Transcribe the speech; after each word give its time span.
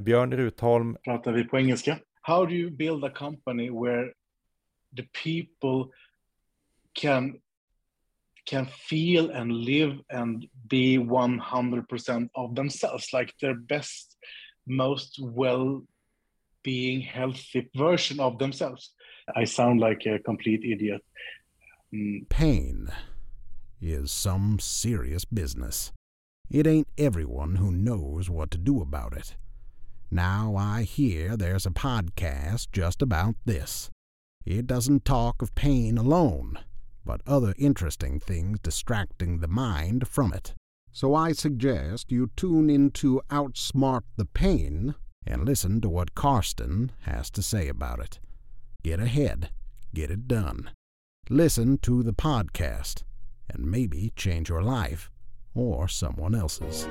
Björn 0.00 0.36
Rutholm. 0.36 0.96
Pratar 1.04 1.32
vi 1.32 1.44
på 1.44 1.58
engelska? 1.58 1.98
How 2.22 2.46
do 2.46 2.54
you 2.54 2.70
build 2.70 3.04
a 3.04 3.10
company 3.10 3.70
where 3.70 4.12
the 4.96 5.06
people 5.24 5.90
can 6.94 7.40
can 8.46 8.66
feel 8.66 9.30
and 9.30 9.52
live 9.52 10.00
and 10.10 10.46
be 10.68 10.98
100% 10.98 12.28
of 12.34 12.54
themselves 12.54 13.12
like 13.12 13.32
their 13.40 13.54
best 13.54 14.16
most 14.66 15.18
well 15.20 15.82
being 16.62 17.00
healthy 17.00 17.68
version 17.74 18.20
of 18.20 18.38
themselves 18.38 18.90
i 19.34 19.44
sound 19.44 19.80
like 19.80 20.04
a 20.06 20.18
complete 20.18 20.62
idiot 20.64 21.02
mm. 21.94 22.28
pain 22.28 22.88
is 23.80 24.12
some 24.12 24.58
serious 24.60 25.24
business 25.24 25.92
it 26.50 26.66
ain't 26.66 26.88
everyone 26.98 27.56
who 27.56 27.70
knows 27.70 28.28
what 28.28 28.50
to 28.50 28.58
do 28.58 28.82
about 28.82 29.16
it 29.16 29.36
now 30.10 30.54
i 30.56 30.82
hear 30.82 31.36
there's 31.36 31.66
a 31.66 31.70
podcast 31.70 32.68
just 32.72 33.02
about 33.02 33.34
this 33.44 33.90
it 34.44 34.66
doesn't 34.66 35.04
talk 35.04 35.42
of 35.42 35.54
pain 35.54 35.96
alone 35.98 36.58
but 37.04 37.22
other 37.26 37.54
interesting 37.58 38.20
things 38.20 38.58
distracting 38.60 39.38
the 39.38 39.48
mind 39.48 40.06
from 40.06 40.32
it. 40.32 40.54
So 40.92 41.14
I 41.14 41.32
suggest 41.32 42.10
you 42.10 42.30
tune 42.36 42.68
in 42.68 42.90
to 42.92 43.22
Outsmart 43.30 44.02
the 44.16 44.24
Pain 44.24 44.94
and 45.26 45.44
listen 45.44 45.80
to 45.80 45.88
what 45.88 46.14
Karsten 46.14 46.92
has 47.02 47.30
to 47.30 47.42
say 47.42 47.68
about 47.68 48.00
it. 48.00 48.18
Get 48.82 49.00
ahead, 49.00 49.50
get 49.94 50.10
it 50.10 50.26
done. 50.26 50.70
Listen 51.28 51.78
to 51.78 52.02
the 52.02 52.12
podcast 52.12 53.02
and 53.48 53.70
maybe 53.70 54.12
change 54.16 54.48
your 54.48 54.62
life 54.62 55.10
or 55.54 55.88
someone 55.88 56.34
else's. 56.34 56.86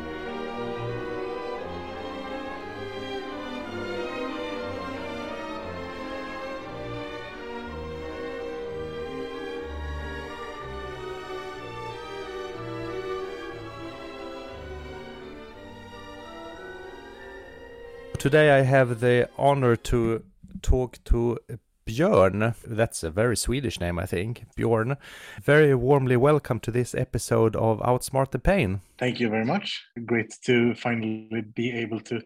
Today 18.20 18.52
I 18.52 18.64
have 18.64 19.00
the 19.00 19.30
honor 19.38 19.78
to 19.78 20.24
talk 20.62 21.02
to 21.06 21.40
Björn. 21.88 22.54
That's 22.68 23.02
a 23.02 23.10
very 23.10 23.38
Swedish 23.38 23.80
name, 23.80 23.98
I 23.98 24.06
think. 24.06 24.44
Björn. 24.58 24.98
Very 25.42 25.74
warmly 25.74 26.18
welcome 26.18 26.60
to 26.60 26.72
this 26.72 26.94
episode 26.94 27.56
of 27.56 27.80
Outsmart 27.80 28.32
the 28.32 28.40
Pain. 28.40 28.82
Thank 28.98 29.22
you 29.22 29.30
very 29.30 29.46
much. 29.46 29.86
Great 30.06 30.36
to 30.44 30.76
finally 30.76 31.46
be 31.56 31.72
able 31.72 32.02
to 32.02 32.22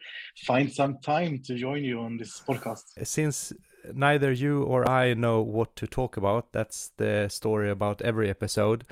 find 0.47 0.73
some 0.73 0.97
time 0.97 1.39
to 1.45 1.53
join 1.53 1.83
you 1.83 1.99
on 1.99 2.17
this 2.17 2.41
podcast. 2.41 2.85
Since 3.03 3.53
neither 3.93 4.31
you 4.31 4.63
or 4.63 4.89
I 4.89 5.13
know 5.13 5.43
what 5.43 5.75
to 5.75 5.85
talk 5.85 6.17
about. 6.17 6.53
That's 6.53 6.91
the 6.97 7.27
story 7.29 7.69
about 7.69 8.01
every 8.01 8.31
episode. 8.31 8.83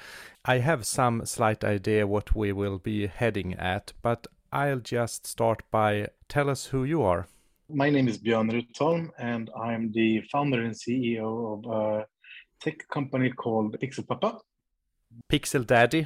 I 0.46 0.60
have 0.60 0.86
some 0.86 1.26
slight 1.26 1.64
idea 1.64 2.06
what 2.06 2.36
we 2.36 2.52
will 2.52 2.78
be 2.78 3.08
heading 3.08 3.56
at, 3.56 3.94
but 4.04 4.28
I'll 4.54 4.80
just 4.80 5.26
start 5.28 5.64
by 5.72 6.10
tell 6.28 6.50
us 6.50 6.66
who 6.66 6.84
you 6.84 7.04
are. 7.04 7.28
My 7.70 7.90
name 7.90 8.10
is 8.10 8.18
Björn 8.18 8.52
Rutholm, 8.52 9.10
and 9.18 9.50
I'm 9.56 9.94
the 9.94 10.22
founder 10.30 10.62
and 10.62 10.76
CEO 10.76 11.54
of 11.54 11.72
a 11.72 12.06
tech 12.60 12.86
company 12.90 13.32
called 13.32 13.80
Pixel 13.80 14.06
Papa. 14.06 14.40
Pixel 15.32 15.66
Daddy. 15.66 16.06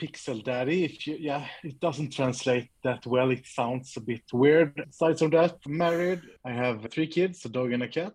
Pixel 0.00 0.42
Daddy. 0.42 0.84
If 0.84 1.06
you, 1.06 1.16
yeah, 1.20 1.46
it 1.62 1.78
doesn't 1.78 2.12
translate 2.12 2.70
that 2.82 3.06
well. 3.06 3.30
It 3.30 3.46
sounds 3.46 3.96
a 3.96 4.00
bit 4.00 4.24
weird. 4.32 4.72
Aside 4.90 5.20
from 5.20 5.30
that, 5.30 5.56
I'm 5.64 5.76
married. 5.76 6.22
I 6.44 6.50
have 6.50 6.84
three 6.90 7.06
kids, 7.06 7.44
a 7.44 7.50
dog 7.50 7.70
and 7.72 7.84
a 7.84 7.88
cat. 7.88 8.14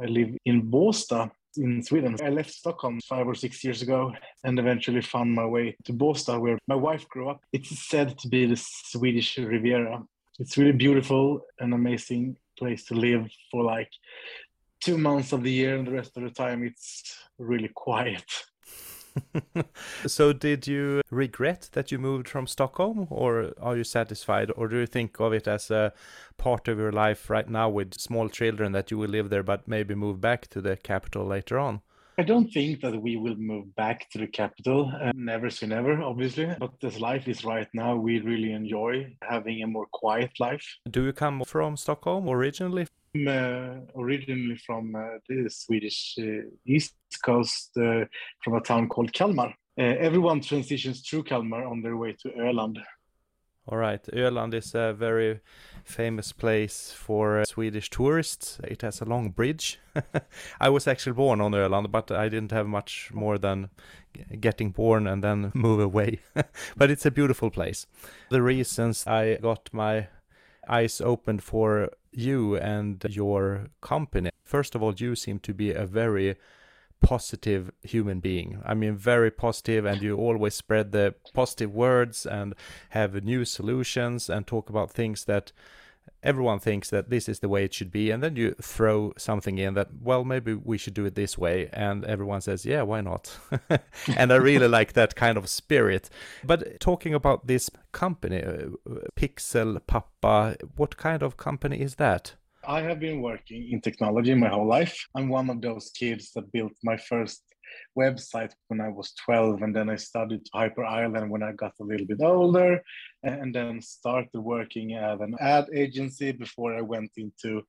I 0.00 0.06
live 0.06 0.34
in 0.46 0.70
Båstad, 0.70 1.30
in 1.56 1.82
Sweden. 1.82 2.16
I 2.22 2.30
left 2.30 2.52
Stockholm 2.52 3.00
five 3.00 3.26
or 3.26 3.34
six 3.34 3.62
years 3.64 3.82
ago 3.82 4.12
and 4.44 4.58
eventually 4.58 5.02
found 5.02 5.34
my 5.34 5.46
way 5.46 5.76
to 5.84 5.92
Båstad, 5.92 6.40
where 6.40 6.58
my 6.66 6.74
wife 6.74 7.08
grew 7.08 7.28
up. 7.28 7.42
It's 7.52 7.88
said 7.88 8.18
to 8.18 8.28
be 8.28 8.46
the 8.46 8.56
Swedish 8.56 9.38
Riviera. 9.38 10.02
It's 10.38 10.58
really 10.58 10.72
beautiful, 10.72 11.40
an 11.60 11.72
amazing 11.72 12.36
place 12.58 12.84
to 12.86 12.94
live 12.94 13.28
for 13.50 13.62
like 13.62 13.90
two 14.80 14.98
months 14.98 15.32
of 15.32 15.42
the 15.42 15.50
year, 15.50 15.76
and 15.76 15.86
the 15.86 15.92
rest 15.92 16.16
of 16.16 16.22
the 16.22 16.30
time 16.30 16.62
it's 16.62 17.18
really 17.38 17.68
quiet. 17.74 18.24
So 20.06 20.32
did 20.32 20.66
you 20.66 21.02
regret 21.10 21.70
that 21.72 21.92
you 21.92 21.98
moved 21.98 22.28
from 22.28 22.46
Stockholm 22.46 23.06
or 23.10 23.52
are 23.60 23.76
you 23.76 23.84
satisfied 23.84 24.50
or 24.56 24.68
do 24.68 24.78
you 24.78 24.86
think 24.86 25.18
of 25.20 25.32
it 25.32 25.48
as 25.48 25.70
a 25.70 25.92
part 26.36 26.68
of 26.68 26.78
your 26.78 26.92
life 26.92 27.30
right 27.30 27.48
now 27.48 27.68
with 27.68 27.94
small 27.94 28.28
children 28.28 28.72
that 28.72 28.90
you 28.90 28.98
will 28.98 29.10
live 29.10 29.30
there 29.30 29.42
but 29.42 29.66
maybe 29.66 29.94
move 29.94 30.20
back 30.20 30.46
to 30.48 30.60
the 30.60 30.76
capital 30.76 31.24
later 31.26 31.58
on? 31.58 31.80
I 32.18 32.22
don't 32.22 32.50
think 32.50 32.80
that 32.80 33.02
we 33.02 33.18
will 33.18 33.36
move 33.36 33.76
back 33.76 34.08
to 34.10 34.18
the 34.18 34.26
capital. 34.26 34.90
Uh, 35.02 35.12
never 35.14 35.50
say 35.50 35.66
never, 35.66 36.00
obviously. 36.02 36.46
But 36.58 36.72
as 36.82 36.98
life 36.98 37.28
is 37.28 37.44
right 37.44 37.68
now, 37.74 37.94
we 37.94 38.20
really 38.20 38.52
enjoy 38.52 39.14
having 39.20 39.62
a 39.62 39.66
more 39.66 39.84
quiet 39.92 40.30
life. 40.40 40.64
Do 40.90 41.04
you 41.04 41.12
come 41.12 41.44
from 41.44 41.76
Stockholm 41.76 42.26
originally? 42.26 42.86
Uh, 43.26 43.80
originally 43.96 44.56
from 44.66 44.94
uh, 44.94 45.18
the 45.28 45.48
Swedish 45.48 46.16
uh, 46.18 46.48
east 46.64 46.94
coast, 47.24 47.70
from 47.74 48.54
a 48.54 48.60
town 48.60 48.88
called 48.88 49.12
Kalmar. 49.12 49.54
Everyone 49.78 50.40
transitions 50.40 51.02
through 51.02 51.24
Kalmar 51.24 51.66
on 51.66 51.82
their 51.82 51.96
way 51.96 52.16
to 52.22 52.28
Öland. 52.30 52.78
All 53.68 53.78
right, 53.78 54.02
Öland 54.12 54.54
is 54.54 54.74
a 54.74 54.92
very 54.92 55.40
famous 55.84 56.32
place 56.32 56.92
for 56.92 57.44
Swedish 57.44 57.90
tourists. 57.90 58.60
It 58.62 58.82
has 58.82 59.00
a 59.00 59.04
long 59.04 59.30
bridge. 59.30 59.80
I 60.60 60.68
was 60.68 60.86
actually 60.86 61.14
born 61.14 61.40
on 61.40 61.52
Öland, 61.52 61.90
but 61.90 62.10
I 62.12 62.28
didn't 62.28 62.52
have 62.52 62.68
much 62.68 63.10
more 63.12 63.38
than 63.38 63.70
getting 64.40 64.70
born 64.70 65.06
and 65.08 65.22
then 65.22 65.50
move 65.54 65.80
away. 65.80 66.20
but 66.76 66.90
it's 66.90 67.06
a 67.06 67.10
beautiful 67.10 67.50
place. 67.50 67.86
The 68.30 68.42
reasons 68.42 69.04
I 69.06 69.38
got 69.42 69.68
my 69.72 70.08
eyes 70.68 71.00
opened 71.00 71.42
for 71.42 71.90
you 72.12 72.56
and 72.56 73.04
your 73.08 73.66
company. 73.80 74.30
First 74.44 74.74
of 74.74 74.82
all, 74.82 74.94
you 74.94 75.14
seem 75.14 75.38
to 75.40 75.54
be 75.54 75.72
a 75.72 75.86
very 75.86 76.36
positive 77.00 77.70
human 77.82 78.20
being. 78.20 78.62
I 78.64 78.74
mean, 78.74 78.96
very 78.96 79.30
positive, 79.30 79.84
and 79.84 80.00
you 80.00 80.16
always 80.16 80.54
spread 80.54 80.92
the 80.92 81.14
positive 81.34 81.72
words 81.74 82.26
and 82.26 82.54
have 82.90 83.22
new 83.22 83.44
solutions 83.44 84.30
and 84.30 84.46
talk 84.46 84.70
about 84.70 84.90
things 84.90 85.24
that 85.26 85.52
everyone 86.22 86.58
thinks 86.58 86.90
that 86.90 87.10
this 87.10 87.28
is 87.28 87.40
the 87.40 87.48
way 87.48 87.64
it 87.64 87.74
should 87.74 87.90
be 87.90 88.10
and 88.10 88.22
then 88.22 88.36
you 88.36 88.54
throw 88.60 89.12
something 89.16 89.58
in 89.58 89.74
that 89.74 89.88
well 90.02 90.24
maybe 90.24 90.54
we 90.54 90.78
should 90.78 90.94
do 90.94 91.04
it 91.04 91.14
this 91.14 91.38
way 91.38 91.68
and 91.72 92.04
everyone 92.04 92.40
says 92.40 92.64
yeah 92.64 92.82
why 92.82 93.00
not? 93.00 93.36
And 94.16 94.32
i 94.32 94.36
really 94.36 94.68
like 94.68 94.92
that 94.92 95.14
kind 95.14 95.36
of 95.38 95.48
spirit. 95.48 96.10
But 96.44 96.80
talking 96.80 97.14
about 97.14 97.46
this 97.46 97.70
company 97.92 98.42
uh, 98.42 98.68
pixel 99.16 99.80
papa 99.86 100.56
what 100.76 100.96
kind 100.96 101.22
of 101.22 101.36
company 101.36 101.80
is 101.80 101.96
that? 101.96 102.34
I 102.66 102.80
have 102.80 102.98
been 102.98 103.22
working 103.22 103.70
in 103.70 103.80
technology 103.80 104.34
my 104.34 104.48
whole 104.48 104.66
life. 104.66 104.96
I'm 105.14 105.28
one 105.28 105.48
of 105.50 105.60
those 105.60 105.90
kids 105.90 106.32
that 106.32 106.50
built 106.50 106.72
my 106.82 106.96
first 106.96 107.42
website 107.98 108.52
when 108.68 108.80
I 108.80 108.88
was 108.88 109.12
12, 109.24 109.62
and 109.62 109.74
then 109.74 109.88
I 109.90 109.96
studied 109.96 110.42
Hyper 110.52 110.84
Island 110.84 111.30
when 111.30 111.42
I 111.42 111.52
got 111.52 111.72
a 111.80 111.84
little 111.84 112.06
bit 112.06 112.20
older, 112.22 112.82
and 113.22 113.54
then 113.54 113.80
started 113.80 114.38
working 114.38 114.94
at 114.94 115.20
an 115.20 115.34
ad 115.40 115.66
agency 115.74 116.32
before 116.32 116.74
I 116.76 116.82
went 116.82 117.10
into 117.16 117.62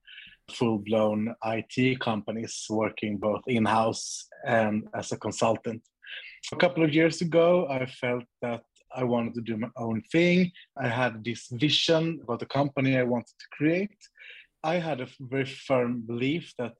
full 0.52 0.80
blown 0.80 1.34
IT 1.46 2.00
companies, 2.00 2.66
working 2.69 3.18
both 3.18 3.41
in 3.47 3.66
house 3.66 4.28
and 4.46 4.88
as 4.94 5.12
a 5.12 5.18
consultant. 5.18 5.81
A 6.52 6.56
couple 6.56 6.84
of 6.84 6.94
years 6.94 7.22
ago, 7.22 7.68
I 7.69 7.85
felt 7.85 8.24
that 8.41 8.64
I 8.96 9.03
wanted 9.03 9.34
to 9.35 9.41
do 9.41 9.58
my 9.58 9.69
own 9.78 10.02
thing. 10.12 10.52
I 10.81 10.88
had 10.88 11.24
this 11.24 11.47
vision 11.52 12.19
about 12.24 12.40
the 12.40 12.46
company 12.46 12.97
I 12.97 13.03
wanted 13.03 13.35
to 13.40 13.47
create. 13.52 13.97
I 14.64 14.76
had 14.76 15.02
a 15.02 15.08
very 15.20 15.46
firm 15.46 16.02
belief 16.02 16.53
that 16.58 16.73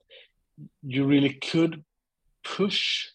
you 0.82 1.04
really 1.04 1.34
could 1.34 1.84
push 2.56 3.06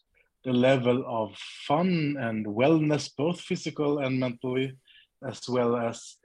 the 0.43 0.53
level 0.53 1.03
of 1.07 1.35
fun 1.67 2.15
and 2.19 2.45
wellness, 2.45 3.09
both 3.15 3.39
physical 3.39 3.99
and 3.99 4.19
mentally, 4.19 4.73
as 5.27 5.47
well 5.47 5.75
as 5.75 6.17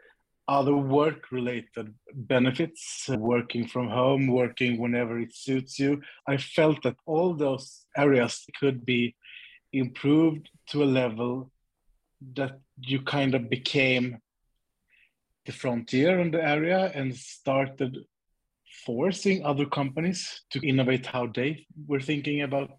other 0.49 0.75
work 0.75 1.31
related 1.31 1.95
benefits, 2.15 3.09
working 3.11 3.69
from 3.69 3.89
home, 3.89 4.27
working 4.27 4.81
whenever 4.81 5.21
it 5.21 5.35
suits 5.35 5.79
you. 5.79 6.01
I 6.27 6.39
felt 6.39 6.83
that 6.83 6.97
all 7.07 7.35
those 7.35 7.87
areas 7.97 8.45
could 8.59 8.85
be 8.85 9.15
improved 9.73 10.49
to 10.69 10.83
a 10.83 10.93
level 11.03 11.51
that 12.35 12.59
you 12.81 13.03
kind 13.03 13.35
of 13.35 13.51
became 13.51 14.19
the 15.45 15.53
frontier 15.53 16.19
in 16.19 16.31
the 16.31 16.43
area 16.43 16.91
and 16.95 17.15
started 17.15 17.99
forcing 18.85 19.45
other 19.45 19.67
companies 19.67 20.43
to 20.51 20.67
innovate 20.67 21.07
how 21.07 21.27
they 21.27 21.67
were 21.87 22.01
thinking 22.01 22.43
about 22.43 22.71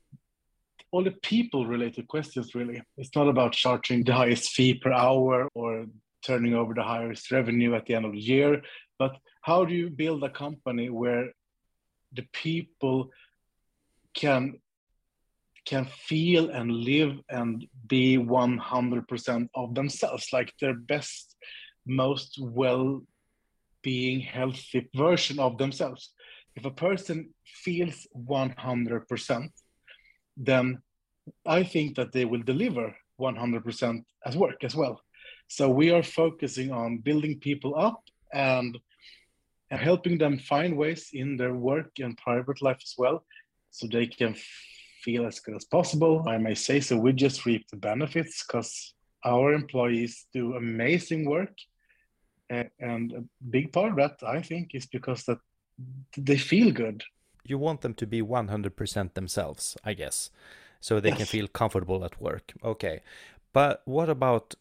all 0.91 1.03
the 1.03 1.12
people 1.12 1.65
related 1.65 2.07
questions 2.07 2.56
really. 2.56 2.81
It's 2.97 3.15
not 3.15 3.27
about 3.27 3.53
charging 3.53 4.03
the 4.03 4.13
highest 4.13 4.51
fee 4.51 4.74
per 4.74 4.91
hour 4.91 5.47
or 5.53 5.86
turning 6.25 6.53
over 6.53 6.74
the 6.74 6.83
highest 6.83 7.31
revenue 7.31 7.75
at 7.75 7.86
the 7.86 7.95
end 7.95 8.06
of 8.06 8.12
the 8.12 8.19
year 8.19 8.62
But 9.00 9.15
how 9.41 9.65
do 9.65 9.74
you 9.74 9.89
build 9.89 10.24
a 10.24 10.30
company 10.30 10.89
where 10.89 11.31
the 12.13 12.27
people 12.33 13.09
can 14.13 14.59
can 15.65 15.86
feel 15.86 16.50
and 16.50 16.71
live 16.71 17.15
and 17.30 17.65
be 17.88 18.18
100% 18.18 19.50
of 19.53 19.75
themselves 19.75 20.27
like 20.33 20.51
their 20.59 20.74
best 20.74 21.35
most 21.85 22.39
well 22.42 23.01
being 23.83 24.19
healthy 24.19 24.89
version 24.95 25.39
of 25.39 25.57
themselves? 25.57 26.13
If 26.56 26.65
a 26.65 26.71
person 26.71 27.33
feels 27.63 28.07
100% 28.15 29.50
then 30.39 30.81
i 31.45 31.62
think 31.63 31.95
that 31.95 32.12
they 32.12 32.25
will 32.25 32.41
deliver 32.41 32.95
100% 33.19 34.03
at 34.25 34.36
work 34.36 34.63
as 34.63 34.75
well 34.75 35.01
so 35.47 35.69
we 35.69 35.91
are 35.91 36.03
focusing 36.03 36.71
on 36.71 37.00
building 37.00 37.39
people 37.39 37.74
up 37.77 38.01
and 38.33 38.77
helping 39.71 40.18
them 40.18 40.39
find 40.39 40.75
ways 40.75 41.09
in 41.13 41.38
their 41.38 41.53
work 41.53 41.91
and 42.00 42.18
private 42.18 42.62
life 42.62 42.80
as 42.81 42.95
well 42.97 43.24
so 43.71 43.88
they 43.88 44.07
can 44.07 44.36
feel 45.03 45.25
as 45.25 45.39
good 45.39 45.56
as 45.56 45.65
possible. 45.65 46.25
I 46.27 46.38
may 46.38 46.56
say 46.56 46.80
so. 46.80 46.97
We 46.97 47.13
just 47.13 47.45
reap 47.45 47.68
the 47.69 47.77
benefits 47.77 48.44
because 48.44 48.94
our 49.25 49.53
employees 49.53 50.25
do 50.33 50.56
amazing 50.56 51.25
work. 51.25 51.56
And 52.50 53.13
a 53.13 53.24
big 53.50 53.71
part 53.71 53.92
of 53.92 53.97
that, 53.97 54.27
I 54.27 54.42
think, 54.42 54.71
is 54.74 54.88
because 54.88 55.24
that 55.25 55.38
they 56.18 56.38
feel 56.38 56.71
good. 56.71 57.03
You 57.50 57.57
want 57.57 57.81
them 57.81 57.94
to 57.96 58.06
be 58.06 58.22
100% 58.22 59.13
themselves, 59.13 59.78
I 59.84 59.94
guess, 59.94 60.30
so 60.80 61.00
they 61.00 61.10
yes. 61.10 61.18
can 61.18 61.28
feel 61.28 61.48
comfortable 61.48 62.06
at 62.06 62.22
work. 62.22 62.54
Okay. 62.63 63.01
But 63.51 63.81
what 63.86 64.10
about 64.10 64.56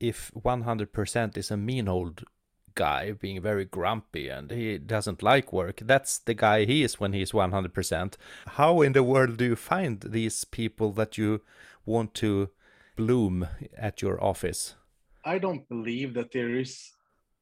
if 0.00 0.30
100% 0.34 1.36
is 1.36 1.50
a 1.50 1.56
mean 1.56 1.88
old 1.88 2.24
guy 2.78 3.10
being 3.10 3.42
very 3.42 3.64
grumpy 3.64 4.28
and 4.28 4.52
he 4.52 4.78
doesn't 4.78 5.20
like 5.20 5.52
work. 5.52 5.80
That's 5.82 6.18
the 6.18 6.34
guy 6.34 6.64
he 6.64 6.84
is 6.84 7.00
when 7.00 7.12
he's 7.12 7.32
100%. 7.32 8.14
How 8.58 8.82
in 8.82 8.92
the 8.92 9.02
world 9.02 9.36
do 9.36 9.44
you 9.44 9.56
find 9.56 10.00
these 10.00 10.44
people 10.44 10.92
that 10.92 11.18
you 11.18 11.40
want 11.84 12.14
to 12.14 12.50
bloom 12.94 13.48
at 13.76 14.00
your 14.00 14.22
office? 14.22 14.76
I 15.24 15.38
don't 15.38 15.68
believe 15.68 16.14
that 16.14 16.30
there 16.30 16.54
is 16.56 16.92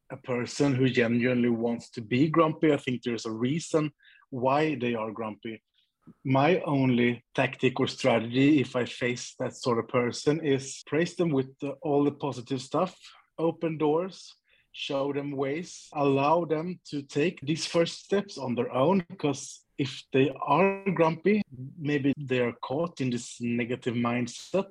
a 0.09 0.17
person 0.17 0.73
who 0.73 0.89
genuinely 0.89 1.49
wants 1.49 1.89
to 1.91 2.01
be 2.01 2.29
grumpy. 2.29 2.73
I 2.73 2.77
think 2.77 3.03
there's 3.03 3.27
a 3.27 3.31
reason 3.49 3.91
why 4.29 4.75
they 4.75 4.95
are 4.95 5.11
grumpy. 5.11 5.61
My 6.23 6.59
only 6.61 7.23
tactic 7.35 7.79
or 7.79 7.87
strategy, 7.87 8.61
if 8.61 8.75
I 8.75 8.85
face 8.85 9.35
that 9.39 9.55
sort 9.55 9.79
of 9.79 9.87
person, 9.87 10.45
is 10.45 10.83
praise 10.87 11.15
them 11.15 11.29
with 11.29 11.47
the, 11.59 11.71
all 11.81 12.03
the 12.03 12.11
positive 12.11 12.61
stuff, 12.61 12.95
open 13.37 13.77
doors, 13.77 14.35
show 14.71 15.11
them 15.11 15.31
ways, 15.31 15.89
allow 15.93 16.45
them 16.45 16.79
to 16.85 17.01
take 17.01 17.41
these 17.41 17.65
first 17.65 18.03
steps 18.05 18.37
on 18.37 18.55
their 18.55 18.71
own. 18.71 19.03
Because 19.09 19.61
if 19.77 20.03
they 20.13 20.31
are 20.45 20.83
grumpy, 20.91 21.41
maybe 21.79 22.13
they 22.17 22.39
are 22.39 22.53
caught 22.61 23.01
in 23.01 23.09
this 23.09 23.37
negative 23.41 23.95
mindset. 23.95 24.67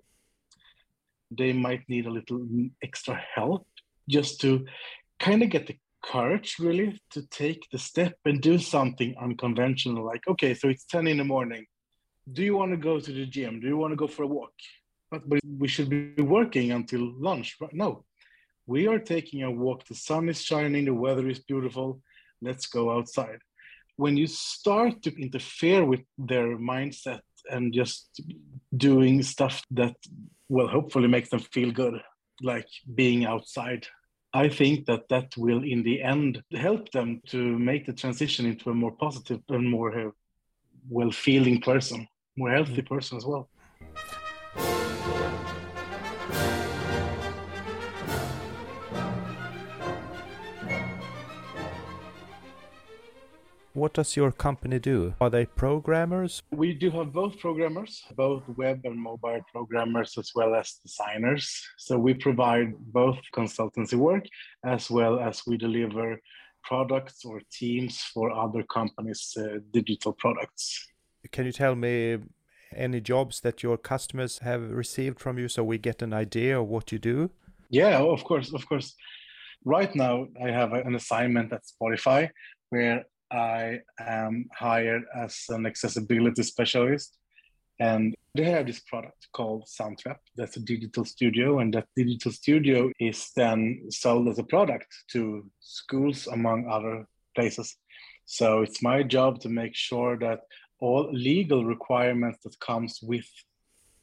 They 1.31 1.53
might 1.53 1.89
need 1.89 2.07
a 2.07 2.11
little 2.11 2.39
mm, 2.39 2.71
extra 2.83 3.21
help 3.35 3.67
just 4.09 4.41
to 4.43 4.65
kind 5.19 5.43
of 5.43 5.51
get 5.51 5.67
the 5.67 5.77
courage 6.13 6.57
really 6.59 7.01
to 7.11 7.27
take 7.29 7.67
the 7.73 7.79
step 7.79 8.15
and 8.25 8.41
do 8.41 8.59
something 8.59 9.15
unconventional 9.21 10.05
like 10.05 10.23
okay 10.29 10.55
so 10.55 10.69
it's 10.69 10.85
10 10.85 11.07
in 11.07 11.19
the 11.19 11.25
morning 11.25 11.65
do 12.33 12.43
you 12.43 12.57
want 12.57 12.71
to 12.71 12.77
go 12.77 12.99
to 13.01 13.13
the 13.13 13.27
gym 13.27 13.61
do 13.61 13.67
you 13.67 13.77
want 13.77 13.93
to 13.93 13.97
go 13.97 14.07
for 14.07 14.23
a 14.23 14.27
walk 14.27 14.53
but, 15.11 15.29
but 15.29 15.39
we 15.59 15.69
should 15.69 15.89
be 15.89 16.23
working 16.23 16.73
until 16.73 17.13
lunch 17.19 17.57
right 17.61 17.75
no 17.75 18.05
we 18.67 18.89
are 18.89 18.99
taking 18.99 19.43
a 19.43 19.51
walk. 19.51 19.87
The 19.87 19.95
sun 19.95 20.29
is 20.29 20.43
shining, 20.43 20.85
the 20.87 20.95
weather 20.95 21.29
is 21.29 21.39
beautiful. 21.39 22.01
Let's 22.43 22.67
go 22.67 22.91
outside. 22.91 23.39
When 23.97 24.17
you 24.17 24.27
start 24.27 25.03
to 25.03 25.23
interfere 25.23 25.85
with 25.85 26.01
their 26.19 26.59
mindset 26.59 27.21
and 27.51 27.73
just 27.73 28.21
doing 28.77 29.23
stuff 29.23 29.63
that 29.71 29.95
will 30.49 30.69
hopefully 30.69 31.09
make 31.09 31.31
them 31.31 31.41
feel 31.41 31.71
good, 31.71 32.03
like 32.43 32.69
being 32.93 33.25
outside, 33.25 33.87
I 34.37 34.51
think 34.51 34.85
that 34.87 35.09
that 35.09 35.35
will, 35.37 35.63
in 35.65 35.83
the 35.83 36.03
end, 36.03 36.43
help 36.53 36.91
them 36.93 37.23
to 37.29 37.59
make 37.59 37.87
the 37.87 37.95
transition 37.95 38.45
into 38.45 38.69
a 38.71 38.75
more 38.75 38.93
positive 38.93 39.41
and 39.49 39.71
more 39.71 39.91
uh, 39.99 40.11
well 40.91 41.11
feeling 41.11 41.61
person, 41.61 42.07
more 42.37 42.51
healthy 42.51 42.83
person 42.83 43.17
as 43.17 43.25
well. 43.25 43.49
What 53.77 53.93
does 53.93 54.17
your 54.17 54.33
company 54.33 54.79
do? 54.79 55.13
Are 55.21 55.29
they 55.29 55.45
programmers? 55.45 56.43
We 56.51 56.73
do 56.73 56.91
have 56.93 57.13
both 57.13 57.39
programmers, 57.39 58.03
both 58.17 58.43
web 58.57 58.81
and 58.85 58.99
mobile 58.99 59.43
programmers, 59.53 60.17
as 60.17 60.31
well 60.35 60.55
as 60.55 60.81
designers. 60.83 61.63
So 61.77 61.99
we 61.99 62.15
provide 62.15 62.73
both 62.79 63.19
consultancy 63.35 63.93
work 63.93 64.25
as 64.65 64.91
well 64.91 65.21
as 65.21 65.43
we 65.47 65.59
deliver 65.59 66.19
products 66.65 67.23
or 67.27 67.43
teams 67.53 68.01
for 68.15 68.31
other 68.31 68.63
companies' 68.63 69.37
uh, 69.39 69.59
digital 69.75 70.15
products. 70.15 70.89
Can 71.31 71.45
you 71.45 71.53
tell 71.53 71.75
me 71.75 72.17
any 72.75 73.03
jobs 73.03 73.41
that 73.41 73.63
your 73.63 73.77
customers 73.77 74.39
have 74.39 74.63
received 74.71 75.21
from 75.21 75.37
you 75.39 75.49
so 75.49 75.63
we 75.63 75.77
get 75.77 76.01
an 76.01 76.15
idea 76.15 76.59
of 76.59 76.67
what 76.67 76.93
you 76.93 76.99
do? 76.99 77.31
Yeah, 77.69 77.99
of 77.99 78.25
course, 78.25 78.55
of 78.55 78.67
course. 78.67 78.95
Right 79.67 79.95
now, 79.95 80.29
I 80.43 80.51
have 80.51 80.73
an 80.73 80.95
assignment 80.95 81.53
at 81.53 81.61
Spotify 81.67 82.31
where 82.71 83.05
I 83.31 83.81
am 83.99 84.47
hired 84.57 85.03
as 85.15 85.45
an 85.49 85.67
accessibility 85.67 86.43
specialist. 86.43 87.17
And 87.79 88.15
they 88.35 88.45
have 88.45 88.67
this 88.67 88.81
product 88.81 89.29
called 89.33 89.65
Soundtrap. 89.67 90.17
That's 90.37 90.57
a 90.57 90.61
digital 90.61 91.05
studio. 91.05 91.59
And 91.59 91.75
that 91.75 91.89
digital 91.97 92.33
studio 92.33 92.91
is 92.99 93.31
then 93.37 93.83
sold 93.91 94.29
as 94.29 94.39
a 94.39 94.45
product 94.45 94.87
to 95.13 95.51
schools, 95.61 96.27
among 96.27 96.69
other 96.69 97.07
places. 97.35 97.77
So 98.25 98.63
it's 98.63 98.83
my 98.83 99.03
job 99.03 99.41
to 99.41 99.49
make 99.49 99.75
sure 99.75 100.19
that 100.19 100.41
all 100.81 101.11
legal 101.13 101.65
requirements 101.65 102.39
that 102.45 102.59
comes 102.61 103.01
with 103.03 103.27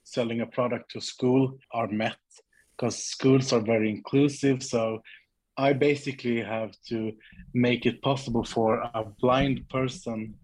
selling 0.04 0.42
a 0.42 0.46
product 0.46 0.92
to 0.92 1.02
school 1.02 1.58
are 1.72 1.88
met 1.88 2.18
because 2.76 3.04
schools 3.04 3.54
are 3.54 3.62
very 3.62 3.90
inclusive. 3.90 4.64
So 4.64 5.02
I 5.58 5.74
basically 5.74 6.42
have 6.42 6.72
to 6.90 7.14
make 7.54 7.86
it 7.86 8.02
possible 8.02 8.44
for 8.44 8.80
a 8.94 9.06
blind 9.20 9.70
person 9.70 10.36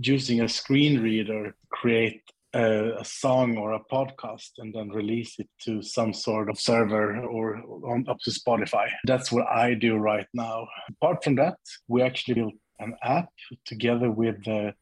using 0.00 0.40
a 0.40 0.48
screen 0.48 1.00
reader 1.00 1.54
create 1.70 2.22
a, 2.54 2.96
a, 3.00 3.04
song 3.04 3.56
or 3.56 3.72
a 3.72 3.80
podcast 3.80 4.50
and 4.58 4.74
then 4.74 4.88
release 4.88 5.38
it 5.38 5.48
to 5.60 5.82
some 5.82 6.12
sort 6.12 6.48
of 6.48 6.58
server 6.58 7.20
or 7.24 7.56
on, 7.84 8.04
up 8.08 8.18
to 8.20 8.30
Spotify. 8.30 8.88
That's 9.04 9.30
what 9.30 9.46
I 9.48 9.74
do 9.74 9.96
right 9.96 10.26
now. 10.34 10.66
Apart 10.88 11.24
from 11.24 11.36
that, 11.36 11.58
we 11.88 12.02
actually 12.02 12.34
built 12.34 12.54
an 12.78 12.94
app 13.02 13.28
together 13.64 14.10
with 14.10 14.46
uh, 14.48 14.72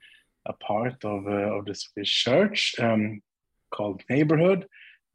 a 0.46 0.52
part 0.54 1.04
of, 1.04 1.26
uh, 1.26 1.56
of 1.56 1.66
the 1.66 1.74
Swedish 1.74 2.24
church 2.24 2.74
um, 2.78 3.20
called 3.70 4.02
Neighborhood 4.08 4.66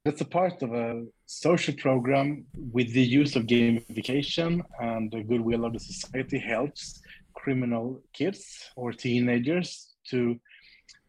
that's 0.04 0.22
a 0.22 0.26
part 0.26 0.62
of 0.62 0.74
a 0.74 1.06
social 1.26 1.74
program 1.76 2.46
with 2.72 2.94
the 2.94 3.02
use 3.02 3.36
of 3.36 3.44
gamification 3.44 4.62
and 4.80 5.12
the 5.12 5.24
goodwill 5.24 5.66
of 5.66 5.74
the 5.74 5.80
society 5.80 6.40
helps 6.40 7.02
criminal 7.34 8.02
kids 8.14 8.72
or 8.76 8.92
teenagers 8.92 9.94
to 10.10 10.40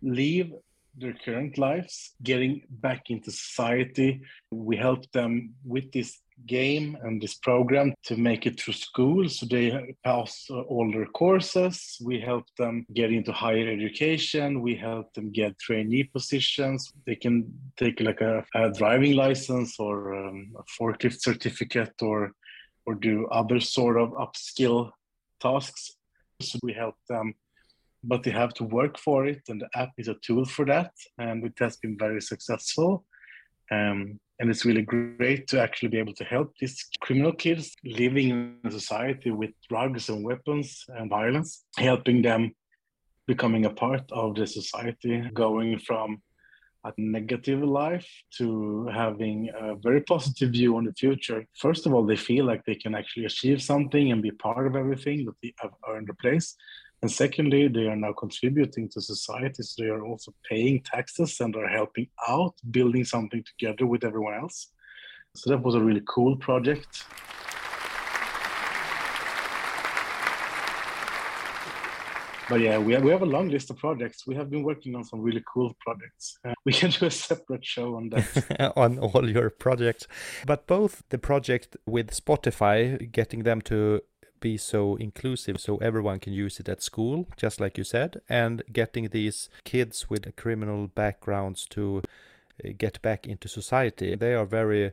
leave 0.03 0.53
their 0.97 1.15
current 1.25 1.59
lives, 1.59 2.15
getting 2.23 2.63
back 2.69 3.03
into 3.09 3.31
society. 3.31 4.21
We 4.51 4.77
help 4.77 5.11
them 5.13 5.55
with 5.65 5.93
this 5.93 6.21
game 6.47 6.97
and 7.03 7.21
this 7.21 7.35
program 7.35 7.95
to 8.05 8.17
make 8.17 8.47
it 8.47 8.61
through 8.61 8.75
school. 8.75 9.29
So 9.29 9.47
they 9.47 9.95
pass 10.05 10.47
all 10.51 10.91
their 10.93 11.07
courses. 11.07 11.97
We 12.03 12.21
help 12.21 12.45
them 12.57 12.87
get 12.95 13.13
into 13.13 13.33
higher 13.33 13.69
education. 13.69 14.63
We 14.63 14.75
help 14.75 15.13
them 15.15 15.31
get 15.33 15.59
trainee 15.59 16.05
positions. 16.05 16.93
They 17.07 17.17
can 17.17 17.53
take 17.77 18.01
like 18.01 18.21
a, 18.21 18.45
a 18.55 18.71
driving 18.71 19.17
license 19.17 19.79
or 19.79 20.15
um, 20.15 20.55
a 20.59 20.63
forklift 20.81 21.21
certificate 21.21 21.95
or 22.03 22.33
or 22.87 22.95
do 22.95 23.27
other 23.27 23.61
sort 23.61 24.01
of 24.01 24.13
upskill 24.13 24.91
tasks. 25.41 25.97
So 26.41 26.59
we 26.63 26.73
help 26.73 26.95
them 27.09 27.35
but 28.05 28.23
they 28.23 28.31
have 28.31 28.55
to 28.55 28.65
work 28.65 28.99
for 28.99 29.27
it 29.27 29.43
and 29.49 29.61
the 29.61 29.69
app 29.75 29.91
is 29.99 30.09
a 30.09 30.17
tool 30.23 30.45
for 30.45 30.65
that 30.65 30.93
and 31.19 31.45
it 31.45 31.55
has 31.59 31.77
been 31.77 31.97
very 31.99 32.21
successful. 32.21 33.05
Um, 33.71 34.19
and 34.39 34.51
it's 34.51 34.65
really 34.65 34.83
great 34.83 35.49
to 35.49 35.61
actually 35.61 35.89
be 35.89 35.99
able 35.99 36.15
to 36.15 36.25
help 36.25 36.55
these 36.61 36.87
criminal 37.01 37.33
kids 37.33 37.75
living 37.85 38.31
in 38.31 38.59
a 38.65 38.71
society 38.71 39.31
with 39.31 39.51
drugs 39.69 40.09
and 40.09 40.25
weapons 40.25 40.85
and 40.89 41.11
violence, 41.11 41.65
helping 41.77 42.23
them 42.23 42.55
becoming 43.27 43.67
a 43.67 43.71
part 43.71 44.11
of 44.13 44.37
the 44.37 44.47
society, 44.47 45.23
going 45.35 45.79
from 45.79 46.23
a 46.85 46.93
negative 46.97 47.63
life 47.63 48.09
to 48.39 48.89
having 48.93 49.51
a 49.61 49.75
very 49.77 50.01
positive 50.01 50.51
view 50.53 50.77
on 50.77 50.85
the 50.85 50.93
future. 50.93 51.45
First 51.57 51.87
of 51.87 51.93
all, 51.93 52.07
they 52.07 52.17
feel 52.17 52.45
like 52.45 52.65
they 52.65 52.77
can 52.77 52.95
actually 52.95 53.27
achieve 53.27 53.61
something 53.61 54.13
and 54.13 54.23
be 54.23 54.31
part 54.31 54.67
of 54.67 54.77
everything 54.77 55.25
that 55.27 55.35
they 55.43 55.53
have 55.59 55.73
earned 55.89 56.09
a 56.09 56.15
place. 56.15 56.57
And 57.03 57.11
secondly, 57.11 57.69
they 57.69 57.87
are 57.87 57.97
now 57.97 58.13
contributing 58.13 58.89
to 58.91 59.01
society. 59.01 59.63
So 59.63 59.83
they 59.83 59.89
are 59.89 60.05
also 60.05 60.35
paying 60.51 60.83
taxes 60.83 61.39
and 61.41 61.55
are 61.55 61.69
helping 61.69 62.09
out, 62.29 62.55
building 62.71 63.05
something 63.05 63.45
together 63.45 63.87
with 63.87 64.05
everyone 64.05 64.35
else. 64.35 64.73
So 65.37 65.51
that 65.51 65.63
was 65.63 65.77
a 65.77 65.81
really 65.81 66.03
cool 66.07 66.37
project. 66.37 67.05
but 72.49 72.61
yeah, 72.61 72.79
we 72.79 72.95
have, 72.95 73.03
we 73.03 73.11
have 73.11 73.23
a 73.23 73.27
long 73.27 73.49
list 73.49 73.71
of 73.71 73.77
projects. 73.77 74.27
We 74.27 74.35
have 74.35 74.51
been 74.51 74.63
working 74.63 74.95
on 74.95 75.05
some 75.05 75.21
really 75.21 75.43
cool 75.53 75.77
projects. 75.81 76.39
Uh, 76.45 76.55
we 76.65 76.73
can 76.73 76.91
do 76.99 77.07
a 77.07 77.11
separate 77.11 77.65
show 77.65 77.97
on 77.97 78.09
that. 78.11 78.73
on 78.77 78.99
all 78.99 79.29
your 79.29 79.51
projects. 79.51 80.09
But 80.47 80.67
both 80.67 81.03
the 81.11 81.19
project 81.19 81.77
with 81.87 82.11
Spotify, 82.11 83.11
getting 83.13 83.43
them 83.43 83.61
to 83.63 84.01
be 84.41 84.57
so 84.57 84.97
inclusive 84.97 85.61
so 85.61 85.77
everyone 85.79 86.21
can 86.21 86.33
use 86.33 86.61
it 86.61 86.69
at 86.69 86.83
school, 86.83 87.29
just 87.37 87.61
like 87.61 87.79
you 87.79 87.85
said, 87.85 88.21
and 88.29 88.63
getting 88.73 89.09
these 89.09 89.49
kids 89.65 90.09
with 90.11 90.35
criminal 90.37 90.89
backgrounds 90.89 91.67
to 91.71 92.03
uh, 92.65 92.71
get 92.77 93.01
back 93.03 93.27
into 93.27 93.49
society. 93.49 94.15
They 94.15 94.35
are 94.35 94.47
very 94.47 94.93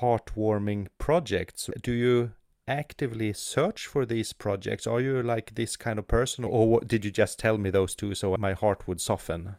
heartwarming 0.00 0.88
projects. 0.98 1.70
Do 1.82 1.92
you 1.92 2.32
actively 2.68 3.32
search 3.32 3.86
for 3.86 4.06
these 4.06 4.32
projects? 4.32 4.86
Are 4.86 5.00
you 5.00 5.22
like 5.22 5.54
this 5.54 5.76
kind 5.76 5.98
of 5.98 6.06
person, 6.06 6.44
or 6.44 6.80
did 6.80 7.04
you 7.04 7.10
just 7.10 7.38
tell 7.38 7.58
me 7.58 7.70
those 7.70 7.94
two 7.94 8.14
so 8.14 8.36
my 8.38 8.52
heart 8.52 8.86
would 8.86 9.00
soften 9.00 9.56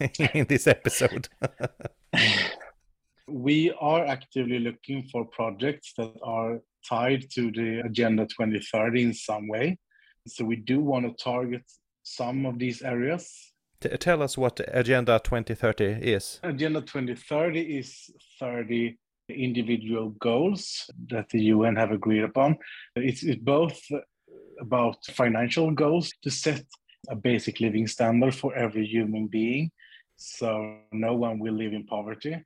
in 0.34 0.46
this 0.46 0.66
episode? 0.66 1.28
we 3.28 3.72
are 3.80 4.04
actively 4.06 4.58
looking 4.58 5.08
for 5.10 5.24
projects 5.24 5.92
that 5.96 6.12
are 6.22 6.60
tied 6.88 7.30
to 7.32 7.50
the 7.50 7.82
Agenda 7.84 8.26
2030 8.26 9.02
in 9.02 9.14
some 9.14 9.48
way. 9.48 9.78
So 10.26 10.44
we 10.44 10.56
do 10.56 10.80
want 10.80 11.06
to 11.06 11.22
target 11.22 11.62
some 12.02 12.46
of 12.46 12.58
these 12.58 12.82
areas. 12.82 13.52
T 13.80 13.88
tell 13.98 14.22
us 14.22 14.38
what 14.38 14.60
Agenda 14.68 15.20
2030 15.22 15.84
is. 15.84 16.40
Agenda 16.42 16.80
2030 16.80 17.60
is 17.60 18.10
30 18.40 18.96
individual 19.28 20.10
goals 20.20 20.88
that 21.10 21.28
the 21.30 21.40
UN 21.54 21.76
have 21.76 21.90
agreed 21.90 22.24
upon. 22.24 22.56
It's, 22.94 23.22
it's 23.22 23.42
both 23.42 23.78
about 24.60 25.04
financial 25.06 25.70
goals 25.70 26.12
to 26.22 26.30
set 26.30 26.64
a 27.08 27.16
basic 27.16 27.60
living 27.60 27.86
standard 27.86 28.34
for 28.34 28.54
every 28.54 28.86
human 28.86 29.26
being 29.26 29.70
so 30.16 30.78
no 30.92 31.14
one 31.14 31.38
will 31.38 31.54
live 31.54 31.72
in 31.72 31.84
poverty. 31.86 32.36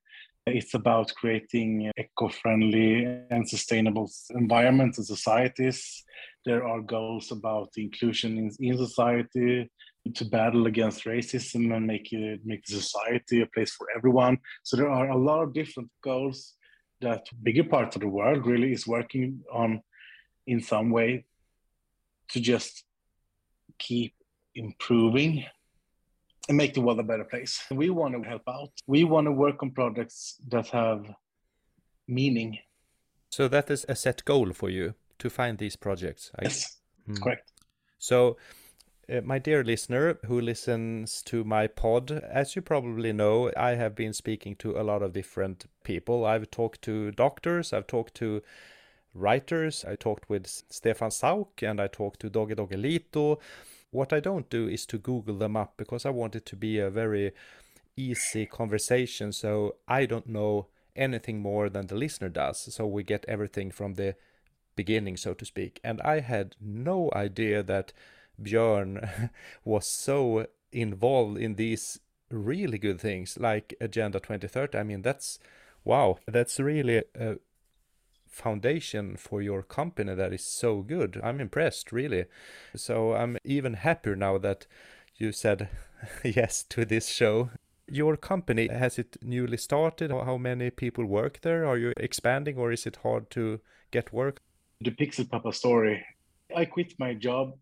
It's 0.51 0.75
about 0.75 1.15
creating 1.15 1.91
eco-friendly 1.97 3.25
and 3.31 3.49
sustainable 3.49 4.11
environments 4.31 4.99
and 4.99 5.07
societies. 5.07 6.05
There 6.45 6.67
are 6.67 6.81
goals 6.81 7.33
about 7.33 7.71
inclusion 7.77 8.39
in, 8.39 8.51
in 8.59 8.77
society, 8.77 9.71
to 10.15 10.25
battle 10.25 10.67
against 10.67 11.05
racism 11.05 11.75
and 11.77 11.87
make 11.87 12.13
it 12.13 12.41
make 12.45 12.65
the 12.65 12.77
society 12.77 13.43
a 13.43 13.47
place 13.47 13.73
for 13.73 13.87
everyone. 13.97 14.39
So 14.63 14.77
there 14.77 14.91
are 14.91 15.11
a 15.11 15.17
lot 15.17 15.43
of 15.43 15.53
different 15.53 15.91
goals 16.03 16.55
that 17.01 17.27
bigger 17.43 17.65
parts 17.65 17.97
of 17.97 18.03
the 18.03 18.09
world 18.09 18.47
really 18.47 18.73
is 18.73 18.87
working 18.87 19.41
on 19.53 19.83
in 20.47 20.61
some 20.61 20.91
way 20.91 21.27
to 22.31 22.41
just 22.41 22.85
keep 23.79 24.15
improving 24.55 25.45
and 26.49 26.57
make 26.57 26.75
the 26.75 26.81
world 26.81 26.99
a 27.01 27.03
better 27.03 27.25
place. 27.25 27.63
We 27.71 27.91
want 27.91 28.15
to 28.15 28.29
help 28.29 28.43
out. 28.49 28.71
We 28.87 29.05
want 29.05 29.27
to 29.27 29.33
work 29.33 29.63
on 29.63 29.71
projects 29.71 30.37
that 30.49 30.69
have 30.69 31.05
meaning. 32.09 32.59
So 33.31 33.49
that 33.49 33.71
is 33.71 33.87
a 33.89 33.95
set 33.95 34.25
goal 34.25 34.53
for 34.53 34.69
you 34.71 34.95
to 35.19 35.31
find 35.31 35.59
these 35.59 35.77
projects. 35.77 36.33
Yes, 36.43 36.79
mm. 37.09 37.21
correct. 37.23 37.53
So 37.99 38.37
uh, 39.11 39.21
my 39.23 39.39
dear 39.39 39.65
listener 39.65 40.19
who 40.27 40.41
listens 40.41 41.23
to 41.23 41.45
my 41.45 41.67
pod, 41.67 42.11
as 42.11 42.57
you 42.57 42.63
probably 42.63 43.13
know, 43.13 43.51
I 43.57 43.71
have 43.75 43.95
been 43.95 44.13
speaking 44.13 44.57
to 44.57 44.79
a 44.79 44.83
lot 44.83 45.03
of 45.03 45.13
different 45.13 45.67
people. 45.85 46.25
I've 46.25 46.51
talked 46.51 46.83
to 46.83 47.11
doctors, 47.13 47.73
I've 47.73 47.87
talked 47.87 48.15
to 48.15 48.43
writers, 49.15 49.85
I 49.85 49.97
talked 49.97 50.29
with 50.29 50.47
Stefan 50.47 51.11
Sauk, 51.11 51.63
and 51.63 51.81
I 51.81 51.89
talked 51.89 52.21
to 52.21 52.31
Dogge 52.31 52.55
Doggelito. 52.55 53.39
What 53.91 54.13
I 54.13 54.21
don't 54.21 54.49
do 54.51 54.69
is 54.69 54.87
to 54.87 54.99
Google 54.99 55.37
them 55.37 55.57
up 55.57 55.75
because 55.77 56.07
I 56.07 56.11
want 56.11 56.37
it 56.37 56.47
to 56.47 56.57
be 56.57 56.79
a 56.79 56.91
very 56.91 57.33
easy 57.97 58.47
conversation. 58.47 59.33
So 59.33 59.77
I 59.89 60.07
don't 60.07 60.29
know 60.29 60.69
anything 60.97 61.41
more 61.41 61.69
than 61.69 61.87
the 61.87 61.97
listener 61.97 62.29
does. 62.29 62.73
So 62.75 62.87
we 62.87 63.03
get 63.03 63.25
everything 63.27 63.71
from 63.71 63.95
the 63.95 64.15
beginning, 64.77 65.17
so 65.17 65.35
to 65.35 65.45
speak. 65.45 65.81
And 65.83 66.01
I 66.03 66.21
had 66.21 66.57
no 66.61 67.11
idea 67.15 67.63
that 67.63 67.93
Björn 68.41 69.31
was 69.65 69.87
so 69.87 70.47
involved 70.73 71.39
in 71.39 71.57
these 71.57 72.01
really 72.31 72.79
good 72.79 73.01
things 73.01 73.39
like 73.41 73.75
Agenda 73.81 74.21
2030. 74.21 74.79
I 74.79 74.83
mean, 74.83 75.03
that's 75.03 75.39
wow, 75.85 76.19
that's 76.27 76.61
really 76.61 77.03
a 77.15 77.37
foundation 78.31 79.17
for 79.17 79.43
your 79.43 79.63
company 79.63 80.15
that 80.15 80.33
is 80.33 80.45
so 80.45 80.83
good. 80.83 81.21
I'm 81.23 81.41
impressed, 81.41 81.93
really. 81.93 82.27
So 82.75 83.15
I'm 83.15 83.37
even 83.45 83.75
happier 83.75 84.17
now 84.17 84.39
that 84.39 84.67
you 85.17 85.33
said 85.33 85.69
yes 86.25 86.63
to 86.71 86.85
this 86.85 87.09
show. 87.09 87.51
Your 87.87 88.17
company, 88.17 88.69
has 88.69 88.99
it 88.99 89.17
newly 89.21 89.57
started? 89.57 90.13
How 90.13 90.37
many 90.37 90.71
people 90.71 91.05
work 91.05 91.41
there? 91.43 91.67
Are 91.67 91.77
you 91.77 91.93
expanding 91.97 92.57
or 92.57 92.71
is 92.71 92.87
it 92.87 92.99
hard 93.03 93.31
to 93.31 93.61
get 93.91 94.13
work? 94.13 94.41
The 94.81 94.93
Pixel 94.93 95.29
Papa 95.29 95.53
story. 95.53 96.05
I 96.57 96.65
quit 96.65 96.95
my 96.99 97.15
job 97.15 97.55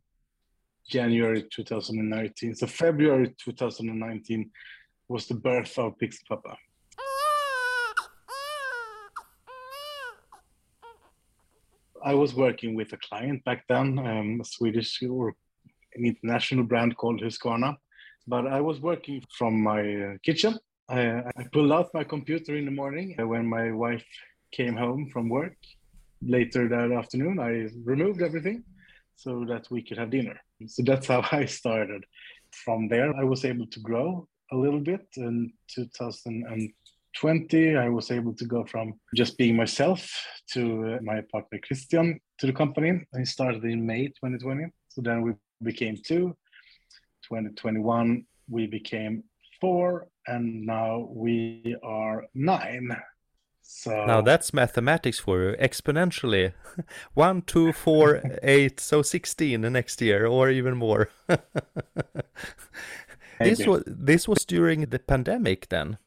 January 0.86 1.44
2019. 1.50 2.54
So 2.54 2.66
February 2.66 3.34
2019 3.38 4.50
was 5.08 5.26
the 5.26 5.34
birth 5.34 5.78
of 5.78 5.98
Pixel 5.98 6.26
Papa. 6.28 6.56
I 12.04 12.14
was 12.14 12.34
working 12.34 12.74
with 12.74 12.92
a 12.92 12.96
client 12.98 13.44
back 13.44 13.64
then, 13.68 13.98
um, 13.98 14.40
a 14.40 14.44
Swedish 14.44 15.02
or 15.02 15.34
an 15.94 16.04
international 16.04 16.64
brand 16.64 16.96
called 16.96 17.20
Husqvarna. 17.20 17.76
But 18.26 18.46
I 18.46 18.60
was 18.60 18.80
working 18.80 19.24
from 19.36 19.62
my 19.62 19.80
uh, 19.80 20.12
kitchen. 20.22 20.58
I, 20.88 21.22
I, 21.36 21.44
pulled 21.52 21.72
out 21.72 21.92
my 21.94 22.04
computer 22.04 22.56
in 22.56 22.64
the 22.64 22.70
morning 22.70 23.14
when 23.18 23.46
my 23.46 23.72
wife 23.72 24.04
came 24.52 24.76
home 24.76 25.10
from 25.12 25.28
work. 25.28 25.56
Later 26.22 26.68
that 26.68 26.92
afternoon, 26.92 27.38
I 27.38 27.68
removed 27.84 28.22
everything 28.22 28.64
so 29.16 29.44
that 29.48 29.70
we 29.70 29.82
could 29.82 29.98
have 29.98 30.10
dinner. 30.10 30.38
So 30.66 30.82
that's 30.82 31.06
how 31.08 31.24
I 31.32 31.44
started. 31.46 32.04
From 32.64 32.88
there, 32.88 33.14
I 33.14 33.24
was 33.24 33.44
able 33.44 33.66
to 33.66 33.80
grow 33.80 34.28
a 34.50 34.56
little 34.56 34.80
bit. 34.80 35.06
In 35.16 35.52
2020, 37.20 37.76
I 37.76 37.88
was 37.88 38.10
able 38.10 38.32
to 38.34 38.44
go 38.44 38.64
from 38.64 38.94
just 39.14 39.36
being 39.38 39.56
myself 39.56 40.08
to 40.52 40.94
uh, 40.94 40.98
my 41.02 41.20
partner 41.32 41.58
Christian 41.66 42.20
to 42.38 42.46
the 42.46 42.52
company. 42.52 43.04
I 43.14 43.24
started 43.24 43.64
in 43.64 43.84
May 43.84 44.06
2020. 44.06 44.66
So 44.88 45.02
then 45.02 45.22
we 45.22 45.32
became 45.62 45.96
two. 45.96 46.36
2021, 47.24 48.24
we 48.48 48.66
became 48.66 49.24
four. 49.60 50.06
And 50.28 50.64
now 50.64 51.08
we 51.10 51.76
are 51.82 52.26
nine. 52.34 52.96
So 53.62 54.06
now 54.06 54.22
that's 54.22 54.54
mathematics 54.54 55.18
for 55.18 55.42
you, 55.42 55.56
exponentially. 55.58 56.54
One, 57.14 57.42
two, 57.42 57.72
four, 57.74 58.22
eight, 58.42 58.80
so 58.80 59.02
sixteen 59.02 59.60
the 59.60 59.68
next 59.68 60.00
year, 60.00 60.26
or 60.26 60.48
even 60.48 60.74
more. 60.74 61.10
this 63.38 63.66
was 63.66 63.82
this 63.86 64.26
was 64.26 64.46
during 64.46 64.86
the 64.86 64.98
pandemic 64.98 65.68
then. 65.68 65.98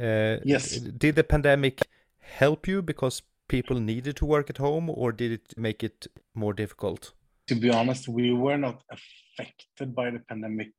Uh, 0.00 0.36
yes. 0.44 0.76
Did 0.78 1.16
the 1.16 1.24
pandemic 1.24 1.86
help 2.20 2.68
you 2.68 2.82
because 2.82 3.22
people 3.48 3.80
needed 3.80 4.16
to 4.16 4.26
work 4.26 4.50
at 4.50 4.58
home, 4.58 4.90
or 4.90 5.12
did 5.12 5.32
it 5.32 5.54
make 5.56 5.82
it 5.82 6.06
more 6.34 6.52
difficult? 6.52 7.12
To 7.48 7.54
be 7.54 7.70
honest, 7.70 8.08
we 8.08 8.32
were 8.32 8.58
not 8.58 8.82
affected 8.90 9.94
by 9.94 10.10
the 10.10 10.20
pandemic 10.28 10.72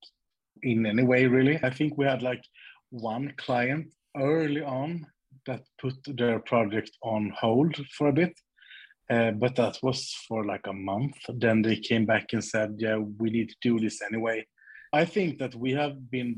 in 0.63 0.85
any 0.85 1.03
way, 1.03 1.25
really. 1.25 1.59
I 1.63 1.69
think 1.69 1.97
we 1.97 2.05
had 2.05 2.21
like 2.21 2.43
one 2.89 3.33
client 3.37 3.93
early 4.17 4.61
on 4.61 5.05
that 5.45 5.61
put 5.79 5.95
their 6.05 6.39
project 6.39 6.91
on 7.01 7.31
hold 7.39 7.75
for 7.97 8.09
a 8.09 8.13
bit. 8.13 8.33
Uh, 9.09 9.31
but 9.31 9.55
that 9.55 9.77
was 9.81 10.13
for 10.27 10.45
like 10.45 10.67
a 10.67 10.73
month. 10.73 11.15
Then 11.29 11.61
they 11.61 11.77
came 11.77 12.05
back 12.05 12.33
and 12.33 12.43
said, 12.43 12.75
yeah, 12.77 12.97
we 12.97 13.29
need 13.29 13.49
to 13.49 13.55
do 13.61 13.79
this 13.79 14.01
anyway. 14.01 14.45
I 14.91 15.05
think 15.05 15.39
that 15.39 15.55
we 15.55 15.71
have 15.71 16.11
been 16.11 16.35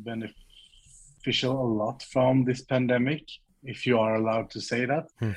beneficial 1.19 1.61
a 1.61 1.69
lot 1.83 2.03
from 2.03 2.45
this 2.45 2.61
pandemic, 2.61 3.23
if 3.63 3.85
you 3.85 3.99
are 3.99 4.15
allowed 4.15 4.49
to 4.51 4.61
say 4.61 4.85
that, 4.85 5.05
hmm. 5.19 5.31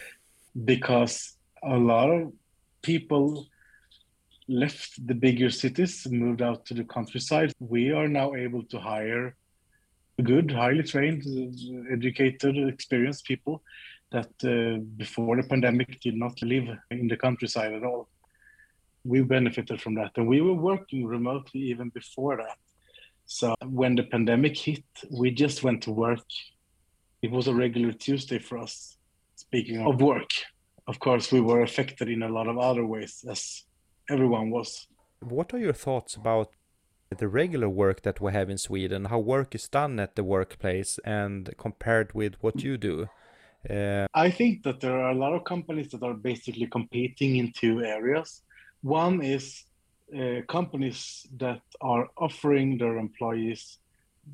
because 0.64 1.36
a 1.62 1.76
lot 1.76 2.10
of 2.10 2.32
people 2.82 3.46
left 4.48 5.06
the 5.06 5.14
bigger 5.14 5.50
cities, 5.50 6.06
moved 6.10 6.42
out 6.42 6.64
to 6.66 6.74
the 6.74 6.84
countryside. 6.84 7.52
We 7.58 7.92
are 7.92 8.08
now 8.08 8.34
able 8.34 8.64
to 8.64 8.78
hire 8.78 9.34
good, 10.22 10.50
highly 10.50 10.82
trained, 10.82 11.22
educated, 11.90 12.56
experienced 12.68 13.24
people 13.24 13.62
that 14.12 14.32
uh, 14.44 14.78
before 14.96 15.36
the 15.36 15.48
pandemic 15.48 16.00
did 16.00 16.16
not 16.16 16.40
live 16.42 16.68
in 16.90 17.08
the 17.08 17.16
countryside 17.16 17.72
at 17.72 17.82
all. 17.82 18.08
We 19.04 19.22
benefited 19.22 19.80
from 19.80 19.94
that, 19.94 20.12
and 20.16 20.28
we 20.28 20.40
were 20.40 20.54
working 20.54 21.06
remotely 21.06 21.60
even 21.72 21.88
before 21.88 22.36
that. 22.36 22.58
So 23.32 23.54
when 23.64 23.94
the 23.94 24.02
pandemic 24.02 24.58
hit, 24.58 24.84
we 25.10 25.30
just 25.30 25.62
went 25.62 25.82
to 25.84 25.90
work. 25.90 26.26
It 27.22 27.30
was 27.30 27.48
a 27.48 27.54
regular 27.54 27.92
Tuesday 27.92 28.38
for 28.38 28.58
us. 28.58 28.98
Speaking 29.36 29.80
of 29.86 30.02
work, 30.02 30.30
of 30.86 30.98
course, 30.98 31.32
we 31.32 31.40
were 31.40 31.62
affected 31.62 32.10
in 32.10 32.22
a 32.22 32.28
lot 32.28 32.46
of 32.46 32.58
other 32.58 32.84
ways, 32.84 33.24
as 33.26 33.64
everyone 34.10 34.50
was. 34.50 34.86
What 35.20 35.54
are 35.54 35.58
your 35.58 35.72
thoughts 35.72 36.14
about 36.14 36.50
the 37.16 37.26
regular 37.26 37.70
work 37.70 38.02
that 38.02 38.20
we 38.20 38.32
have 38.32 38.50
in 38.50 38.58
Sweden, 38.58 39.06
how 39.06 39.18
work 39.18 39.54
is 39.54 39.66
done 39.66 39.98
at 39.98 40.14
the 40.14 40.24
workplace, 40.24 40.98
and 41.02 41.54
compared 41.56 42.12
with 42.12 42.34
what 42.42 42.62
you 42.62 42.76
do? 42.76 43.08
Uh, 43.68 44.06
I 44.12 44.30
think 44.30 44.62
that 44.64 44.80
there 44.80 44.98
are 45.00 45.10
a 45.10 45.14
lot 45.24 45.32
of 45.32 45.44
companies 45.44 45.88
that 45.92 46.02
are 46.02 46.14
basically 46.14 46.66
competing 46.66 47.36
in 47.36 47.52
two 47.52 47.82
areas. 47.82 48.42
One 48.82 49.22
is 49.22 49.64
uh, 50.16 50.42
companies 50.48 51.26
that 51.38 51.62
are 51.80 52.08
offering 52.16 52.78
their 52.78 52.98
employees 52.98 53.78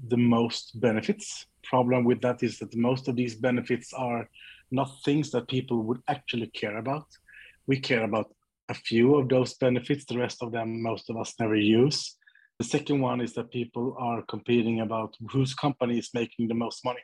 the 0.09 0.17
most 0.17 0.81
benefits. 0.81 1.47
Problem 1.63 2.05
with 2.05 2.21
that 2.21 2.43
is 2.43 2.59
that 2.59 2.75
most 2.77 3.09
of 3.09 3.17
these 3.17 3.35
benefits 3.35 3.93
are 3.93 4.29
not 4.71 4.91
things 5.05 5.31
that 5.31 5.49
people 5.49 5.83
would 5.83 6.01
actually 6.09 6.49
care 6.49 6.79
about. 6.79 7.07
We 7.67 7.81
care 7.81 8.05
about 8.05 8.35
a 8.69 8.75
few 8.75 9.17
of 9.17 9.29
those 9.29 9.55
benefits. 9.55 10.05
The 10.05 10.19
rest 10.19 10.43
of 10.43 10.53
them, 10.53 10.83
most 10.83 11.11
of 11.11 11.17
us 11.17 11.35
never 11.41 11.57
use. 11.57 12.17
The 12.59 12.65
second 12.65 13.01
one 13.01 13.21
is 13.21 13.35
that 13.35 13.51
people 13.51 13.97
are 13.99 14.23
competing 14.23 14.81
about 14.81 15.17
whose 15.31 15.55
company 15.55 15.99
is 15.99 16.11
making 16.13 16.49
the 16.49 16.55
most 16.55 16.85
money. 16.85 17.01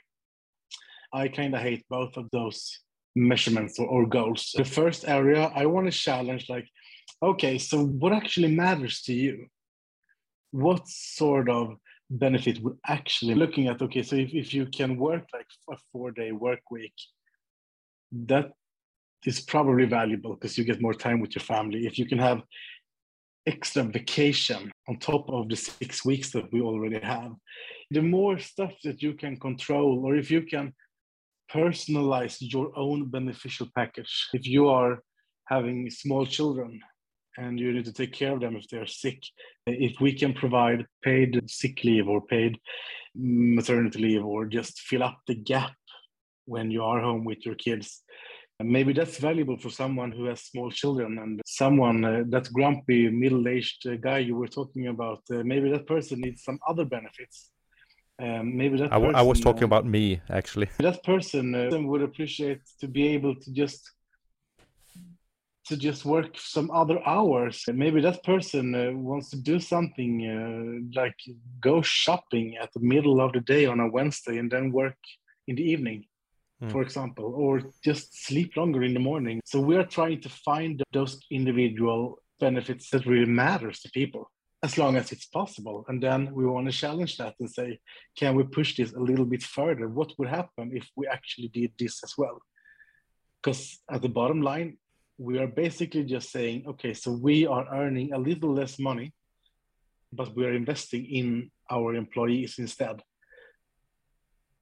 I 1.12 1.28
kind 1.28 1.54
of 1.54 1.60
hate 1.60 1.84
both 1.88 2.16
of 2.16 2.28
those 2.32 2.80
measurements 3.14 3.78
or, 3.78 3.86
or 3.86 4.06
goals. 4.06 4.52
The 4.56 4.64
first 4.64 5.06
area 5.06 5.52
I 5.54 5.66
want 5.66 5.86
to 5.86 5.92
challenge, 5.92 6.46
like, 6.48 6.66
okay, 7.22 7.58
so 7.58 7.84
what 7.84 8.12
actually 8.12 8.54
matters 8.54 9.02
to 9.02 9.12
you? 9.12 9.46
What 10.50 10.86
sort 10.86 11.48
of 11.48 11.76
benefit 12.10 12.60
would 12.62 12.78
actually 12.86 13.34
looking 13.34 13.68
at? 13.68 13.82
Okay, 13.82 14.02
so 14.02 14.16
if, 14.16 14.34
if 14.34 14.54
you 14.54 14.66
can 14.66 14.96
work 14.96 15.24
like 15.32 15.46
a 15.70 15.76
four 15.92 16.10
day 16.10 16.32
work 16.32 16.60
week, 16.70 16.94
that 18.12 18.52
is 19.24 19.40
probably 19.40 19.86
valuable 19.86 20.34
because 20.34 20.56
you 20.58 20.64
get 20.64 20.82
more 20.82 20.94
time 20.94 21.20
with 21.20 21.34
your 21.34 21.42
family. 21.42 21.86
If 21.86 21.98
you 21.98 22.06
can 22.06 22.18
have 22.18 22.42
extra 23.46 23.82
vacation 23.82 24.72
on 24.88 24.98
top 24.98 25.28
of 25.28 25.48
the 25.48 25.56
six 25.56 26.04
weeks 26.04 26.30
that 26.30 26.50
we 26.52 26.60
already 26.60 26.98
have. 27.00 27.32
The 27.90 28.00
more 28.00 28.38
stuff 28.38 28.72
that 28.84 29.02
you 29.02 29.14
can 29.14 29.38
control, 29.38 30.04
or 30.04 30.16
if 30.16 30.30
you 30.30 30.42
can 30.42 30.72
personalize 31.52 32.36
your 32.40 32.76
own 32.76 33.10
beneficial 33.10 33.68
package, 33.76 34.28
if 34.32 34.46
you 34.46 34.68
are 34.68 35.00
having 35.46 35.90
small 35.90 36.24
children 36.24 36.80
and 37.36 37.58
you 37.58 37.72
need 37.72 37.84
to 37.84 37.92
take 37.92 38.12
care 38.12 38.32
of 38.32 38.40
them 38.40 38.56
if 38.56 38.68
they're 38.68 38.86
sick, 38.86 39.20
if 39.66 40.00
we 40.00 40.12
can 40.14 40.32
provide 40.32 40.86
paid 41.02 41.40
sick 41.50 41.82
leave 41.84 42.08
or 42.08 42.20
paid 42.20 42.58
maternity 43.14 44.00
leave 44.00 44.24
or 44.24 44.44
just 44.46 44.80
fill 44.80 45.02
up 45.02 45.18
the 45.26 45.34
gap 45.34 45.72
when 46.46 46.70
you 46.70 46.82
are 46.84 47.00
home 47.00 47.24
with 47.24 47.44
your 47.46 47.54
kids 47.54 48.02
and 48.60 48.68
maybe 48.70 48.92
that's 48.92 49.18
valuable 49.18 49.58
for 49.58 49.70
someone 49.70 50.12
who 50.12 50.26
has 50.26 50.42
small 50.42 50.70
children 50.70 51.18
and 51.18 51.40
someone, 51.44 52.04
uh, 52.04 52.22
that 52.28 52.52
grumpy 52.52 53.10
middle 53.10 53.48
aged 53.48 53.86
uh, 53.86 53.96
guy 53.96 54.18
you 54.18 54.36
were 54.36 54.46
talking 54.46 54.86
about, 54.86 55.22
uh, 55.32 55.42
maybe 55.44 55.70
that 55.70 55.86
person 55.86 56.20
needs 56.20 56.44
some 56.44 56.60
other 56.68 56.84
benefits. 56.84 57.50
Um, 58.22 58.56
maybe 58.56 58.78
that 58.78 58.92
I, 58.92 59.00
person, 59.00 59.16
I 59.16 59.22
was 59.22 59.40
talking 59.40 59.64
uh, 59.64 59.66
about 59.66 59.86
me 59.86 60.20
actually. 60.30 60.68
That 60.78 61.02
person 61.02 61.52
uh, 61.52 61.76
would 61.80 62.02
appreciate 62.02 62.60
to 62.80 62.86
be 62.86 63.08
able 63.08 63.34
to 63.34 63.52
just 63.52 63.90
to 65.66 65.76
just 65.76 66.04
work 66.04 66.36
some 66.36 66.70
other 66.70 67.00
hours. 67.06 67.64
Maybe 67.68 68.00
that 68.02 68.22
person 68.22 68.74
uh, 68.74 68.92
wants 68.92 69.30
to 69.30 69.36
do 69.36 69.58
something 69.58 70.90
like 70.94 71.16
go 71.60 71.82
shopping 71.82 72.56
at 72.60 72.72
the 72.72 72.80
middle 72.80 73.20
of 73.20 73.32
the 73.32 73.40
day 73.40 73.66
on 73.66 73.80
a 73.80 73.88
Wednesday 73.88 74.38
and 74.38 74.50
then 74.50 74.72
work 74.72 74.98
in 75.46 75.56
the 75.56 75.62
evening 75.62 76.04
mm. 76.64 76.72
for 76.72 76.82
example, 76.82 77.32
or 77.36 77.62
just 77.82 78.26
sleep 78.26 78.56
longer 78.56 78.82
in 78.82 78.94
the 78.94 79.00
morning. 79.00 79.40
So 79.44 79.60
we 79.60 79.76
are 79.76 79.86
trying 79.86 80.20
to 80.22 80.28
find 80.28 80.82
those 80.92 81.20
individual 81.30 82.18
benefits 82.40 82.90
that 82.90 83.06
really 83.06 83.30
matters 83.30 83.80
to 83.80 83.90
people 83.90 84.30
as 84.62 84.78
long 84.78 84.96
as 84.96 85.12
it's 85.12 85.26
possible. 85.26 85.84
And 85.88 86.02
then 86.02 86.32
we 86.32 86.46
want 86.46 86.66
to 86.66 86.72
challenge 86.72 87.18
that 87.18 87.34
and 87.38 87.50
say, 87.50 87.78
can 88.16 88.34
we 88.34 88.44
push 88.44 88.76
this 88.76 88.92
a 88.92 88.98
little 88.98 89.26
bit 89.26 89.42
further? 89.42 89.88
What 89.88 90.12
would 90.18 90.28
happen 90.28 90.72
if 90.74 90.88
we 90.96 91.06
actually 91.06 91.48
did 91.48 91.72
this 91.78 92.02
as 92.02 92.14
well? 92.16 92.40
Because 93.42 93.78
at 93.90 94.00
the 94.00 94.08
bottom 94.08 94.40
line, 94.40 94.78
we 95.18 95.38
are 95.38 95.46
basically 95.46 96.04
just 96.04 96.30
saying, 96.30 96.64
okay, 96.66 96.94
so 96.94 97.12
we 97.12 97.46
are 97.46 97.66
earning 97.72 98.12
a 98.12 98.18
little 98.18 98.52
less 98.52 98.78
money, 98.78 99.12
but 100.12 100.34
we 100.36 100.44
are 100.44 100.52
investing 100.52 101.04
in 101.06 101.50
our 101.70 101.94
employees 101.94 102.58
instead 102.58 103.02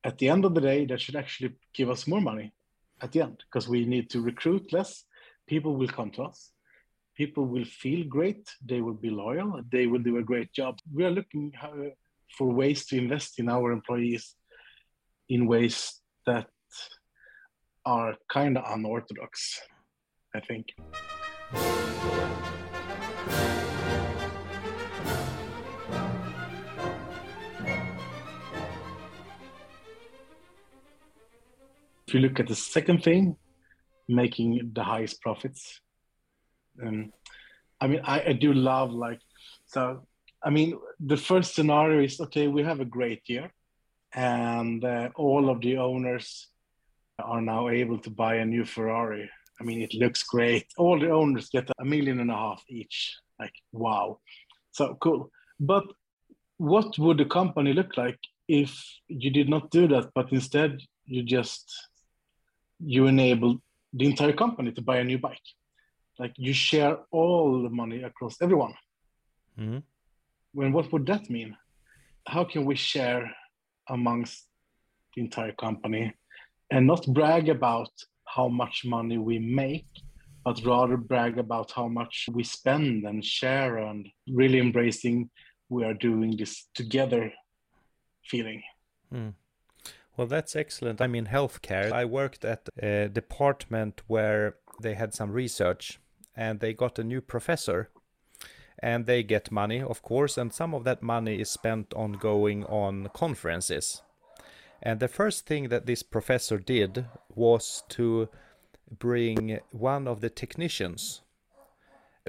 at 0.05 0.19
the 0.19 0.29
end 0.29 0.45
of 0.45 0.55
the 0.55 0.61
day, 0.61 0.85
that 0.87 1.01
should 1.01 1.17
actually 1.17 1.55
give 1.75 1.91
us 1.91 2.07
more 2.07 2.21
money 2.21 2.53
at 3.01 3.13
the 3.13 3.23
end 3.23 3.43
because 3.49 3.69
we 3.69 3.85
need 3.85 4.11
to 4.11 4.21
recruit 4.21 4.73
less. 4.73 5.05
People 5.47 5.77
will 5.77 5.89
come 5.89 6.11
to 6.13 6.23
us. 6.23 6.51
People 7.17 7.47
will 7.47 7.65
feel 7.65 8.07
great. 8.09 8.49
They 8.65 8.81
will 8.81 8.95
be 8.95 9.11
loyal. 9.11 9.61
They 9.71 9.87
will 9.87 10.01
do 10.01 10.19
a 10.19 10.23
great 10.23 10.53
job. 10.53 10.79
We 10.93 11.05
are 11.05 11.11
looking 11.11 11.53
uh, 11.63 11.91
for 12.37 12.53
ways 12.53 12.87
to 12.87 12.97
invest 12.97 13.39
in 13.39 13.49
our 13.49 13.71
employees 13.71 14.35
in 15.29 15.47
ways 15.47 16.01
that 16.27 16.49
are 17.85 18.15
kind 18.29 18.57
of 18.59 18.65
unorthodox, 18.67 19.61
I 20.35 20.41
think. 20.41 20.75
if 32.13 32.17
you 32.17 32.21
look 32.21 32.41
at 32.41 32.47
the 32.47 32.55
second 32.55 33.03
thing, 33.03 33.37
making 34.07 34.73
the 34.75 34.85
highest 34.85 35.23
profits, 35.23 35.81
um, 36.85 37.11
I 37.81 37.87
mean, 37.87 38.03
I, 38.05 38.21
I 38.21 38.33
do 38.35 38.53
love 38.53 38.93
like, 38.93 39.19
so, 39.65 40.07
I 40.45 40.51
mean, 40.51 40.79
the 41.01 41.17
first 41.17 41.55
scenario 41.55 42.05
is 42.05 42.21
okay, 42.21 42.49
we 42.49 42.65
have 42.65 42.81
a 42.81 42.85
great 42.85 43.23
year, 43.31 43.51
and 44.13 44.85
uh, 44.85 45.09
all 45.15 45.49
of 45.49 45.63
the 45.63 45.79
owners 45.79 46.49
are 47.19 47.41
now 47.41 47.71
able 47.71 47.97
to 48.01 48.11
buy 48.11 48.35
a 48.37 48.45
new 48.45 48.67
Ferrari. 48.67 49.31
I 49.63 49.65
mean, 49.65 49.81
it 49.81 49.95
looks 49.95 50.25
great. 50.25 50.67
All 50.77 50.99
the 50.99 51.11
owners 51.11 51.49
get 51.49 51.71
a 51.79 51.85
million 51.85 52.19
and 52.19 52.33
a 52.33 52.35
half 52.35 52.65
each. 52.69 53.17
Like, 53.39 53.55
wow. 53.71 54.19
So 54.73 54.97
cool. 55.01 55.31
But 55.61 55.85
what 56.57 56.99
would 56.99 57.19
the 57.19 57.27
company 57.27 57.73
look 57.73 57.97
like 57.97 58.19
if 58.49 58.73
you 59.07 59.31
did 59.31 59.49
not 59.49 59.71
do 59.71 59.87
that, 59.87 60.11
but 60.17 60.33
instead 60.33 60.81
you 61.07 61.23
just 61.23 61.65
you 62.85 63.07
enable 63.07 63.63
the 63.93 64.07
entire 64.07 64.33
company 64.33 64.73
to 64.73 64.83
buy 64.83 64.99
a 64.99 65.05
new 65.05 65.19
bike. 65.19 65.49
Like 66.19 66.33
you 66.37 66.53
share 66.53 66.99
all 67.13 67.63
the 67.63 67.71
money 67.71 68.03
across 68.03 68.43
everyone. 68.43 68.75
Mm-hmm. 69.59 69.79
When 70.55 70.73
what 70.73 70.93
would 70.93 71.07
that 71.07 71.31
mean? 71.31 71.57
How 72.27 72.45
can 72.45 72.65
we 72.65 72.75
share 72.75 73.31
amongst 73.89 74.49
the 75.15 75.23
entire 75.23 75.53
company 75.53 76.15
and 76.71 76.87
not 76.87 77.07
brag 77.07 77.49
about 77.49 77.91
how 78.35 78.49
much 78.49 78.85
money 78.85 79.19
we 79.19 79.39
make, 79.39 79.87
but 80.45 80.65
rather 80.65 80.97
brag 80.97 81.39
about 81.39 81.71
how 81.73 81.89
much 81.89 82.29
we 82.33 82.43
spend 82.43 83.05
and 83.05 83.25
share 83.25 83.79
and 83.79 84.09
really 84.29 84.59
embracing 84.59 85.31
we 85.69 85.85
are 85.85 85.95
doing 85.95 86.37
this 86.37 86.69
together 86.75 87.33
feeling. 88.25 88.63
Mm. 89.13 89.35
Well, 90.17 90.27
that's 90.27 90.55
excellent. 90.55 91.01
I'm 91.01 91.15
in 91.15 91.27
healthcare. 91.27 91.91
I 91.93 92.05
worked 92.05 92.45
at 92.45 92.69
a 92.83 93.09
department 93.09 94.03
where 94.07 94.57
they 94.81 94.95
had 94.95 95.15
some 95.15 95.33
research 95.33 95.99
and 96.37 96.61
they 96.61 96.75
got 96.75 96.99
a 96.99 97.05
new 97.05 97.21
professor. 97.21 97.91
And 98.79 99.07
they 99.07 99.23
get 99.23 99.53
money, 99.53 99.81
of 99.81 100.03
course, 100.03 100.37
and 100.37 100.53
some 100.53 100.75
of 100.75 100.83
that 100.85 101.03
money 101.03 101.41
is 101.41 101.49
spent 101.49 101.95
on 101.95 102.15
going 102.15 102.65
on 102.65 103.11
conferences. 103.15 104.03
And 104.83 104.99
the 104.99 105.09
first 105.09 105.47
thing 105.47 105.69
that 105.69 105.87
this 105.87 106.03
professor 106.03 106.59
did 106.59 107.07
was 107.35 107.85
to 107.91 108.29
bring 108.91 109.61
one 109.71 110.09
of 110.09 110.21
the 110.21 110.29
technicians 110.29 111.23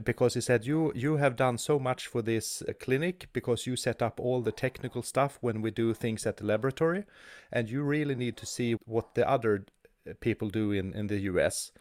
because 0.04 0.34
he 0.34 0.42
said 0.42 0.66
you 0.66 0.92
you 0.96 1.18
have 1.18 1.36
done 1.36 1.58
so 1.58 1.78
much 1.78 2.08
for 2.08 2.22
this 2.22 2.64
uh, 2.64 2.74
clinic 2.80 3.28
because 3.32 3.68
you 3.68 3.76
set 3.76 4.02
up 4.02 4.20
all 4.20 4.42
the 4.42 4.52
technical 4.52 5.04
stuff 5.04 5.38
when 5.42 5.62
we 5.62 5.70
do 5.70 5.94
things 5.94 6.26
at 6.26 6.38
the 6.38 6.46
laboratory 6.46 7.04
and 7.52 7.70
you 7.70 7.84
really 7.84 8.16
need 8.16 8.36
to 8.36 8.46
see 8.46 8.74
what 8.86 9.14
the 9.14 9.30
other 9.30 9.66
uh, 10.10 10.14
people 10.20 10.50
do 10.50 10.72
in 10.72 10.94
in 10.94 11.08
the 11.08 11.20
US 11.32 11.72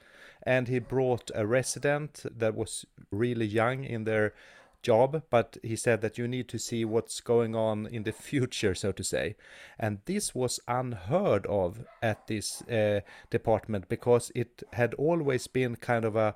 and 0.43 0.69
he 0.69 0.79
brought 0.79 1.31
a 1.35 1.47
resident 1.47 2.25
that 2.39 2.55
was 2.55 2.85
really 3.11 3.47
young 3.47 3.85
in 3.85 4.05
their 4.05 4.35
job, 4.83 5.23
but 5.31 5.57
he 5.63 5.77
said 5.77 6.01
that 6.01 6.19
you 6.19 6.29
need 6.29 6.49
to 6.49 6.59
see 6.59 6.85
what's 6.85 7.21
going 7.21 7.55
on 7.55 7.87
in 7.87 8.03
the 8.03 8.13
future, 8.13 8.75
so 8.75 8.93
to 8.93 9.05
say. 9.05 9.37
And 9.79 9.99
this 10.07 10.35
was 10.35 10.61
unheard 10.69 11.47
of 11.47 11.85
at 12.03 12.27
this 12.27 12.63
uh, 12.63 13.01
department 13.31 13.89
because 13.89 14.33
it 14.35 14.63
had 14.73 14.95
always 14.95 15.47
been 15.47 15.77
kind 15.77 16.05
of 16.05 16.17
a 16.17 16.35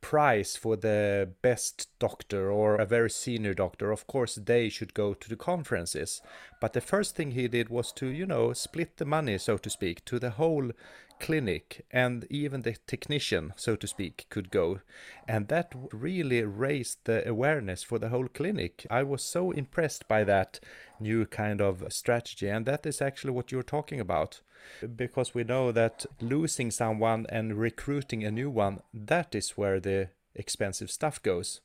prize 0.00 0.56
for 0.56 0.76
the 0.76 1.30
best 1.42 1.88
doctor 1.98 2.50
or 2.50 2.76
a 2.76 2.86
very 2.86 3.10
senior 3.10 3.54
doctor, 3.54 3.90
of 3.90 4.06
course 4.06 4.36
they 4.36 4.68
should 4.68 4.94
go 4.94 5.14
to 5.14 5.28
the 5.28 5.36
conferences. 5.36 6.22
But 6.60 6.72
the 6.72 6.80
first 6.80 7.16
thing 7.16 7.32
he 7.32 7.48
did 7.48 7.68
was 7.68 7.92
to, 7.92 8.06
you 8.06 8.26
know, 8.26 8.52
split 8.52 8.96
the 8.96 9.04
money, 9.04 9.38
so 9.38 9.56
to 9.58 9.70
speak, 9.70 10.04
to 10.06 10.18
the 10.18 10.30
whole 10.30 10.70
clinic 11.20 11.84
and 11.90 12.26
even 12.30 12.62
the 12.62 12.76
technician, 12.86 13.52
so 13.56 13.76
to 13.76 13.86
speak, 13.86 14.26
could 14.30 14.50
go. 14.50 14.80
And 15.28 15.48
that 15.48 15.72
really 15.92 16.42
raised 16.42 17.04
the 17.04 17.28
awareness 17.28 17.84
for 17.84 17.98
the 17.98 18.08
whole 18.08 18.28
clinic. 18.28 18.86
I 18.90 19.02
was 19.04 19.22
so 19.22 19.52
impressed 19.52 20.08
by 20.08 20.24
that 20.24 20.58
new 20.98 21.26
kind 21.26 21.60
of 21.60 21.84
strategy. 21.90 22.48
And 22.48 22.66
that 22.66 22.86
is 22.86 23.00
actually 23.00 23.32
what 23.32 23.52
you're 23.52 23.62
talking 23.62 24.00
about 24.00 24.40
because 24.96 25.34
we 25.34 25.44
know 25.44 25.72
that 25.72 26.06
losing 26.20 26.70
someone 26.70 27.26
and 27.28 27.56
recruiting 27.56 28.24
a 28.24 28.30
new 28.30 28.50
one, 28.50 28.80
that 28.92 29.34
is 29.34 29.50
where 29.50 29.80
the 29.80 30.08
expensive 30.34 30.90
stuff 30.90 31.22
goes. 31.22 31.60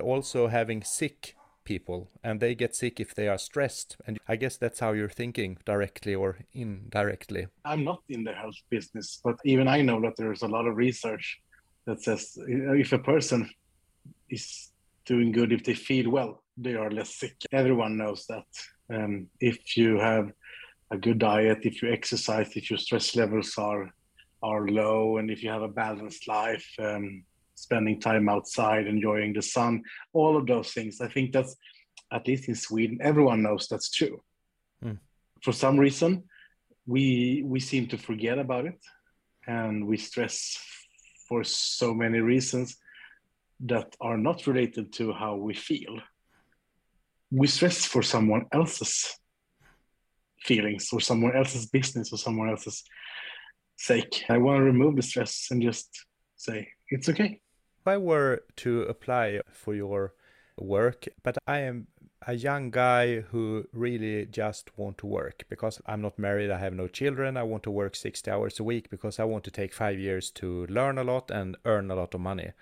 Also, 0.00 0.48
having 0.48 0.82
sick 0.82 1.36
people 1.64 2.10
and 2.22 2.40
they 2.40 2.54
get 2.54 2.74
sick 2.74 3.00
if 3.00 3.14
they 3.14 3.28
are 3.28 3.38
stressed. 3.38 3.96
And 4.06 4.18
I 4.28 4.36
guess 4.36 4.56
that's 4.56 4.80
how 4.80 4.92
you're 4.92 5.08
thinking 5.08 5.58
directly 5.64 6.14
or 6.14 6.38
indirectly. 6.52 7.46
I'm 7.64 7.84
not 7.84 8.02
in 8.08 8.24
the 8.24 8.32
health 8.32 8.56
business, 8.70 9.20
but 9.22 9.36
even 9.44 9.68
I 9.68 9.82
know 9.82 10.00
that 10.02 10.16
there's 10.16 10.42
a 10.42 10.48
lot 10.48 10.66
of 10.66 10.76
research 10.76 11.40
that 11.86 12.02
says 12.02 12.38
if 12.46 12.92
a 12.92 12.98
person 12.98 13.50
is 14.30 14.70
doing 15.04 15.32
good, 15.32 15.52
if 15.52 15.64
they 15.64 15.74
feel 15.74 16.10
well, 16.10 16.42
they 16.56 16.74
are 16.74 16.90
less 16.90 17.14
sick. 17.14 17.36
Everyone 17.52 17.96
knows 17.96 18.26
that. 18.26 18.46
Um, 18.94 19.28
if 19.40 19.76
you 19.76 19.98
have 19.98 20.32
a 20.90 20.98
good 20.98 21.18
diet, 21.18 21.60
if 21.62 21.82
you 21.82 21.90
exercise, 21.90 22.56
if 22.56 22.70
your 22.70 22.78
stress 22.78 23.16
levels 23.16 23.56
are 23.58 23.90
are 24.42 24.68
low, 24.68 25.16
and 25.16 25.30
if 25.30 25.42
you 25.42 25.50
have 25.50 25.62
a 25.62 25.68
balanced 25.68 26.28
life, 26.28 26.68
um, 26.78 27.24
spending 27.66 27.98
time 28.00 28.28
outside, 28.28 28.86
enjoying 28.86 29.32
the 29.32 29.42
sun, 29.42 29.82
all 30.12 30.36
of 30.36 30.46
those 30.46 30.70
things. 30.76 31.00
I 31.00 31.08
think 31.14 31.32
that's 31.32 31.54
at 32.12 32.26
least 32.28 32.48
in 32.48 32.54
Sweden, 32.54 32.98
everyone 33.00 33.42
knows 33.42 33.66
that's 33.68 33.90
true. 33.90 34.22
Mm. 34.84 34.98
For 35.42 35.52
some 35.52 35.76
reason, 35.78 36.24
we 36.86 37.42
we 37.52 37.60
seem 37.60 37.86
to 37.88 37.98
forget 37.98 38.38
about 38.38 38.64
it, 38.66 38.80
and 39.46 39.86
we 39.90 39.96
stress 39.96 40.36
for 41.28 41.44
so 41.44 41.94
many 41.94 42.20
reasons 42.20 42.76
that 43.60 43.88
are 44.00 44.18
not 44.18 44.46
related 44.46 44.92
to 44.98 45.12
how 45.12 45.34
we 45.36 45.54
feel. 45.54 45.94
We 47.30 47.46
stress 47.46 47.84
for 47.84 48.02
someone 48.02 48.44
else's 48.52 49.18
feelings 50.48 50.88
or 50.92 51.00
someone 51.00 51.34
else's 51.36 51.66
business 51.66 52.12
or 52.12 52.18
someone 52.18 52.50
else's 52.50 52.84
sake. 53.76 54.24
I 54.28 54.38
want 54.38 54.58
to 54.58 54.64
remove 54.64 54.96
the 54.96 55.02
stress 55.02 55.48
and 55.50 55.62
just 55.62 55.88
say, 56.36 56.68
it's 56.90 57.08
okay. 57.08 57.40
If 57.84 57.88
I 57.88 57.98
were 57.98 58.44
to 58.56 58.80
apply 58.84 59.42
for 59.52 59.74
your 59.74 60.14
work, 60.56 61.04
but 61.22 61.36
I 61.46 61.58
am 61.58 61.88
a 62.26 62.32
young 62.32 62.70
guy 62.70 63.20
who 63.20 63.68
really 63.74 64.24
just 64.24 64.70
want 64.78 64.96
to 64.98 65.06
work 65.06 65.44
because 65.50 65.82
I'm 65.84 66.00
not 66.00 66.18
married, 66.18 66.50
I 66.50 66.60
have 66.60 66.72
no 66.72 66.88
children, 66.88 67.36
I 67.36 67.42
want 67.42 67.62
to 67.64 67.70
work 67.70 67.94
60 67.94 68.30
hours 68.30 68.58
a 68.58 68.64
week 68.64 68.88
because 68.88 69.20
I 69.20 69.24
want 69.24 69.44
to 69.44 69.50
take 69.50 69.74
5 69.74 69.98
years 69.98 70.30
to 70.30 70.64
learn 70.68 70.96
a 70.96 71.04
lot 71.04 71.30
and 71.30 71.58
earn 71.66 71.90
a 71.90 71.94
lot 71.94 72.14
of 72.14 72.22
money. 72.22 72.52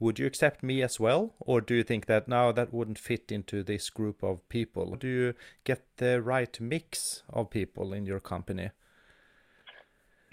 Would 0.00 0.18
you 0.18 0.26
accept 0.26 0.64
me 0.64 0.82
as 0.82 0.98
well 0.98 1.34
or 1.38 1.60
do 1.60 1.76
you 1.76 1.84
think 1.84 2.06
that 2.06 2.26
now 2.26 2.50
that 2.50 2.74
wouldn't 2.74 2.98
fit 2.98 3.30
into 3.30 3.62
this 3.62 3.88
group 3.88 4.24
of 4.24 4.48
people 4.48 4.96
do 4.96 5.06
you 5.06 5.34
get 5.62 5.86
the 5.98 6.20
right 6.20 6.60
mix 6.60 7.22
of 7.28 7.50
people 7.50 7.92
in 7.92 8.04
your 8.04 8.18
company? 8.18 8.70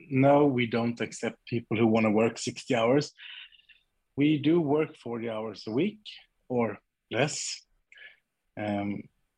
No 0.09 0.47
we 0.47 0.65
don't 0.65 0.99
accept 1.01 1.37
people 1.45 1.77
who 1.77 1.85
want 1.85 2.07
to 2.07 2.09
work 2.09 2.39
60 2.39 2.73
hours 2.73 3.13
we 4.19 4.29
do 4.49 4.55
work 4.75 4.91
40 4.97 5.29
hours 5.29 5.63
a 5.67 5.71
week 5.71 6.03
or 6.49 6.77
less 7.11 7.35
um, 8.63 8.89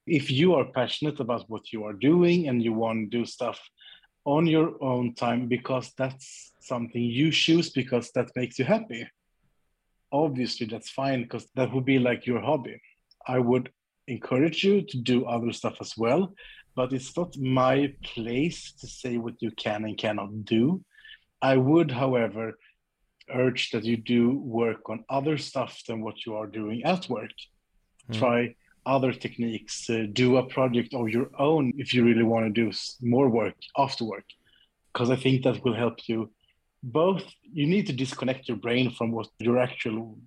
if 0.08 0.32
you 0.32 0.56
are 0.56 0.65
passionate 0.80 1.20
about 1.20 1.44
what 1.52 1.72
you 1.74 1.84
are 1.88 1.98
doing 2.10 2.48
and 2.48 2.63
you 2.63 2.74
want 2.74 2.98
to 3.00 3.17
do 3.17 3.24
stuff 3.26 3.60
on 4.26 4.44
your 4.48 4.70
own 4.91 5.13
time 5.15 5.48
because 5.48 5.88
that's 5.98 6.54
something 6.60 7.02
you 7.02 7.32
choose 7.32 7.70
because 7.82 8.12
that 8.15 8.30
makes 8.36 8.58
you 8.60 8.65
happy 8.65 9.04
obviously 10.12 10.67
that's 10.67 10.89
fine 10.89 11.24
because 11.24 11.48
that 11.56 11.74
would 11.74 11.86
be 11.86 12.00
like 12.00 12.26
your 12.26 12.41
hobby. 12.41 12.82
I 13.28 13.39
would 13.39 13.72
encourage 14.08 14.63
you 14.63 14.82
to 14.82 14.98
do 14.98 15.26
other 15.26 15.54
stuff 15.54 15.78
as 15.80 15.94
well, 15.98 16.34
but 16.76 16.94
it's 16.94 17.15
not 17.15 17.38
my 17.38 17.94
place 18.04 18.74
to 18.80 18.88
say 18.88 19.17
what 19.17 19.36
you 19.39 19.52
can 19.52 19.86
and 19.86 19.98
cannot 19.98 20.46
do. 20.46 20.84
I 21.41 21.58
would, 21.58 21.91
however, 21.91 22.58
urge 23.34 23.72
that 23.72 23.84
you 23.84 23.98
do 23.98 24.32
work 24.38 24.90
on 24.90 25.06
other 25.10 25.38
stuff 25.38 25.82
than 25.88 26.02
what 26.02 26.26
you 26.26 26.36
are 26.36 26.48
doing 26.48 26.84
at 26.84 27.08
work. 27.10 27.32
Mm. 28.10 28.20
Try 28.20 28.56
other 28.86 29.14
techniques, 29.14 29.90
uh, 29.90 30.06
do 30.12 30.38
a 30.38 30.46
project 30.46 30.94
of 30.94 31.10
your 31.10 31.30
own 31.38 31.74
if 31.78 31.94
you 31.94 32.04
really 32.04 32.24
want 32.24 32.46
to 32.46 32.64
do 32.64 32.72
more 33.02 33.30
work 33.30 33.56
after 33.78 34.04
work, 34.06 34.26
because 34.92 35.10
I 35.12 35.16
think 35.16 35.44
that 35.44 35.64
will 35.64 35.76
help 35.76 36.00
you 36.08 36.32
both 36.84 37.24
you 37.44 37.68
need 37.68 37.86
to 37.88 37.94
disconnect 37.94 38.48
your 38.48 38.58
brain 38.58 38.92
from 38.92 39.12
what 39.12 39.28
your 39.40 39.60
actual 39.60 40.18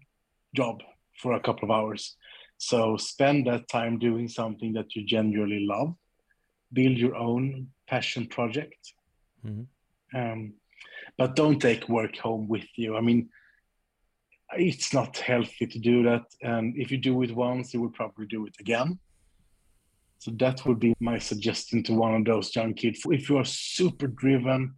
job 0.55 0.83
for 1.19 1.33
a 1.33 1.41
couple 1.41 1.65
of 1.65 1.71
hours 1.71 2.17
so 2.59 2.97
spend 2.97 3.47
that 3.47 3.69
time 3.69 3.99
doing 3.99 4.29
something 4.29 4.73
that 4.73 4.95
you 4.95 5.05
genuinely 5.05 5.67
love 5.67 5.95
build 6.73 6.97
your 6.97 7.17
own 7.17 7.69
passion 7.89 8.27
project 8.27 8.93
mm-hmm. 9.45 10.17
um, 10.17 10.53
but 11.19 11.37
don't 11.37 11.61
take 11.61 11.89
work 11.89 12.17
home 12.17 12.49
with 12.49 12.67
you 12.77 12.97
i 12.97 13.01
mean 13.01 13.29
it's 14.57 14.93
not 14.93 15.17
healthy 15.19 15.67
to 15.67 15.79
do 15.79 16.03
that 16.03 16.23
and 16.43 16.77
if 16.77 16.91
you 16.91 16.99
do 16.99 17.23
it 17.23 17.35
once 17.35 17.75
you 17.75 17.81
will 17.81 17.91
probably 17.91 18.27
do 18.27 18.47
it 18.47 18.55
again 18.61 18.99
so 20.19 20.31
that 20.33 20.65
would 20.65 20.79
be 20.79 20.95
my 21.01 21.19
suggestion 21.19 21.83
to 21.83 21.93
one 21.93 22.15
of 22.15 22.25
those 22.25 22.55
young 22.55 22.73
kids 22.73 23.03
if 23.07 23.29
you 23.29 23.37
are 23.37 23.45
super 23.45 24.07
driven 24.07 24.75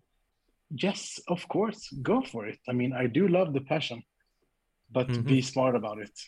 yes, 0.70 1.20
of 1.28 1.46
course, 1.48 1.88
go 2.02 2.22
for 2.22 2.46
it. 2.46 2.58
I 2.68 2.72
mean, 2.72 2.92
I 2.92 3.06
do 3.06 3.28
love 3.28 3.52
the 3.52 3.60
passion, 3.60 4.02
but 4.90 5.08
mm-hmm. 5.08 5.22
be 5.22 5.42
smart 5.42 5.76
about 5.76 5.98
it. 5.98 6.18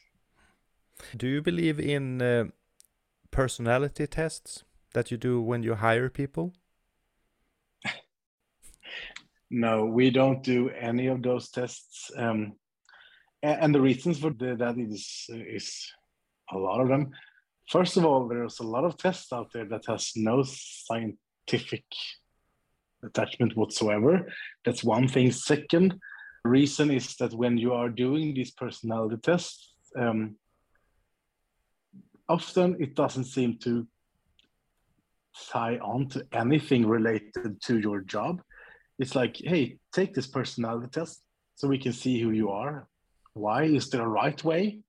Do 1.17 1.27
you 1.29 1.43
believe 1.43 1.79
in 1.79 2.21
uh, 2.21 2.45
personality 3.31 4.07
tests 4.07 4.65
that 4.95 5.11
you 5.11 5.17
do 5.17 5.41
when 5.41 5.63
you 5.63 5.75
hire 5.75 6.09
people? 6.09 6.55
no, 9.51 9.87
we 9.87 10.11
don't 10.11 10.43
do 10.43 10.71
any 10.71 11.07
of 11.07 11.23
those 11.23 11.51
tests. 11.51 12.11
Um, 12.17 12.55
and 13.43 13.75
the 13.75 13.81
reasons 13.81 14.19
for 14.19 14.31
that 14.31 14.77
is 14.79 15.27
is 15.29 15.93
a 16.53 16.59
lot 16.59 16.81
of 16.81 16.89
them. 16.89 17.11
First 17.69 17.97
of 17.97 18.05
all, 18.05 18.27
there's 18.27 18.61
a 18.61 18.67
lot 18.67 18.85
of 18.85 18.97
tests 18.97 19.33
out 19.33 19.53
there 19.53 19.67
that 19.67 19.85
has 19.87 20.13
no 20.17 20.43
scientific 20.43 21.85
attachment 23.05 23.57
whatsoever. 23.57 24.27
That's 24.65 24.83
one 24.83 25.07
thing. 25.07 25.31
Second 25.31 25.99
reason 26.45 26.91
is 26.91 27.15
that 27.17 27.35
when 27.35 27.59
you 27.59 27.75
are 27.75 27.89
doing 27.89 28.35
these 28.35 28.51
personality 28.51 29.17
tests, 29.23 29.75
um, 29.97 30.37
often 32.29 32.77
it 32.81 32.95
doesn't 32.95 33.25
seem 33.25 33.59
to 33.59 33.87
tie 35.53 35.79
on 35.79 36.09
to 36.09 36.27
anything 36.33 36.87
related 36.87 37.61
to 37.63 37.79
your 37.79 38.01
job. 38.01 38.43
It's 38.99 39.15
like, 39.15 39.37
hey, 39.37 39.79
take 39.93 40.15
this 40.15 40.27
personality 40.27 40.89
test 40.93 41.23
so 41.55 41.69
we 41.69 41.79
can 41.79 41.93
see 41.93 42.21
who 42.21 42.31
you 42.31 42.51
are. 42.51 42.89
Why? 43.35 43.65
Is 43.65 43.91
there 43.91 44.03
a 44.03 44.09
right 44.09 44.43
way? 44.43 44.81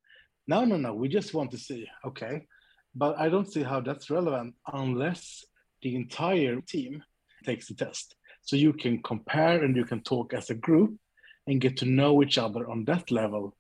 No, 0.48 0.66
no, 0.66 0.78
no. 0.78 0.94
We 0.94 1.10
just 1.10 1.34
want 1.34 1.52
to 1.52 1.58
see. 1.58 1.88
Okay. 2.06 2.48
But 2.96 3.20
I 3.20 3.30
don't 3.30 3.52
see 3.52 3.64
how 3.64 3.82
that's 3.82 4.10
relevant 4.10 4.56
unless 4.74 5.46
the 5.84 5.96
entire 5.96 6.60
team 6.62 7.04
takes 7.46 7.68
the 7.68 7.76
test. 7.76 8.16
So 8.42 8.56
you 8.56 8.74
can 8.74 9.02
compare 9.04 9.64
and 9.64 9.76
you 9.76 9.86
can 9.86 10.02
talk 10.02 10.34
as 10.34 10.50
a 10.50 10.56
group 10.56 10.98
and 11.46 11.62
get 11.62 11.78
to 11.78 11.86
know 11.86 12.24
each 12.24 12.38
other 12.38 12.70
on 12.70 12.86
that 12.86 13.12
level. 13.12 13.56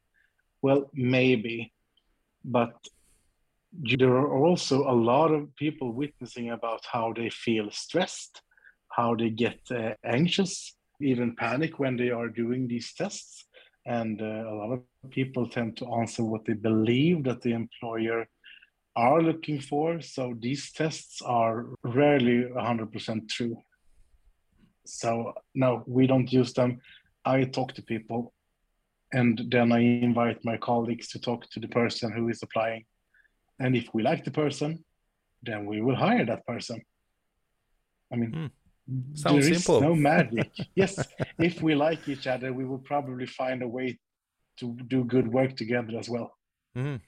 Well, 0.62 0.90
maybe, 0.94 1.74
but 2.44 2.74
there 3.72 4.14
are 4.14 4.34
also 4.34 4.90
a 4.90 4.94
lot 4.94 5.32
of 5.32 5.56
people 5.56 5.94
witnessing 5.94 6.50
about 6.50 6.82
how 6.92 7.14
they 7.14 7.30
feel 7.30 7.70
stressed, 7.72 8.42
how 9.00 9.16
they 9.16 9.30
get 9.30 9.60
uh, 9.72 9.94
anxious, 10.04 10.76
even 11.12 11.36
panic 11.36 11.80
when 11.80 11.96
they 11.96 12.12
are 12.20 12.30
doing 12.44 12.68
these 12.68 12.94
tests. 12.94 13.46
And 13.86 14.22
uh, 14.22 14.44
a 14.52 14.56
lot 14.60 14.72
of 14.74 15.12
people 15.12 15.48
tend 15.48 15.78
to 15.78 15.86
answer 16.00 16.24
what 16.24 16.44
they 16.46 16.58
believe 16.70 17.24
that 17.24 17.42
the 17.42 17.54
employer 17.54 18.28
are 18.96 19.22
looking 19.22 19.60
for. 19.62 20.02
So 20.02 20.36
these 20.48 20.72
tests 20.72 21.22
are 21.22 21.58
rarely 21.84 22.40
100% 22.44 23.30
true. 23.30 23.56
So 24.86 25.34
no, 25.56 25.84
we 25.88 26.08
don't 26.12 26.32
use 26.42 26.54
them. 26.54 26.72
I 27.24 27.46
talk 27.46 27.74
to 27.76 27.82
people 27.82 28.34
and 29.14 29.42
then 29.54 29.72
I 29.72 29.80
invite 29.80 30.40
my 30.44 30.58
colleagues 30.58 31.08
to 31.10 31.20
talk 31.20 31.50
to 31.52 31.60
the 31.60 31.68
person 31.68 32.12
who 32.12 32.30
is 32.30 32.44
applying. 32.44 32.84
And 33.60 33.76
if 33.76 33.86
we 33.94 34.04
like 34.04 34.24
the 34.26 34.32
person, 34.44 34.84
then 35.48 35.66
we 35.66 35.82
will 35.82 35.96
hire 35.96 36.26
that 36.26 36.46
person. 36.46 36.82
I 38.12 38.16
mean, 38.16 38.32
mm. 38.32 38.52
Sounds 39.14 39.46
there 39.46 39.54
is 39.54 39.64
simple. 39.64 39.82
no 39.82 39.96
magic. 39.96 40.52
yes, 40.76 41.00
if 41.38 41.62
we 41.62 41.76
like 41.76 42.08
each 42.08 42.28
other, 42.28 42.54
we 42.54 42.66
will 42.66 42.80
probably 42.80 43.26
find 43.26 43.62
a 43.62 43.68
way 43.68 44.00
to 44.60 44.76
do 44.88 45.04
good 45.04 45.28
work 45.28 45.56
together 45.56 45.98
as 45.98 46.10
well. 46.10 46.32
Mm. 46.76 47.02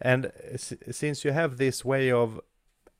And 0.00 0.32
since 0.56 1.24
you 1.24 1.32
have 1.32 1.56
this 1.56 1.84
way 1.84 2.10
of 2.10 2.40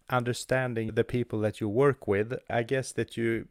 understanding 0.09 0.95
the 0.95 1.05
people 1.05 1.41
that 1.41 1.61
you 1.61 1.69
work 1.69 2.07
with, 2.07 2.39
I 2.49 2.63
guess 2.63 2.93
that 2.93 3.17
you 3.17 3.49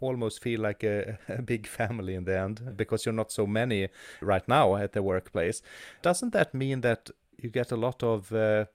almost 0.00 0.42
feel 0.42 0.60
like 0.60 0.82
a, 0.82 1.18
a, 1.28 1.42
big 1.42 1.66
family 1.66 2.14
in 2.14 2.24
the 2.24 2.38
end 2.38 2.74
because 2.76 3.06
you're 3.06 3.12
not 3.12 3.32
so 3.32 3.46
many 3.46 3.88
right 4.20 4.46
now 4.48 4.76
at 4.76 4.92
the 4.92 5.02
workplace. 5.02 5.62
Doesn't 6.02 6.32
that 6.32 6.54
mean 6.54 6.80
that 6.82 7.10
you 7.38 7.50
get 7.50 7.72
a 7.72 7.76
lot 7.76 8.02
of 8.02 8.32
uh, 8.32 8.66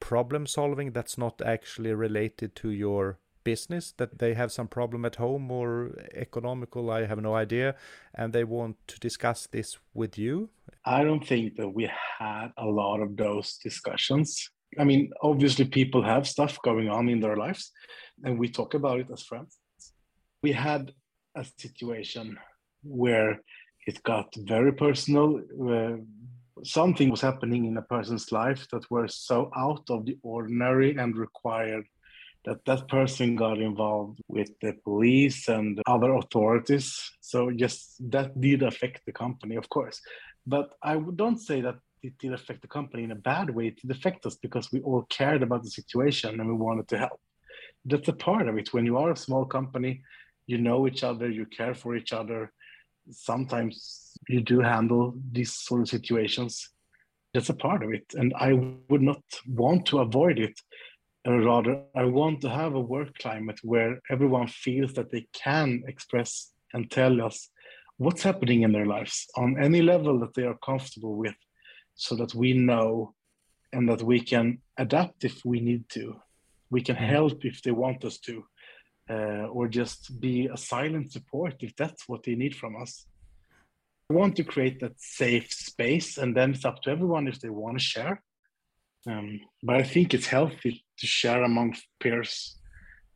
problem 0.00 0.46
solving 0.46 0.92
that's 0.92 1.16
not 1.16 1.40
actually 1.42 1.92
related 1.92 2.56
to 2.56 2.70
your 2.70 3.18
business 3.44 3.92
that 3.96 4.18
they 4.18 4.34
have 4.34 4.52
some 4.52 4.68
problem 4.68 5.04
at 5.04 5.16
home 5.16 5.50
or 5.50 5.92
economical 6.14 6.90
i 6.90 7.04
have 7.06 7.20
no 7.20 7.34
idea 7.34 7.74
and 8.14 8.32
they 8.32 8.44
want 8.44 8.76
to 8.86 8.98
discuss 9.00 9.46
this 9.46 9.78
with 9.94 10.18
you? 10.18 10.50
I 10.84 11.04
don't 11.04 11.26
think 11.26 11.56
that 11.56 11.68
we 11.68 11.90
had 12.18 12.48
a 12.56 12.66
lot 12.66 13.00
of 13.00 13.16
those 13.16 13.58
discussions. 13.62 14.50
I 14.78 14.84
mean 14.84 15.10
obviously 15.22 15.64
people 15.64 16.02
have 16.02 16.26
stuff 16.26 16.58
going 16.62 16.88
on 16.88 17.08
in 17.08 17.20
their 17.20 17.36
lives 17.36 17.72
and 18.24 18.38
we 18.38 18.48
talk 18.48 18.74
about 18.74 19.00
it 19.00 19.08
as 19.12 19.22
friends. 19.22 19.58
We 20.42 20.52
had 20.52 20.92
a 21.36 21.44
situation 21.44 22.36
where 22.82 23.40
it 23.86 24.02
got 24.02 24.34
very 24.36 24.72
personal 24.72 25.40
something 26.64 27.10
was 27.10 27.20
happening 27.20 27.64
in 27.64 27.76
a 27.76 27.82
person's 27.82 28.30
life 28.32 28.66
that 28.72 28.88
were 28.90 29.08
so 29.08 29.50
out 29.56 29.82
of 29.88 30.06
the 30.06 30.16
ordinary 30.22 30.96
and 30.96 31.16
required 31.16 31.84
that 32.44 32.64
that 32.64 32.88
person 32.88 33.36
got 33.36 33.58
involved 33.58 34.20
with 34.28 34.50
the 34.60 34.72
police 34.84 35.48
and 35.48 35.80
other 35.86 36.14
authorities. 36.14 37.10
So 37.20 37.48
yes, 37.50 37.94
that 38.00 38.40
did 38.40 38.62
affect 38.62 39.02
the 39.06 39.12
company, 39.12 39.56
of 39.56 39.68
course. 39.68 40.00
But 40.46 40.74
I 40.82 40.96
don't 40.96 41.38
say 41.38 41.60
that 41.60 41.76
it 42.02 42.18
did 42.18 42.32
affect 42.32 42.62
the 42.62 42.68
company 42.68 43.04
in 43.04 43.12
a 43.12 43.16
bad 43.16 43.50
way. 43.50 43.68
It 43.68 43.80
did 43.80 43.90
affect 43.92 44.26
us 44.26 44.34
because 44.36 44.72
we 44.72 44.80
all 44.80 45.02
cared 45.08 45.42
about 45.42 45.62
the 45.62 45.70
situation 45.70 46.40
and 46.40 46.48
we 46.48 46.54
wanted 46.54 46.88
to 46.88 46.98
help. 46.98 47.20
That's 47.84 48.08
a 48.08 48.12
part 48.12 48.48
of 48.48 48.56
it. 48.58 48.72
When 48.72 48.86
you 48.86 48.98
are 48.98 49.12
a 49.12 49.16
small 49.16 49.44
company, 49.44 50.02
you 50.46 50.58
know 50.58 50.88
each 50.88 51.04
other, 51.04 51.30
you 51.30 51.46
care 51.46 51.74
for 51.74 51.94
each 51.94 52.12
other. 52.12 52.52
Sometimes 53.10 54.12
you 54.28 54.40
do 54.40 54.60
handle 54.60 55.14
these 55.30 55.54
sort 55.54 55.82
of 55.82 55.88
situations. 55.88 56.70
That's 57.34 57.50
a 57.50 57.54
part 57.54 57.84
of 57.84 57.92
it. 57.92 58.06
And 58.14 58.34
I 58.36 58.52
would 58.88 59.02
not 59.02 59.22
want 59.46 59.86
to 59.86 60.00
avoid 60.00 60.40
it 60.40 60.60
rather 61.26 61.82
i 61.94 62.04
want 62.04 62.40
to 62.40 62.48
have 62.48 62.74
a 62.74 62.80
work 62.80 63.16
climate 63.18 63.60
where 63.62 64.00
everyone 64.10 64.48
feels 64.48 64.92
that 64.94 65.10
they 65.10 65.26
can 65.32 65.82
express 65.86 66.52
and 66.74 66.90
tell 66.90 67.22
us 67.22 67.50
what's 67.98 68.22
happening 68.22 68.62
in 68.62 68.72
their 68.72 68.86
lives 68.86 69.26
on 69.36 69.62
any 69.62 69.82
level 69.82 70.18
that 70.18 70.34
they 70.34 70.42
are 70.42 70.58
comfortable 70.64 71.16
with 71.16 71.36
so 71.94 72.16
that 72.16 72.34
we 72.34 72.52
know 72.52 73.14
and 73.72 73.88
that 73.88 74.02
we 74.02 74.20
can 74.20 74.58
adapt 74.76 75.24
if 75.24 75.44
we 75.44 75.60
need 75.60 75.88
to. 75.90 76.16
We 76.70 76.82
can 76.82 76.96
mm. 76.96 77.06
help 77.06 77.44
if 77.44 77.62
they 77.62 77.70
want 77.70 78.04
us 78.04 78.18
to 78.20 78.44
uh, 79.10 79.46
or 79.56 79.68
just 79.68 80.20
be 80.20 80.46
a 80.46 80.56
silent 80.56 81.12
support 81.12 81.56
if 81.60 81.74
that's 81.76 82.08
what 82.08 82.22
they 82.24 82.34
need 82.34 82.54
from 82.56 82.80
us. 82.80 83.06
I 84.10 84.14
want 84.14 84.36
to 84.36 84.44
create 84.44 84.80
that 84.80 85.00
safe 85.00 85.52
space 85.52 86.18
and 86.18 86.36
then 86.36 86.50
it's 86.52 86.64
up 86.64 86.82
to 86.82 86.90
everyone 86.90 87.28
if 87.28 87.40
they 87.40 87.48
want 87.50 87.78
to 87.78 87.84
share 87.84 88.22
um, 89.06 89.40
but 89.62 89.76
I 89.76 89.82
think 89.82 90.14
it's 90.14 90.26
healthy 90.26 90.84
to 90.98 91.06
share 91.06 91.42
among 91.42 91.76
peers, 92.00 92.56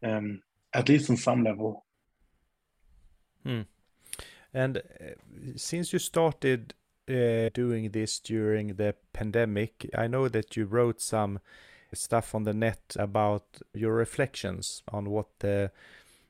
um, 0.03 0.43
at 0.73 0.89
least 0.89 1.11
on 1.11 1.17
some 1.17 1.45
level. 1.45 1.85
Hmm. 3.45 3.63
And 4.53 4.79
uh, 4.79 4.81
since 5.57 5.93
you 5.93 5.99
started 5.99 6.75
uh, 7.09 7.51
doing 7.55 7.91
this 7.91 8.19
during 8.19 8.75
the 8.75 8.95
pandemic, 9.13 9.89
I 9.97 10.07
know 10.07 10.29
that 10.29 10.57
you 10.57 10.65
wrote 10.65 11.01
some 11.01 11.41
stuff 11.93 12.35
on 12.35 12.43
the 12.43 12.55
net 12.55 12.97
about 12.99 13.45
your 13.73 13.95
reflections 13.95 14.83
on 14.93 15.11
what 15.11 15.27
the 15.39 15.71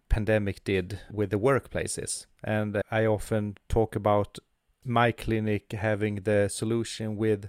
pandemic 0.09 0.65
did 0.65 1.01
with 1.11 1.31
the 1.31 1.39
workplaces. 1.39 2.27
And 2.45 2.83
I 2.91 3.07
often 3.07 3.57
talk 3.69 3.97
about 3.97 4.39
my 4.85 5.13
clinic 5.13 5.73
having 5.73 6.17
the 6.17 6.49
solution 6.49 7.17
with 7.17 7.49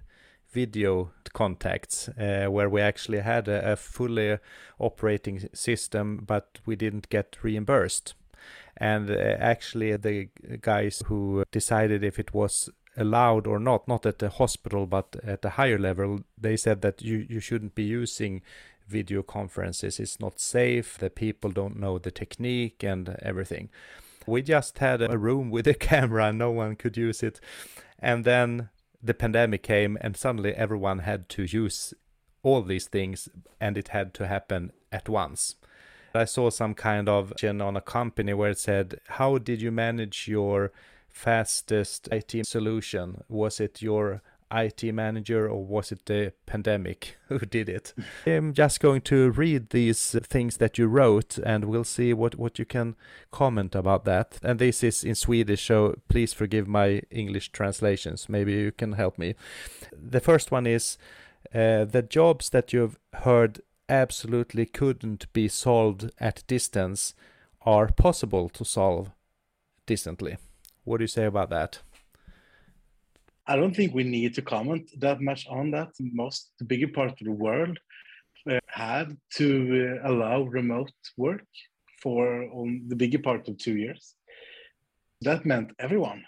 video 0.52 1.12
contacts 1.34 2.10
uh, 2.10 2.48
where 2.50 2.70
we 2.70 2.82
actually 2.82 3.20
had 3.20 3.48
a, 3.48 3.74
a, 3.74 3.76
fully 3.76 4.40
operating 4.80 5.48
system, 5.54 6.24
but 6.26 6.60
we 6.66 6.76
didn't 6.76 7.10
get 7.10 7.38
reimbursed. 7.44 8.14
And 8.78 9.10
uh, 9.10 9.14
actually, 9.40 9.96
the 9.98 10.30
guys 10.62 11.04
who 11.08 11.44
decided 11.52 12.04
if 12.04 12.20
it 12.20 12.34
was 12.34 12.70
allowed 12.96 13.48
or 13.48 13.60
not, 13.60 13.88
not 13.88 14.06
at 14.06 14.20
the 14.20 14.30
hospital, 14.30 14.86
but 14.86 15.16
at 15.24 15.46
a 15.46 15.52
higher 15.52 15.78
level, 15.78 16.22
they 16.38 16.58
said 16.58 16.82
that 16.82 17.02
you, 17.02 17.26
you 17.30 17.40
shouldn't 17.40 17.76
be 17.76 17.84
using 17.84 18.42
video 18.88 19.22
conferences. 19.22 20.00
It's 20.00 20.20
not 20.20 20.40
safe. 20.40 20.98
The 20.98 21.10
people 21.10 21.52
don't 21.52 21.80
know 21.80 21.98
the 21.98 22.12
technique 22.12 22.84
and 22.84 23.18
everything. 23.22 23.70
We 24.26 24.42
just 24.42 24.80
had 24.80 25.02
a 25.02 25.18
room 25.18 25.50
with 25.52 25.68
a 25.68 25.74
camera 25.92 26.34
no 26.34 26.52
one 26.52 26.76
could 26.76 26.98
use 26.98 27.24
it. 27.24 27.40
And 28.00 28.26
then 28.26 28.70
the 29.02 29.14
pandemic 29.14 29.64
came 29.64 29.98
and 30.02 30.18
suddenly 30.18 30.54
everyone 30.54 31.00
had 31.00 31.30
to 31.30 31.44
use 31.44 31.94
all 32.44 32.62
these 32.62 32.88
things 32.88 33.30
and 33.60 33.78
it 33.78 33.90
had 33.90 34.14
to 34.16 34.28
happen 34.28 34.72
at 34.92 35.10
once. 35.10 35.56
I 36.14 36.26
saw 36.26 36.50
some 36.50 36.74
kind 36.74 37.08
of 37.08 37.34
on 37.44 37.78
a 37.78 37.82
company 37.82 38.34
where 38.34 38.52
it 38.52 38.60
said, 38.60 39.00
How 39.08 39.38
did 39.38 39.62
you 39.62 39.72
manage 39.72 40.28
your 40.28 40.72
fastest 41.10 42.08
IT 42.12 42.48
solution? 42.48 43.24
Was 43.30 43.60
it 43.60 43.82
your 43.82 44.22
IT 44.52 44.84
manager 44.94 45.50
or 45.50 45.66
was 45.66 45.92
it 45.92 46.06
the 46.06 46.34
pandemic 46.46 47.18
who 47.28 47.40
did 47.40 47.70
it? 47.70 47.94
I'm 48.26 48.54
just 48.54 48.80
going 48.80 49.02
to 49.02 49.32
read 49.32 49.70
these 49.70 50.16
things 50.24 50.58
that 50.58 50.78
you 50.78 50.88
wrote 50.88 51.38
and 51.38 51.66
we'll 51.66 51.84
see 51.84 52.14
what, 52.14 52.36
what 52.36 52.58
you 52.60 52.66
can 52.66 52.96
comment 53.32 53.76
about 53.76 54.06
that. 54.06 54.40
And 54.44 54.60
this 54.60 54.84
is 54.84 55.04
in 55.04 55.16
Swedish, 55.16 55.66
so 55.66 56.00
please 56.08 56.34
forgive 56.34 56.68
my 56.68 57.02
English 57.12 57.52
translations. 57.52 58.30
Maybe 58.30 58.54
you 58.54 58.72
can 58.72 58.94
help 58.94 59.18
me. 59.18 59.36
The 59.92 60.22
first 60.22 60.52
one 60.52 60.66
is 60.66 60.98
uh, 61.54 61.86
the 61.86 62.06
jobs 62.08 62.50
that 62.50 62.74
you've 62.74 62.98
heard 63.14 63.62
absolutely 63.90 64.66
couldn't 64.66 65.32
be 65.34 65.48
solved 65.48 66.12
at 66.20 66.44
distance 66.48 67.14
are 67.62 67.88
possible 67.88 68.50
to 68.50 68.66
solve 68.66 69.12
distantly. 69.86 70.38
What 70.84 70.98
do 70.98 71.04
you 71.04 71.08
say 71.08 71.26
about 71.26 71.50
that? 71.50 71.80
I 73.50 73.56
don't 73.56 73.76
think 73.76 73.94
we 73.94 74.04
need 74.04 74.34
to 74.36 74.42
comment 74.42 74.92
that 75.00 75.22
much 75.22 75.48
on 75.48 75.72
that. 75.72 75.90
Most, 76.00 76.52
the 76.60 76.66
bigger 76.66 76.90
part 76.90 77.12
of 77.12 77.20
the 77.20 77.32
world 77.32 77.80
uh, 78.50 78.60
had 78.68 79.18
to 79.36 80.00
uh, 80.04 80.10
allow 80.10 80.44
remote 80.44 80.92
work 81.16 81.48
for 82.02 82.44
on 82.44 82.84
the 82.90 82.96
bigger 82.96 83.20
part 83.20 83.48
of 83.48 83.58
two 83.58 83.78
years. 83.78 84.16
That 85.22 85.46
meant 85.46 85.72
everyone, 85.80 86.24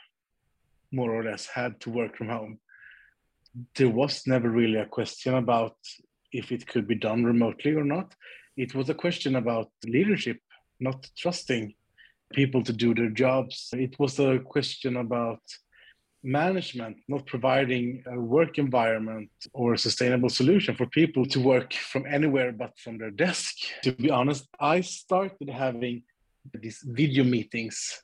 more 0.91 1.11
or 1.11 1.23
less, 1.23 1.45
had 1.45 1.79
to 1.81 1.89
work 1.89 2.15
from 2.15 2.29
home. 2.29 2.59
There 3.75 3.89
was 3.89 4.25
never 4.25 4.49
really 4.49 4.79
a 4.79 4.85
question 4.85 5.35
about 5.35 5.75
if 6.31 6.51
it 6.51 6.67
could 6.67 6.87
be 6.87 6.95
done 6.95 7.25
remotely 7.25 7.73
or 7.73 7.83
not. 7.83 8.15
It 8.55 8.73
was 8.73 8.89
a 8.89 8.93
question 8.93 9.35
about 9.35 9.69
leadership, 9.85 10.39
not 10.79 11.07
trusting 11.17 11.73
people 12.33 12.63
to 12.63 12.73
do 12.73 12.93
their 12.93 13.09
jobs. 13.09 13.69
It 13.73 13.99
was 13.99 14.19
a 14.19 14.39
question 14.39 14.97
about 14.97 15.41
management 16.23 16.97
not 17.07 17.25
providing 17.25 18.03
a 18.07 18.19
work 18.19 18.57
environment 18.57 19.29
or 19.53 19.73
a 19.73 19.77
sustainable 19.77 20.29
solution 20.29 20.75
for 20.75 20.85
people 20.87 21.25
to 21.25 21.39
work 21.39 21.73
from 21.73 22.05
anywhere 22.05 22.51
but 22.51 22.77
from 22.77 22.97
their 22.97 23.11
desk. 23.11 23.55
To 23.83 23.91
be 23.93 24.09
honest, 24.09 24.45
I 24.59 24.81
started 24.81 25.49
having 25.49 26.03
these 26.53 26.83
video 26.85 27.23
meetings 27.23 28.03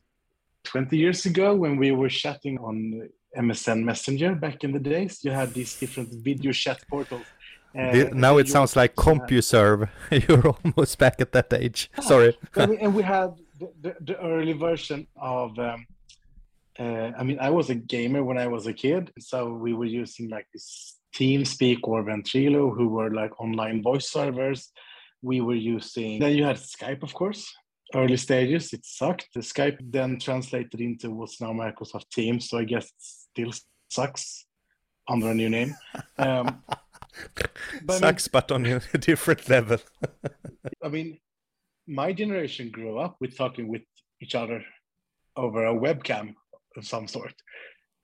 20 0.64 0.98
years 0.98 1.26
ago 1.26 1.56
when 1.56 1.78
we 1.78 1.92
were 1.92 2.10
chatting 2.10 2.58
on 2.60 3.10
MSN 3.38 3.84
Messenger 3.84 4.36
back 4.36 4.64
in 4.64 4.72
the 4.72 4.80
days. 4.80 5.20
You 5.24 5.32
had 5.32 5.54
these 5.54 5.78
different 5.78 6.14
video 6.24 6.52
chat 6.52 6.82
portals. 6.90 7.26
Uh, 7.78 8.06
now 8.14 8.38
it 8.38 8.48
sounds 8.48 8.76
like 8.76 8.96
CompuServe. 9.06 9.90
You're 10.28 10.48
almost 10.48 10.98
back 10.98 11.20
at 11.20 11.34
that 11.34 11.52
age. 11.54 11.92
Sorry. 12.02 12.38
and 12.56 12.96
we 12.96 13.04
had 13.04 13.34
the, 13.60 13.72
the, 13.82 13.96
the 14.00 14.20
early 14.22 14.54
version 14.54 15.08
of 15.18 15.58
um, 15.60 15.86
uh, 16.80 17.12
I 17.18 17.24
mean, 17.24 17.40
I 17.40 17.50
was 17.50 17.70
a 17.70 17.76
gamer 17.76 18.24
when 18.24 18.38
I 18.38 18.48
was 18.48 18.68
a 18.68 18.74
kid, 18.74 19.12
so 19.20 19.54
we 19.54 19.74
were 19.74 19.86
using 19.86 20.30
like 20.30 20.48
this 20.54 20.98
TeamSpeak 21.16 21.80
or 21.84 22.04
Ventrilo, 22.04 22.76
who 22.76 22.90
were 22.90 23.14
like 23.14 23.40
online 23.40 23.82
voice 23.82 24.10
servers. 24.10 24.72
We 25.22 25.42
were 25.42 25.56
using. 25.56 26.20
Then 26.20 26.36
you 26.36 26.44
had 26.44 26.58
Skype, 26.58 27.04
of 27.04 27.14
course. 27.14 27.54
Early 27.94 28.18
stages, 28.18 28.74
it 28.74 28.86
sucked. 28.86 29.30
The 29.34 29.40
Skype 29.40 29.78
then 29.80 30.20
translated 30.20 30.82
into 30.82 31.12
what's 31.12 31.40
now 31.40 31.54
Microsoft 31.54 32.10
Teams. 32.12 32.50
So 32.50 32.58
I 32.58 32.66
guess 32.66 32.92
still 32.98 33.52
sucks 33.90 34.46
under 35.08 35.30
a 35.30 35.34
new 35.34 35.50
name. 35.50 35.76
Um, 36.18 36.64
but 37.86 38.00
sucks, 38.00 38.28
I 38.28 38.28
mean, 38.28 38.32
but 38.34 38.52
on 38.52 38.66
a 38.66 38.80
different 38.98 39.48
level. 39.48 39.78
I 40.84 40.90
mean, 40.90 41.20
my 41.88 42.12
generation 42.12 42.70
grew 42.70 43.00
up 43.00 43.16
with 43.22 43.38
talking 43.38 43.70
with 43.70 43.84
each 44.22 44.36
other 44.36 44.64
over 45.38 45.66
a 45.66 45.74
webcam 45.74 46.36
of 46.78 46.86
some 46.86 47.08
sort. 47.08 47.34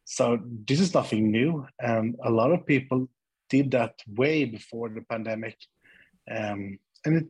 So 0.05 0.39
this 0.67 0.79
is 0.79 0.93
nothing 0.93 1.31
new, 1.31 1.65
and 1.79 2.15
a 2.23 2.29
lot 2.29 2.51
of 2.51 2.65
people 2.65 3.07
did 3.49 3.71
that 3.71 3.95
way 4.07 4.45
before 4.45 4.89
the 4.89 5.01
pandemic, 5.01 5.57
um, 6.29 6.79
and 7.05 7.17
it 7.17 7.29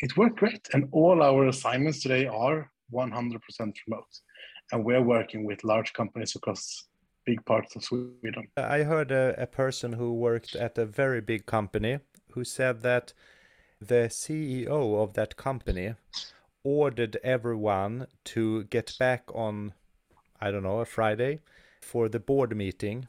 it 0.00 0.16
worked 0.16 0.38
great. 0.38 0.68
And 0.72 0.88
all 0.92 1.22
our 1.22 1.48
assignments 1.48 2.02
today 2.02 2.26
are 2.26 2.70
100% 2.92 3.40
remote, 3.86 4.12
and 4.72 4.84
we're 4.84 5.02
working 5.02 5.44
with 5.44 5.64
large 5.64 5.92
companies 5.92 6.36
across 6.36 6.88
big 7.24 7.44
parts 7.44 7.76
of 7.76 7.84
Sweden. 7.84 8.48
I 8.56 8.82
heard 8.82 9.10
a, 9.10 9.34
a 9.38 9.46
person 9.46 9.92
who 9.94 10.14
worked 10.14 10.54
at 10.56 10.78
a 10.78 10.86
very 10.86 11.20
big 11.20 11.46
company 11.46 12.00
who 12.32 12.44
said 12.44 12.82
that 12.82 13.12
the 13.80 14.08
CEO 14.08 15.02
of 15.02 15.12
that 15.14 15.36
company 15.36 15.94
ordered 16.64 17.16
everyone 17.22 18.06
to 18.24 18.64
get 18.64 18.94
back 18.98 19.24
on, 19.34 19.72
I 20.40 20.50
don't 20.50 20.62
know, 20.62 20.80
a 20.80 20.84
Friday 20.84 21.40
for 21.80 22.08
the 22.08 22.20
board 22.20 22.56
meeting. 22.56 23.08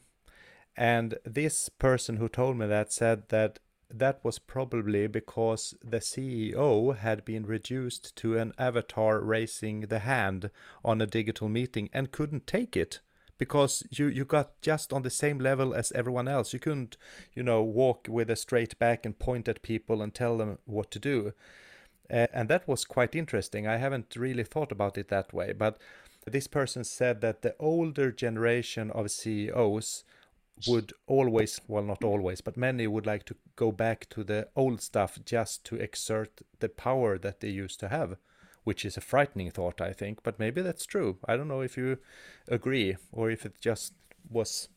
And 0.76 1.18
this 1.24 1.68
person 1.68 2.16
who 2.16 2.28
told 2.28 2.56
me 2.56 2.66
that 2.66 2.92
said 2.92 3.28
that 3.28 3.58
that 3.92 4.20
was 4.22 4.38
probably 4.38 5.06
because 5.08 5.74
the 5.82 5.98
CEO 5.98 6.96
had 6.96 7.24
been 7.24 7.44
reduced 7.44 8.14
to 8.16 8.38
an 8.38 8.52
avatar 8.56 9.20
raising 9.20 9.82
the 9.82 10.00
hand 10.00 10.50
on 10.84 11.00
a 11.00 11.06
digital 11.06 11.48
meeting 11.48 11.90
and 11.92 12.12
couldn't 12.12 12.46
take 12.46 12.76
it 12.76 13.00
because 13.36 13.82
you 13.90 14.06
you 14.06 14.24
got 14.24 14.60
just 14.60 14.92
on 14.92 15.02
the 15.02 15.10
same 15.10 15.38
level 15.38 15.74
as 15.74 15.90
everyone 15.92 16.28
else. 16.28 16.52
You 16.52 16.60
couldn't, 16.60 16.96
you 17.34 17.42
know, 17.42 17.62
walk 17.62 18.06
with 18.08 18.30
a 18.30 18.36
straight 18.36 18.78
back 18.78 19.04
and 19.04 19.18
point 19.18 19.48
at 19.48 19.62
people 19.62 20.02
and 20.02 20.14
tell 20.14 20.36
them 20.36 20.58
what 20.66 20.90
to 20.92 20.98
do. 20.98 21.32
Uh, 22.10 22.26
and 22.32 22.48
that 22.48 22.68
was 22.68 22.84
quite 22.84 23.14
interesting. 23.14 23.66
I 23.66 23.78
haven't 23.78 24.14
really 24.16 24.44
thought 24.44 24.72
about 24.72 24.98
it 24.98 25.08
that 25.08 25.32
way, 25.32 25.52
but 25.52 25.78
this 26.26 26.46
person 26.46 26.84
said 26.84 27.20
that 27.20 27.42
the 27.42 27.54
older 27.58 28.12
generation 28.12 28.90
of 28.90 29.10
CEOs 29.10 30.04
would 30.68 30.92
always, 31.06 31.60
well, 31.66 31.82
not 31.82 32.04
always, 32.04 32.40
but 32.40 32.56
many 32.56 32.86
would 32.86 33.06
like 33.06 33.24
to 33.24 33.36
go 33.56 33.72
back 33.72 34.08
to 34.10 34.22
the 34.22 34.48
old 34.54 34.82
stuff 34.82 35.18
just 35.24 35.64
to 35.64 35.76
exert 35.76 36.42
the 36.58 36.68
power 36.68 37.18
that 37.18 37.40
they 37.40 37.48
used 37.48 37.80
to 37.80 37.88
have 37.88 38.16
which 38.64 38.84
is 38.84 38.96
a 38.96 39.00
frightening 39.00 39.50
thought, 39.50 39.80
I 39.80 39.92
think. 39.92 40.22
But 40.22 40.38
maybe 40.38 40.62
that's 40.62 40.86
true. 40.86 41.18
I 41.26 41.36
don't 41.36 41.48
know 41.48 41.60
if 41.60 41.76
you 41.76 41.98
agree 42.48 42.96
or 43.12 43.30
if 43.30 43.46
it 43.46 43.54
just 43.60 43.94
was 44.28 44.68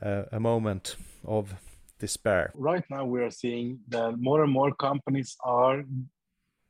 uh, 0.00 0.24
a 0.32 0.40
moment 0.40 0.96
of 1.24 1.54
despair. 1.98 2.50
Right 2.54 2.84
now, 2.90 3.04
we 3.04 3.20
are 3.22 3.30
seeing 3.30 3.80
that 3.88 4.18
more 4.18 4.42
and 4.42 4.52
more 4.52 4.74
companies 4.74 5.36
are 5.44 5.84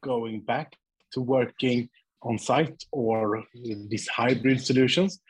going 0.03 0.41
back 0.41 0.77
to 1.13 1.21
working 1.21 1.89
on 2.23 2.39
site 2.39 2.85
or 2.93 3.45
these 3.89 4.09
hybrid 4.09 4.61
solutions. 4.61 5.21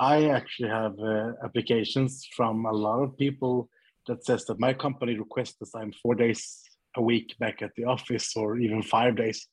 I 0.00 0.26
actually 0.30 0.68
have 0.68 0.98
uh, 1.00 1.32
applications 1.44 2.26
from 2.36 2.64
a 2.66 2.72
lot 2.72 3.02
of 3.02 3.16
people 3.16 3.68
that 4.06 4.24
says 4.24 4.44
that 4.46 4.60
my 4.60 4.72
company 4.72 5.18
requests 5.18 5.56
that 5.60 5.78
I'm 5.78 5.92
four 5.92 6.14
days 6.14 6.62
a 6.96 7.02
week 7.02 7.36
back 7.38 7.62
at 7.62 7.72
the 7.76 7.84
office 7.84 8.36
or 8.36 8.58
even 8.58 8.82
five 8.82 9.16
days. 9.16 9.46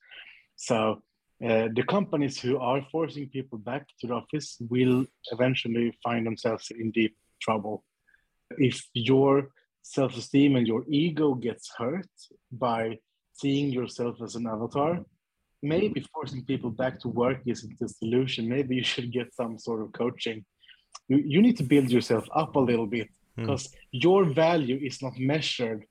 So 0.56 1.02
uh, 1.44 1.68
the 1.76 1.84
companies 1.88 2.40
who 2.40 2.58
are 2.60 2.82
forcing 2.92 3.28
people 3.30 3.58
back 3.58 3.88
to 4.00 4.08
the 4.08 4.14
office 4.14 4.58
will 4.70 5.06
eventually 5.32 5.98
find 6.04 6.26
themselves 6.26 6.72
in 6.72 6.92
deep 6.92 7.16
trouble. 7.42 7.84
If 8.58 8.88
your 8.94 9.50
self-esteem 9.82 10.56
and 10.56 10.68
your 10.68 10.84
ego 10.88 11.34
gets 11.34 11.72
hurt 11.78 12.10
by 12.52 13.00
seeing 13.34 13.72
yourself 13.72 14.22
as 14.24 14.36
an 14.36 14.48
avatar, 14.48 15.04
maybe 15.66 16.06
forcing 16.14 16.44
people 16.46 16.70
back 16.70 17.00
to 17.02 17.08
work 17.08 17.40
isn't 17.46 17.78
the 17.80 17.90
solution. 17.90 18.48
Maybe 18.48 18.76
you 18.76 18.84
should 18.84 19.12
get 19.12 19.34
some 19.34 19.58
sort 19.58 19.82
of 19.82 19.92
coaching. 19.94 20.46
You, 21.08 21.18
you 21.18 21.42
need 21.42 21.58
to 21.58 21.64
build 21.64 21.90
yourself 21.90 22.26
up 22.34 22.56
a 22.56 22.60
little 22.60 22.88
bit 22.88 23.10
because 23.36 23.68
mm. 23.68 23.74
your 23.92 24.26
value 24.26 24.80
is 24.82 25.02
not 25.02 25.18
measured 25.18 25.86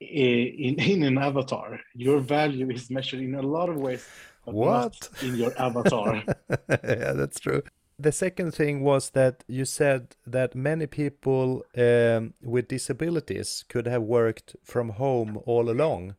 in, 0.00 0.78
in 0.92 1.02
an 1.02 1.18
avatar. 1.18 1.80
Your 1.94 2.20
value 2.20 2.70
is 2.70 2.90
measured 2.90 3.20
in 3.20 3.34
a 3.34 3.42
lot 3.42 3.68
of 3.68 3.76
ways, 3.76 4.06
but 4.44 4.54
what? 4.54 5.08
in 5.22 5.36
your 5.36 5.52
avatar. 5.60 6.22
yeah, 6.68 7.12
that's 7.12 7.40
true. 7.40 7.62
The 8.00 8.12
second 8.12 8.54
thing 8.54 8.82
was 8.82 9.10
that 9.10 9.42
you 9.48 9.64
said 9.64 10.14
that 10.24 10.54
many 10.54 10.86
people 10.86 11.64
um, 11.76 12.34
with 12.40 12.68
disabilities 12.68 13.64
could 13.68 13.86
have 13.88 14.02
worked 14.02 14.54
from 14.62 14.90
home 14.90 15.40
all 15.46 15.68
along, 15.68 16.14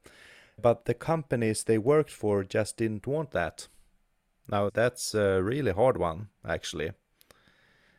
but 0.62 0.86
the 0.86 0.94
companies 0.94 1.64
they 1.64 1.78
worked 1.78 2.12
for 2.12 2.44
just 2.44 2.78
didn't 2.78 3.08
want 3.08 3.32
that. 3.32 3.68
Now, 4.48 4.70
that's 4.74 5.14
a 5.14 5.42
really 5.44 5.72
hard 5.72 5.98
one, 5.98 6.30
actually. 6.48 6.92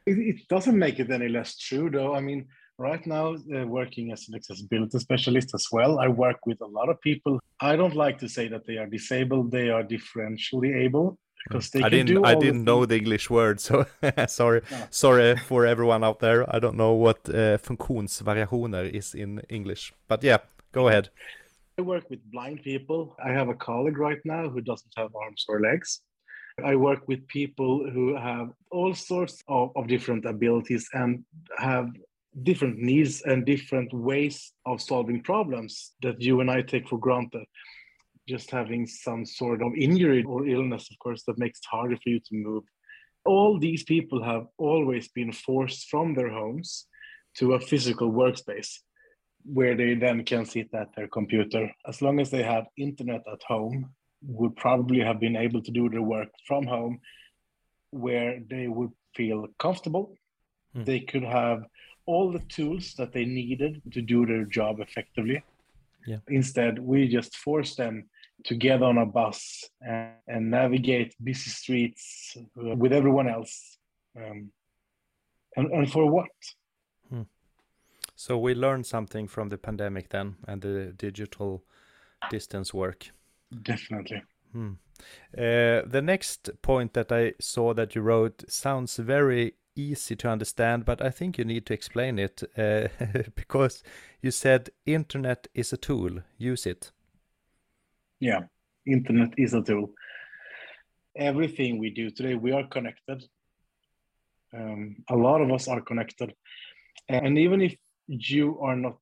It, 0.06 0.18
it 0.18 0.48
doesn't 0.48 0.78
make 0.78 0.98
it 0.98 1.10
any 1.10 1.28
less 1.28 1.56
true, 1.56 1.90
though. 1.90 2.14
I 2.14 2.20
mean, 2.20 2.48
right 2.80 3.06
now 3.06 3.34
uh, 3.34 3.66
working 3.66 4.10
as 4.10 4.28
an 4.28 4.34
accessibility 4.34 4.98
specialist 4.98 5.54
as 5.54 5.66
well 5.70 5.98
i 5.98 6.08
work 6.08 6.38
with 6.46 6.60
a 6.62 6.66
lot 6.78 6.88
of 6.88 6.98
people 7.02 7.38
i 7.60 7.76
don't 7.76 7.94
like 7.94 8.16
to 8.18 8.26
say 8.26 8.48
that 8.48 8.66
they 8.66 8.78
are 8.78 8.86
disabled 8.86 9.50
they 9.50 9.68
are 9.68 9.84
differentially 9.84 10.74
able 10.86 11.18
because 11.44 11.70
they 11.70 11.82
I 11.82 11.88
didn't 11.88 12.24
I 12.24 12.34
didn't 12.34 12.64
know 12.64 12.84
the 12.86 12.96
English 12.96 13.30
word 13.30 13.60
so 13.60 13.86
sorry 14.26 14.60
no. 14.70 14.86
sorry 14.90 15.36
for 15.36 15.66
everyone 15.66 16.04
out 16.04 16.18
there 16.20 16.44
I 16.54 16.58
don't 16.58 16.76
know 16.76 16.92
what 16.92 17.18
uh, 17.28 17.56
funktionsvariationer 17.68 18.90
is 18.90 19.14
in 19.14 19.40
English 19.48 19.92
but 20.08 20.22
yeah 20.22 20.38
go 20.72 20.88
ahead 20.88 21.08
I 21.80 21.82
work 21.82 22.10
with 22.10 22.30
blind 22.30 22.62
people 22.62 23.16
I 23.24 23.30
have 23.38 23.48
a 23.48 23.60
colleague 23.68 23.96
right 23.96 24.22
now 24.26 24.50
who 24.50 24.60
doesn't 24.60 24.92
have 24.98 25.10
arms 25.24 25.46
or 25.48 25.60
legs 25.60 26.02
I 26.62 26.76
work 26.76 27.08
with 27.08 27.26
people 27.28 27.74
who 27.94 28.06
have 28.16 28.48
all 28.70 28.92
sorts 28.94 29.42
of, 29.48 29.70
of 29.76 29.86
different 29.86 30.26
abilities 30.26 30.86
and 30.92 31.24
have 31.56 31.88
different 32.42 32.76
needs 32.90 33.22
and 33.22 33.46
different 33.46 33.90
ways 33.94 34.52
of 34.66 34.82
solving 34.82 35.22
problems 35.22 35.92
that 36.02 36.20
you 36.20 36.40
and 36.40 36.50
I 36.50 36.60
take 36.60 36.86
for 36.86 36.98
granted. 36.98 37.46
Just 38.28 38.50
having 38.50 38.86
some 38.86 39.24
sort 39.24 39.62
of 39.62 39.72
injury 39.74 40.22
or 40.22 40.46
illness, 40.46 40.86
of 40.90 40.98
course, 40.98 41.22
that 41.24 41.38
makes 41.38 41.60
it 41.60 41.74
harder 41.76 41.96
for 41.96 42.10
you 42.10 42.20
to 42.20 42.34
move. 42.48 42.64
All 43.24 43.58
these 43.58 43.84
people 43.84 44.22
have 44.22 44.44
always 44.58 45.08
been 45.08 45.32
forced 45.32 45.88
from 45.88 46.12
their 46.12 46.30
homes 46.30 46.86
to 47.38 47.54
a 47.54 47.60
physical 47.60 48.12
workspace 48.12 48.80
where 49.44 49.74
they 49.74 49.94
then 49.94 50.24
can 50.24 50.44
sit 50.44 50.68
at 50.74 50.94
their 50.94 51.08
computer. 51.08 51.70
As 51.86 52.02
long 52.02 52.20
as 52.20 52.30
they 52.30 52.42
have 52.42 52.66
internet 52.76 53.22
at 53.30 53.42
home, 53.46 53.90
would 54.22 54.54
probably 54.56 55.00
have 55.00 55.18
been 55.18 55.36
able 55.36 55.62
to 55.62 55.70
do 55.70 55.88
their 55.88 56.02
work 56.02 56.28
from 56.46 56.66
home 56.66 57.00
where 57.90 58.40
they 58.48 58.68
would 58.68 58.90
feel 59.16 59.46
comfortable. 59.58 60.14
Mm. 60.76 60.84
They 60.84 61.00
could 61.00 61.24
have 61.24 61.64
all 62.06 62.30
the 62.32 62.40
tools 62.40 62.94
that 62.98 63.12
they 63.12 63.24
needed 63.24 63.82
to 63.92 64.02
do 64.02 64.26
their 64.26 64.44
job 64.44 64.80
effectively. 64.80 65.42
Yeah. 66.06 66.18
Instead, 66.28 66.78
we 66.78 67.08
just 67.08 67.36
force 67.36 67.74
them 67.76 68.08
to 68.44 68.54
get 68.54 68.82
on 68.82 68.98
a 68.98 69.06
bus 69.06 69.64
and, 69.80 70.12
and 70.26 70.50
navigate 70.50 71.14
busy 71.22 71.50
streets 71.50 72.36
with 72.54 72.92
everyone 72.92 73.28
else. 73.28 73.78
Um, 74.16 74.50
and, 75.56 75.70
and 75.72 75.92
for 75.92 76.10
what? 76.10 76.28
So 78.20 78.36
we 78.36 78.54
learned 78.54 78.84
something 78.84 79.28
from 79.28 79.48
the 79.48 79.56
pandemic 79.56 80.10
then 80.10 80.36
and 80.46 80.60
the 80.60 80.92
digital 80.94 81.64
distance 82.30 82.74
work. 82.74 83.12
Definitely. 83.62 84.22
Hmm. 84.52 84.72
Uh, 85.32 85.80
the 85.86 86.02
next 86.04 86.50
point 86.60 86.92
that 86.92 87.10
I 87.10 87.32
saw 87.40 87.72
that 87.72 87.94
you 87.94 88.02
wrote 88.02 88.44
sounds 88.46 88.98
very 88.98 89.54
easy 89.74 90.16
to 90.16 90.28
understand, 90.28 90.84
but 90.84 91.00
I 91.00 91.08
think 91.08 91.38
you 91.38 91.46
need 91.46 91.64
to 91.64 91.72
explain 91.72 92.18
it 92.18 92.42
uh, 92.58 92.88
because 93.36 93.82
you 94.20 94.30
said 94.30 94.68
internet 94.84 95.48
is 95.54 95.72
a 95.72 95.78
tool. 95.78 96.20
Use 96.36 96.66
it. 96.66 96.92
Yeah, 98.18 98.40
internet 98.84 99.32
is 99.38 99.54
a 99.54 99.62
tool. 99.62 99.94
Everything 101.16 101.78
we 101.78 101.88
do 101.88 102.10
today, 102.10 102.34
we 102.34 102.52
are 102.52 102.66
connected. 102.66 103.24
Um, 104.52 104.96
a 105.08 105.16
lot 105.16 105.40
of 105.40 105.50
us 105.50 105.68
are 105.68 105.80
connected, 105.80 106.34
and 107.08 107.38
even 107.38 107.62
if 107.62 107.76
you 108.10 108.58
are 108.60 108.76
not 108.76 108.96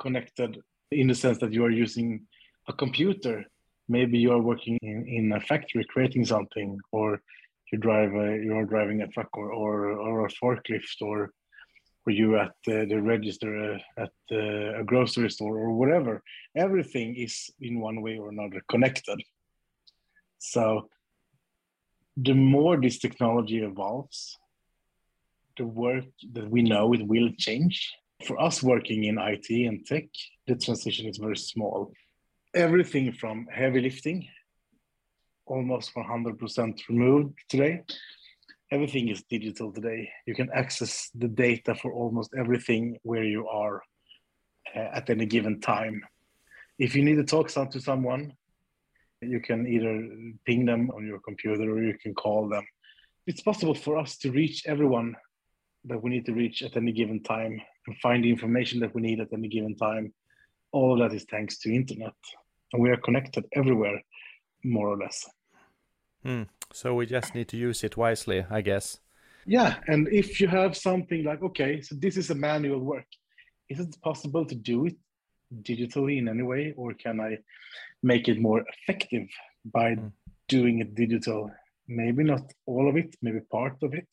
connected 0.00 0.60
in 0.90 1.08
the 1.08 1.14
sense 1.14 1.38
that 1.38 1.52
you 1.52 1.64
are 1.64 1.70
using 1.70 2.26
a 2.68 2.72
computer, 2.72 3.44
maybe 3.88 4.18
you 4.18 4.32
are 4.32 4.40
working 4.40 4.78
in, 4.82 5.06
in 5.08 5.32
a 5.32 5.40
factory 5.40 5.84
creating 5.88 6.24
something 6.24 6.78
or 6.92 7.20
you 7.72 7.78
drive 7.78 8.12
a, 8.14 8.38
you're 8.44 8.66
driving 8.66 9.00
a 9.02 9.08
truck 9.08 9.36
or, 9.36 9.50
or, 9.52 9.92
or 9.92 10.26
a 10.26 10.30
forklift 10.30 11.00
or 11.00 11.30
or 12.06 12.12
you 12.12 12.38
at 12.38 12.52
the, 12.66 13.00
register 13.00 13.78
uh, 13.98 14.02
at 14.02 14.36
a 14.36 14.84
grocery 14.84 15.30
store 15.30 15.56
or 15.56 15.72
whatever. 15.72 16.22
Everything 16.54 17.16
is 17.16 17.50
in 17.62 17.80
one 17.80 18.02
way 18.02 18.18
or 18.18 18.28
another 18.28 18.62
connected. 18.68 19.22
So 20.38 20.90
the 22.16 22.34
more 22.34 22.78
this 22.78 22.98
technology 22.98 23.62
evolves 23.62 24.38
the 25.56 25.66
work 25.66 26.04
that 26.32 26.48
we 26.50 26.62
know 26.62 26.92
it 26.92 27.06
will 27.06 27.30
change. 27.38 27.92
For 28.26 28.40
us 28.40 28.62
working 28.62 29.04
in 29.04 29.18
IT 29.18 29.50
and 29.50 29.84
tech, 29.86 30.04
the 30.46 30.56
transition 30.56 31.06
is 31.06 31.18
very 31.18 31.36
small. 31.36 31.92
Everything 32.54 33.12
from 33.12 33.46
heavy 33.52 33.80
lifting, 33.80 34.28
almost 35.46 35.94
100% 35.94 36.80
removed 36.88 37.34
today. 37.48 37.82
Everything 38.70 39.08
is 39.08 39.22
digital 39.28 39.72
today. 39.72 40.08
You 40.26 40.34
can 40.34 40.48
access 40.54 41.10
the 41.14 41.28
data 41.28 41.74
for 41.74 41.92
almost 41.92 42.30
everything 42.38 42.98
where 43.02 43.24
you 43.24 43.46
are 43.48 43.82
uh, 44.74 44.78
at 44.94 45.10
any 45.10 45.26
given 45.26 45.60
time. 45.60 46.02
If 46.78 46.96
you 46.96 47.04
need 47.04 47.16
to 47.16 47.24
talk 47.24 47.48
to 47.48 47.80
someone, 47.80 48.32
you 49.20 49.40
can 49.40 49.66
either 49.66 50.08
ping 50.44 50.64
them 50.64 50.90
on 50.90 51.06
your 51.06 51.20
computer 51.20 51.70
or 51.70 51.82
you 51.82 51.96
can 52.02 52.14
call 52.14 52.48
them. 52.48 52.64
It's 53.26 53.42
possible 53.42 53.74
for 53.74 53.96
us 53.96 54.18
to 54.18 54.30
reach 54.30 54.64
everyone 54.66 55.14
that 55.86 56.02
we 56.02 56.10
need 56.10 56.26
to 56.26 56.32
reach 56.32 56.62
at 56.62 56.76
any 56.76 56.92
given 56.92 57.22
time 57.22 57.60
and 57.86 57.96
find 57.98 58.24
the 58.24 58.30
information 58.30 58.80
that 58.80 58.94
we 58.94 59.02
need 59.02 59.20
at 59.20 59.32
any 59.32 59.48
given 59.48 59.76
time. 59.76 60.12
All 60.72 60.92
of 60.92 60.98
that 60.98 61.14
is 61.14 61.24
thanks 61.30 61.58
to 61.58 61.74
internet, 61.74 62.14
and 62.72 62.82
we 62.82 62.90
are 62.90 62.96
connected 62.96 63.44
everywhere, 63.54 64.00
more 64.64 64.88
or 64.88 64.96
less. 64.96 65.24
Hmm. 66.22 66.44
So 66.72 66.94
we 66.94 67.06
just 67.06 67.34
need 67.34 67.48
to 67.48 67.56
use 67.56 67.84
it 67.84 67.96
wisely, 67.96 68.44
I 68.50 68.60
guess. 68.62 68.98
Yeah, 69.46 69.76
and 69.86 70.08
if 70.08 70.40
you 70.40 70.48
have 70.48 70.76
something 70.76 71.22
like, 71.22 71.42
okay, 71.42 71.82
so 71.82 71.94
this 71.96 72.16
is 72.16 72.30
a 72.30 72.34
manual 72.34 72.80
work, 72.80 73.06
is 73.68 73.78
it 73.78 73.94
possible 74.02 74.44
to 74.46 74.54
do 74.54 74.86
it 74.86 74.96
digitally 75.62 76.18
in 76.18 76.28
any 76.28 76.42
way, 76.42 76.72
or 76.76 76.94
can 76.94 77.20
I 77.20 77.38
make 78.02 78.28
it 78.28 78.40
more 78.40 78.64
effective 78.74 79.28
by 79.64 79.96
mm. 79.96 80.10
doing 80.48 80.80
it 80.80 80.94
digital? 80.94 81.50
Maybe 81.86 82.24
not 82.24 82.50
all 82.66 82.88
of 82.88 82.96
it, 82.96 83.14
maybe 83.20 83.40
part 83.40 83.76
of 83.82 83.92
it. 83.92 84.08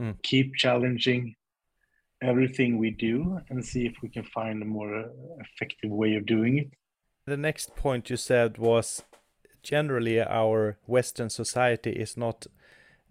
Mm. 0.00 0.20
Keep 0.22 0.56
challenging 0.56 1.34
everything 2.22 2.78
we 2.78 2.90
do 2.90 3.38
and 3.50 3.64
see 3.64 3.86
if 3.86 3.94
we 4.02 4.08
can 4.08 4.24
find 4.24 4.62
a 4.62 4.66
more 4.66 5.10
effective 5.40 5.90
way 5.90 6.14
of 6.14 6.26
doing 6.26 6.58
it. 6.58 6.70
The 7.26 7.36
next 7.36 7.76
point 7.76 8.10
you 8.10 8.16
said 8.16 8.58
was 8.58 9.02
generally 9.62 10.20
our 10.20 10.78
Western 10.86 11.30
society 11.30 11.90
is 11.90 12.16
not 12.16 12.46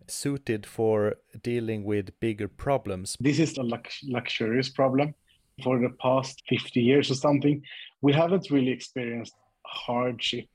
suited 0.08 0.66
for 0.66 1.16
dealing 1.42 1.84
with 1.84 2.20
bigger 2.20 2.48
problems. 2.48 3.18
This 3.20 3.40
is 3.40 3.58
a 3.58 3.64
lux- 3.64 4.04
luxurious 4.04 4.70
problem. 4.70 5.16
For 5.64 5.80
the 5.80 5.90
past 6.02 6.42
50 6.50 6.82
years 6.82 7.12
or 7.12 7.16
something, 7.16 7.62
we 8.02 8.12
haven't 8.12 8.50
really 8.50 8.72
experienced 8.72 9.36
hardship 9.66 10.50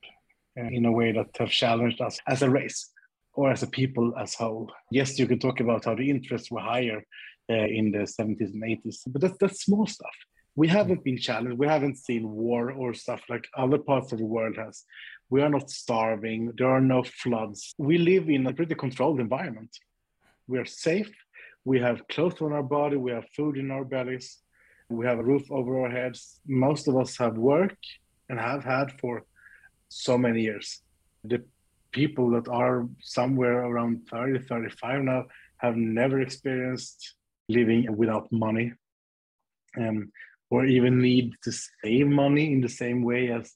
uh, 0.59 0.63
in 0.63 0.85
a 0.85 0.91
way 0.91 1.11
that 1.13 1.29
have 1.39 1.49
challenged 1.49 2.01
us 2.01 2.19
as 2.27 2.41
a 2.41 2.49
race 2.49 2.91
or 3.39 3.49
as 3.49 3.63
a 3.63 3.67
people 3.67 4.13
as 4.19 4.33
whole. 4.33 4.69
Yes, 4.91 5.17
you 5.17 5.25
can 5.25 5.39
talk 5.39 5.61
about 5.61 5.85
how 5.85 5.95
the 5.95 6.09
interests 6.09 6.51
were 6.51 6.59
higher 6.59 7.01
uh, 7.49 7.67
in 7.79 7.89
the 7.89 7.99
70s 7.99 8.51
and 8.53 8.63
80s, 8.63 8.97
but 9.07 9.21
that's, 9.21 9.37
that's 9.39 9.63
small 9.63 9.87
stuff. 9.87 10.17
We 10.57 10.67
haven't 10.67 11.05
been 11.05 11.17
challenged. 11.17 11.57
We 11.57 11.67
haven't 11.67 11.97
seen 11.97 12.29
war 12.29 12.71
or 12.71 12.93
stuff 12.93 13.21
like 13.29 13.45
other 13.55 13.77
parts 13.77 14.11
of 14.11 14.19
the 14.19 14.25
world 14.25 14.57
has. 14.57 14.83
We 15.29 15.41
are 15.41 15.47
not 15.57 15.69
starving. 15.69 16.51
There 16.57 16.69
are 16.69 16.81
no 16.81 17.01
floods. 17.03 17.75
We 17.77 17.97
live 17.97 18.29
in 18.29 18.45
a 18.45 18.53
pretty 18.53 18.75
controlled 18.75 19.21
environment. 19.21 19.73
We 20.49 20.57
are 20.57 20.65
safe. 20.65 21.13
We 21.63 21.79
have 21.79 22.09
clothes 22.09 22.41
on 22.41 22.51
our 22.51 22.67
body. 22.79 22.97
We 22.97 23.11
have 23.11 23.35
food 23.37 23.55
in 23.55 23.71
our 23.71 23.85
bellies. 23.85 24.37
We 24.89 25.05
have 25.05 25.19
a 25.19 25.23
roof 25.23 25.49
over 25.49 25.79
our 25.83 25.91
heads. 25.99 26.41
Most 26.45 26.89
of 26.89 26.97
us 26.97 27.15
have 27.19 27.37
work 27.37 27.77
and 28.27 28.37
have 28.37 28.65
had 28.65 28.91
for 28.99 29.23
so 29.87 30.17
many 30.17 30.41
years. 30.41 30.81
The 31.23 31.45
people 31.91 32.29
that 32.31 32.47
are 32.47 32.87
somewhere 33.01 33.65
around 33.65 34.07
30, 34.09 34.39
35 34.45 35.03
now 35.03 35.25
have 35.57 35.75
never 35.75 36.21
experienced 36.21 37.15
living 37.47 37.85
without 37.97 38.31
money 38.31 38.73
um, 39.77 40.11
or 40.49 40.65
even 40.65 41.01
need 41.01 41.33
to 41.43 41.51
save 41.51 42.07
money 42.07 42.53
in 42.53 42.61
the 42.61 42.69
same 42.69 43.03
way 43.03 43.31
as 43.31 43.53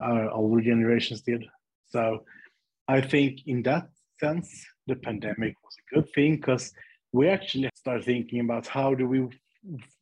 our 0.00 0.30
older 0.30 0.62
generations 0.62 1.22
did. 1.22 1.44
So 1.90 2.24
I 2.88 3.00
think 3.00 3.46
in 3.46 3.62
that 3.62 3.88
sense, 4.20 4.66
the 4.86 4.96
pandemic 4.96 5.54
was 5.62 5.74
a 5.78 5.94
good 5.94 6.12
thing 6.12 6.36
because 6.36 6.72
we 7.12 7.28
actually 7.28 7.70
start 7.74 8.04
thinking 8.04 8.40
about 8.40 8.66
how 8.66 8.94
do 8.94 9.06
we 9.06 9.28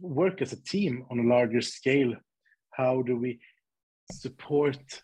work 0.00 0.42
as 0.42 0.52
a 0.52 0.62
team 0.62 1.04
on 1.10 1.18
a 1.18 1.28
larger 1.28 1.60
scale? 1.60 2.14
How 2.70 3.02
do 3.02 3.16
we 3.16 3.40
support 4.10 5.02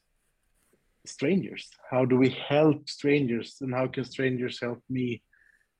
strangers? 1.09 1.69
How 1.91 2.05
do 2.05 2.17
we 2.17 2.31
help 2.49 2.89
strangers? 2.89 3.57
And 3.61 3.75
how 3.75 3.87
can 3.87 4.05
strangers 4.05 4.61
help 4.61 4.83
me? 4.89 5.23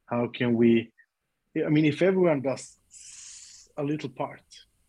How 0.07 0.29
can 0.29 0.55
we? 0.55 0.93
I 1.67 1.69
mean, 1.69 1.85
if 1.85 2.03
everyone 2.03 2.43
does 2.43 2.79
a 3.77 3.83
little 3.83 4.11
part, 4.11 4.43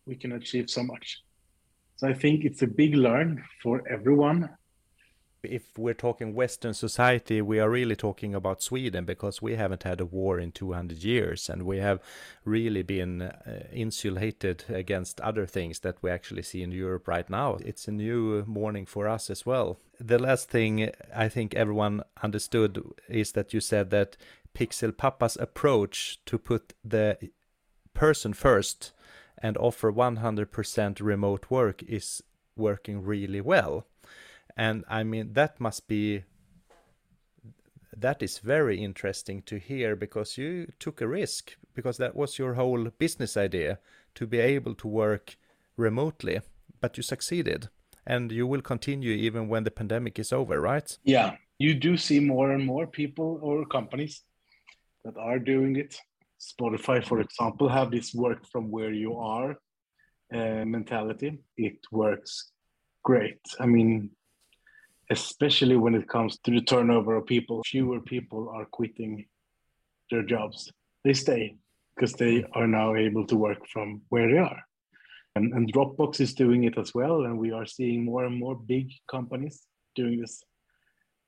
we 0.06 0.16
can 0.16 0.32
achieve 0.32 0.70
so 0.70 0.82
much. 0.82 1.22
So 1.96 2.08
I 2.08 2.14
think 2.14 2.44
it's 2.44 2.62
a 2.62 2.66
big 2.66 2.94
learn 2.94 3.44
for 3.62 3.82
everyone. 3.88 4.48
If 5.42 5.78
we're 5.78 5.94
talking 5.94 6.34
Western 6.34 6.74
society, 6.74 7.40
we 7.40 7.60
are 7.60 7.70
really 7.70 7.96
talking 7.96 8.34
about 8.34 8.62
Sweden 8.62 9.04
because 9.04 9.40
we 9.40 9.56
haven't 9.56 9.84
had 9.84 10.00
a 10.00 10.04
war 10.04 10.38
in 10.38 10.52
200 10.52 11.02
years 11.02 11.48
and 11.48 11.62
we 11.62 11.78
have 11.78 12.00
really 12.44 12.82
been 12.82 13.22
uh, 13.22 13.64
insulated 13.72 14.64
against 14.68 15.20
other 15.20 15.46
things 15.46 15.80
that 15.80 15.96
we 16.02 16.10
actually 16.10 16.42
see 16.42 16.62
in 16.62 16.72
Europe 16.72 17.08
right 17.08 17.28
now. 17.30 17.58
It's 17.64 17.88
a 17.88 17.92
new 17.92 18.44
morning 18.46 18.84
for 18.84 19.08
us 19.08 19.30
as 19.30 19.46
well. 19.46 19.78
The 19.98 20.18
last 20.18 20.50
thing 20.50 20.90
I 21.14 21.28
think 21.28 21.54
everyone 21.54 22.02
understood 22.22 22.82
is 23.08 23.32
that 23.32 23.54
you 23.54 23.60
said 23.60 23.90
that 23.90 24.16
Pixel 24.54 24.96
Papa's 24.96 25.36
approach 25.36 26.20
to 26.26 26.38
put 26.38 26.74
the 26.84 27.16
person 27.94 28.32
first 28.34 28.92
and 29.38 29.56
offer 29.56 29.92
100% 29.92 31.00
remote 31.00 31.46
work 31.50 31.82
is 31.84 32.22
working 32.56 33.02
really 33.02 33.40
well. 33.40 33.86
And 34.56 34.84
I 34.88 35.04
mean, 35.04 35.32
that 35.34 35.60
must 35.60 35.88
be 35.88 36.24
that 37.96 38.22
is 38.22 38.38
very 38.38 38.82
interesting 38.82 39.42
to 39.42 39.58
hear 39.58 39.94
because 39.96 40.38
you 40.38 40.72
took 40.78 41.00
a 41.00 41.08
risk 41.08 41.56
because 41.74 41.98
that 41.98 42.14
was 42.14 42.38
your 42.38 42.54
whole 42.54 42.84
business 42.98 43.36
idea 43.36 43.78
to 44.14 44.26
be 44.26 44.38
able 44.38 44.74
to 44.74 44.88
work 44.88 45.36
remotely 45.76 46.40
but 46.80 46.96
you 46.96 47.02
succeeded 47.02 47.68
and 48.06 48.32
you 48.32 48.46
will 48.46 48.62
continue 48.62 49.12
even 49.12 49.48
when 49.48 49.64
the 49.64 49.70
pandemic 49.70 50.18
is 50.18 50.32
over 50.32 50.60
right 50.60 50.98
yeah 51.04 51.34
you 51.58 51.74
do 51.74 51.96
see 51.96 52.20
more 52.20 52.52
and 52.52 52.64
more 52.64 52.86
people 52.86 53.38
or 53.42 53.66
companies 53.66 54.22
that 55.04 55.16
are 55.18 55.38
doing 55.38 55.76
it 55.76 56.00
Spotify, 56.40 57.04
for 57.04 57.20
example, 57.20 57.68
have 57.68 57.90
this 57.90 58.14
work 58.14 58.46
from 58.46 58.70
where 58.70 58.92
you 58.92 59.16
are 59.16 59.56
uh, 60.32 60.64
mentality. 60.64 61.38
It 61.56 61.78
works 61.92 62.52
great. 63.04 63.40
I 63.58 63.66
mean, 63.66 64.10
especially 65.10 65.76
when 65.76 65.94
it 65.94 66.08
comes 66.08 66.38
to 66.44 66.50
the 66.50 66.60
turnover 66.60 67.16
of 67.16 67.26
people, 67.26 67.62
fewer 67.64 68.00
people 68.00 68.48
are 68.54 68.64
quitting 68.64 69.26
their 70.10 70.22
jobs. 70.22 70.72
They 71.04 71.12
stay 71.12 71.56
because 71.94 72.12
they 72.14 72.44
are 72.54 72.66
now 72.66 72.94
able 72.94 73.26
to 73.26 73.36
work 73.36 73.66
from 73.68 74.02
where 74.08 74.30
they 74.30 74.38
are. 74.38 74.62
And, 75.34 75.52
and 75.52 75.72
Dropbox 75.72 76.20
is 76.20 76.34
doing 76.34 76.64
it 76.64 76.78
as 76.78 76.94
well. 76.94 77.24
And 77.24 77.38
we 77.38 77.52
are 77.52 77.66
seeing 77.66 78.04
more 78.04 78.24
and 78.24 78.38
more 78.38 78.56
big 78.56 78.90
companies 79.10 79.62
doing 79.94 80.20
this. 80.20 80.42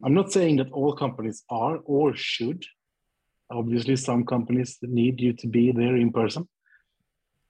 I'm 0.05 0.15
not 0.15 0.33
saying 0.33 0.57
that 0.57 0.73
all 0.73 0.95
companies 0.95 1.45
are 1.51 1.79
or 1.85 2.15
should 2.15 2.65
Obviously, 3.53 3.97
some 3.97 4.25
companies 4.25 4.79
need 4.83 5.21
you 5.21 5.35
to 5.35 5.47
be 5.47 5.73
there 5.73 5.97
in 5.97 6.11
person. 6.11 6.49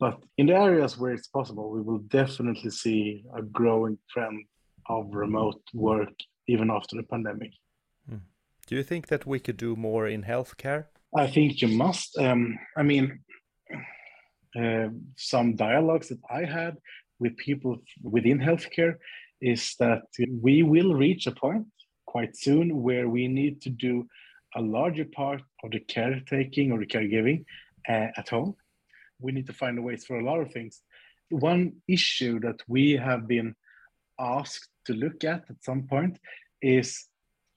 But 0.00 0.20
in 0.36 0.46
the 0.46 0.56
areas 0.56 0.98
where 0.98 1.12
it's 1.12 1.28
possible, 1.28 1.70
we 1.70 1.80
will 1.80 1.98
definitely 1.98 2.70
see 2.70 3.24
a 3.36 3.42
growing 3.42 3.98
trend 4.10 4.44
of 4.88 5.14
remote 5.14 5.62
work 5.74 6.12
even 6.48 6.70
after 6.70 6.96
the 6.96 7.02
pandemic. 7.04 7.52
Hmm. 8.08 8.24
Do 8.66 8.76
you 8.76 8.82
think 8.82 9.08
that 9.08 9.26
we 9.26 9.38
could 9.38 9.56
do 9.56 9.76
more 9.76 10.06
in 10.06 10.22
healthcare? 10.24 10.86
I 11.16 11.26
think 11.26 11.60
you 11.60 11.68
must. 11.68 12.16
Um, 12.18 12.58
I 12.76 12.82
mean, 12.82 13.20
uh, 14.58 14.88
some 15.16 15.56
dialogues 15.56 16.08
that 16.08 16.20
I 16.30 16.44
had 16.44 16.76
with 17.18 17.36
people 17.36 17.78
within 18.02 18.38
healthcare 18.38 18.96
is 19.40 19.74
that 19.78 20.02
we 20.40 20.62
will 20.62 20.94
reach 20.94 21.26
a 21.26 21.32
point 21.32 21.66
quite 22.06 22.36
soon 22.36 22.82
where 22.82 23.08
we 23.08 23.28
need 23.28 23.60
to 23.62 23.70
do 23.70 24.06
a 24.54 24.60
larger 24.60 25.04
part 25.04 25.42
of 25.64 25.70
the 25.70 25.80
caretaking 25.80 26.72
or 26.72 26.78
the 26.78 26.86
caregiving 26.86 27.44
uh, 27.88 28.08
at 28.16 28.28
home. 28.28 28.54
We 29.18 29.32
need 29.32 29.46
to 29.46 29.52
find 29.52 29.82
ways 29.82 30.04
for 30.04 30.18
a 30.18 30.24
lot 30.24 30.40
of 30.40 30.52
things. 30.52 30.82
One 31.30 31.76
issue 31.88 32.40
that 32.40 32.60
we 32.68 32.92
have 32.92 33.26
been 33.26 33.54
asked 34.18 34.68
to 34.86 34.94
look 34.94 35.24
at 35.24 35.44
at 35.48 35.62
some 35.62 35.82
point 35.84 36.18
is 36.60 37.08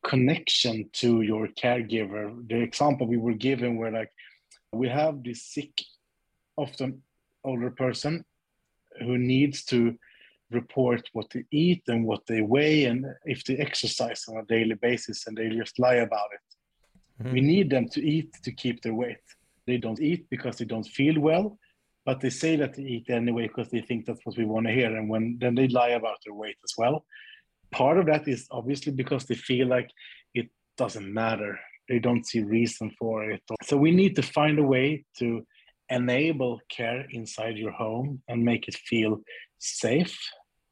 connection 0.05 0.89
to 0.93 1.21
your 1.21 1.47
caregiver. 1.47 2.47
The 2.47 2.61
example 2.61 3.07
we 3.07 3.17
were 3.17 3.34
given 3.34 3.78
were 3.78 3.91
like, 3.91 4.11
we 4.71 4.88
have 4.89 5.23
this 5.23 5.43
sick, 5.43 5.82
often 6.57 7.01
older 7.43 7.71
person 7.71 8.23
who 8.99 9.17
needs 9.17 9.63
to 9.65 9.95
report 10.51 11.09
what 11.13 11.30
they 11.32 11.43
eat 11.51 11.84
and 11.88 12.05
what 12.05 12.26
they 12.28 12.41
weigh 12.41 12.86
and 12.86 13.05
if 13.26 13.43
they 13.43 13.57
exercise 13.57 14.26
on 14.28 14.38
a 14.38 14.45
daily 14.45 14.76
basis 14.76 15.28
and 15.28 15.36
they 15.38 15.49
just 15.49 15.80
lie 15.80 15.95
about 15.95 16.30
it. 16.34 17.23
Mm-hmm. 17.23 17.34
We 17.34 17.41
need 17.41 17.69
them 17.69 17.88
to 17.89 18.05
eat 18.05 18.34
to 18.43 18.51
keep 18.51 18.82
their 18.82 18.93
weight. 18.93 19.17
they 19.67 19.78
don't 19.78 19.99
eat 19.99 20.30
because 20.30 20.57
they 20.57 20.65
don't 20.65 20.88
feel 20.99 21.19
well, 21.19 21.57
but 22.06 22.22
they 22.22 22.30
say 22.30 22.56
that 22.56 22.76
they 22.76 22.84
eat 22.84 23.10
anyway 23.10 23.47
because 23.47 23.70
they 23.70 23.82
think 23.82 24.06
that's 24.06 24.26
what 24.26 24.38
we 24.38 24.45
want 24.45 24.68
to 24.68 24.74
hear. 24.74 24.95
And 24.95 25.10
when 25.10 25.38
then 25.39 25.56
they 25.56 25.68
lie 25.68 25.89
about 25.89 26.18
their 26.24 26.36
weight 26.36 26.58
as 26.64 26.74
well. 26.78 27.03
Part 27.72 27.97
of 27.97 28.06
that 28.06 28.28
is 28.28 28.47
obviously 28.51 28.91
because 28.91 29.26
they 29.26 29.36
feel 29.36 29.68
like 29.68 29.89
it 30.34 30.49
doesn't 30.78 31.12
matter. 31.12 31.60
They 31.89 31.99
don't 31.99 32.26
see 32.26 32.41
reason 32.43 32.91
for 32.99 33.30
it. 33.30 33.41
So 33.64 33.76
we 33.76 33.91
need 33.91 34.16
to 34.16 34.22
find 34.22 34.60
a 34.60 34.64
way 34.64 35.06
to 35.20 35.45
enable 35.89 36.60
care 36.70 37.06
inside 37.12 37.58
your 37.58 37.72
home 37.72 38.22
and 38.28 38.43
make 38.43 38.68
it 38.68 38.76
feel 38.76 39.22
safe 39.60 40.18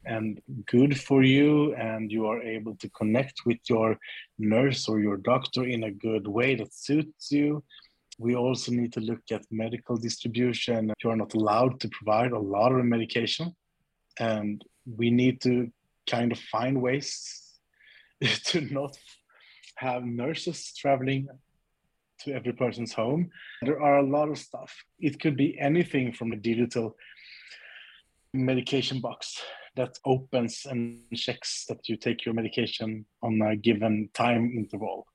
and 0.05 0.41
good 0.65 0.99
for 0.99 1.23
you 1.23 1.73
and 1.75 2.11
you 2.11 2.27
are 2.27 2.41
able 2.41 2.75
to 2.75 2.89
connect 2.89 3.45
with 3.45 3.59
your 3.69 3.97
nurse 4.37 4.89
or 4.89 4.99
your 4.99 5.17
doctor 5.17 5.63
in 5.63 5.83
a 5.83 5.91
good 5.91 6.27
way 6.27 6.55
that 6.55 6.73
suits 6.73 7.31
you 7.31 7.63
we 8.19 8.35
also 8.35 8.71
need 8.71 8.93
to 8.93 8.99
look 8.99 9.21
at 9.31 9.43
medical 9.51 9.97
distribution 9.97 10.93
you 11.03 11.09
are 11.09 11.15
not 11.15 11.33
allowed 11.33 11.79
to 11.79 11.89
provide 11.89 12.31
a 12.31 12.39
lot 12.39 12.71
of 12.71 12.85
medication. 12.85 13.55
And 14.19 14.63
we 14.85 15.09
need 15.09 15.41
to 15.41 15.71
kind 16.09 16.31
of 16.31 16.39
find 16.39 16.81
ways 16.81 17.41
to 18.21 18.61
not 18.61 18.97
have 19.75 20.03
nurses 20.03 20.73
traveling 20.77 21.27
to 22.19 22.33
every 22.33 22.53
person's 22.53 22.93
home. 22.93 23.29
There 23.63 23.81
are 23.81 23.97
a 23.97 24.05
lot 24.05 24.29
of 24.29 24.37
stuff. 24.37 24.73
It 24.99 25.19
could 25.19 25.35
be 25.35 25.59
anything 25.59 26.13
from 26.13 26.31
a 26.31 26.37
digital 26.37 26.95
medication 28.33 28.99
box 28.99 29.41
that 29.75 29.97
opens 30.05 30.65
and 30.69 30.99
checks 31.15 31.65
that 31.67 31.89
you 31.89 31.97
take 31.97 32.25
your 32.25 32.33
medication 32.33 33.05
on 33.21 33.41
a 33.41 33.55
given 33.55 34.09
time 34.13 34.53
interval, 34.55 35.07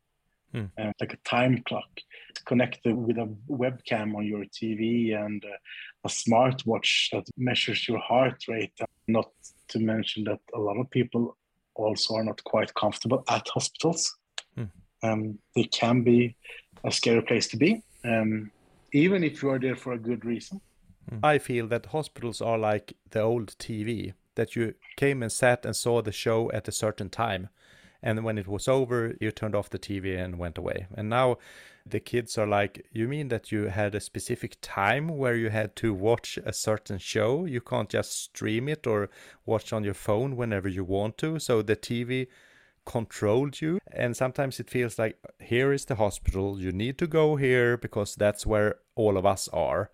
hmm. 0.53 0.64
uh, 0.78 0.92
like 1.01 1.14
a 1.14 1.28
time 1.28 1.62
clock. 1.66 1.88
It's 2.30 2.40
connected 2.40 2.94
with 2.94 3.18
a 3.18 3.28
webcam 3.49 4.14
on 4.16 4.26
your 4.26 4.44
TV 4.44 5.14
and 5.14 5.44
uh, 5.44 5.57
a 6.05 6.09
smartwatch 6.09 7.11
that 7.12 7.26
measures 7.36 7.88
your 7.88 7.99
heart 7.99 8.44
rate. 8.49 8.72
Not 9.07 9.30
to 9.68 9.78
mention 9.78 10.24
that 10.24 10.40
a 10.55 10.59
lot 10.59 10.78
of 10.78 10.90
people 10.90 11.36
also 11.74 12.16
are 12.16 12.24
not 12.24 12.42
quite 12.44 12.74
comfortable 12.74 13.24
at 13.28 13.49
hospitals. 13.49 14.16
Hmm. 14.55 14.64
Um, 15.03 15.38
they 15.55 15.64
can 15.64 16.03
be 16.03 16.36
a 16.84 16.90
scary 16.90 17.22
place 17.22 17.49
to 17.49 17.57
be, 17.57 17.82
um, 18.05 18.51
even 18.92 19.24
if 19.24 19.42
you 19.42 19.51
are 19.51 19.59
there 19.59 19.76
for 19.76 19.92
a 19.92 19.99
good 19.99 20.24
reason. 20.24 20.61
I 21.22 21.38
feel 21.38 21.66
that 21.68 21.86
hospitals 21.86 22.42
are 22.42 22.59
like 22.59 22.94
the 23.11 23.20
old 23.20 23.57
TV 23.59 24.12
that 24.34 24.55
you 24.55 24.74
came 24.96 25.22
and 25.22 25.32
sat 25.32 25.64
and 25.64 25.74
saw 25.74 26.03
the 26.03 26.12
show 26.12 26.51
at 26.53 26.68
a 26.68 26.72
certain 26.72 27.09
time. 27.09 27.49
And 28.03 28.22
when 28.24 28.38
it 28.38 28.46
was 28.46 28.68
over, 28.68 29.16
you 29.20 29.32
turned 29.32 29.55
off 29.55 29.70
the 29.70 29.78
TV 29.78 30.16
and 30.16 30.38
went 30.38 30.57
away. 30.57 30.86
And 30.94 31.09
now 31.11 31.38
the 31.84 32.01
kids 32.01 32.38
are 32.38 32.46
like, 32.46 32.86
You 32.92 33.09
mean 33.09 33.28
that 33.28 33.51
you 33.51 33.64
had 33.64 33.94
a 33.94 34.01
specific 34.01 34.59
time 34.61 35.09
where 35.09 35.34
you 35.34 35.51
had 35.51 35.74
to 35.76 35.92
watch 35.92 36.38
a 36.44 36.53
certain 36.53 36.99
show? 36.99 37.44
You 37.44 37.61
can't 37.61 37.88
just 37.88 38.12
stream 38.12 38.68
it 38.68 38.86
or 38.86 39.11
watch 39.46 39.72
on 39.72 39.84
your 39.84 39.94
phone 39.94 40.36
whenever 40.36 40.68
you 40.68 40.84
want 40.84 41.18
to. 41.18 41.38
So 41.38 41.62
the 41.62 41.76
TV 41.76 42.28
controlled 42.86 43.61
you. 43.61 43.80
And 43.92 44.16
sometimes 44.16 44.61
it 44.61 44.70
feels 44.70 44.99
like, 44.99 45.18
Here 45.40 45.72
is 45.72 45.84
the 45.84 45.96
hospital. 45.96 46.61
You 46.61 46.72
need 46.72 46.99
to 46.99 47.07
go 47.07 47.36
here 47.36 47.76
because 47.76 48.14
that's 48.14 48.46
where 48.46 48.76
all 48.94 49.16
of 49.16 49.26
us 49.26 49.49
are. 49.49 49.90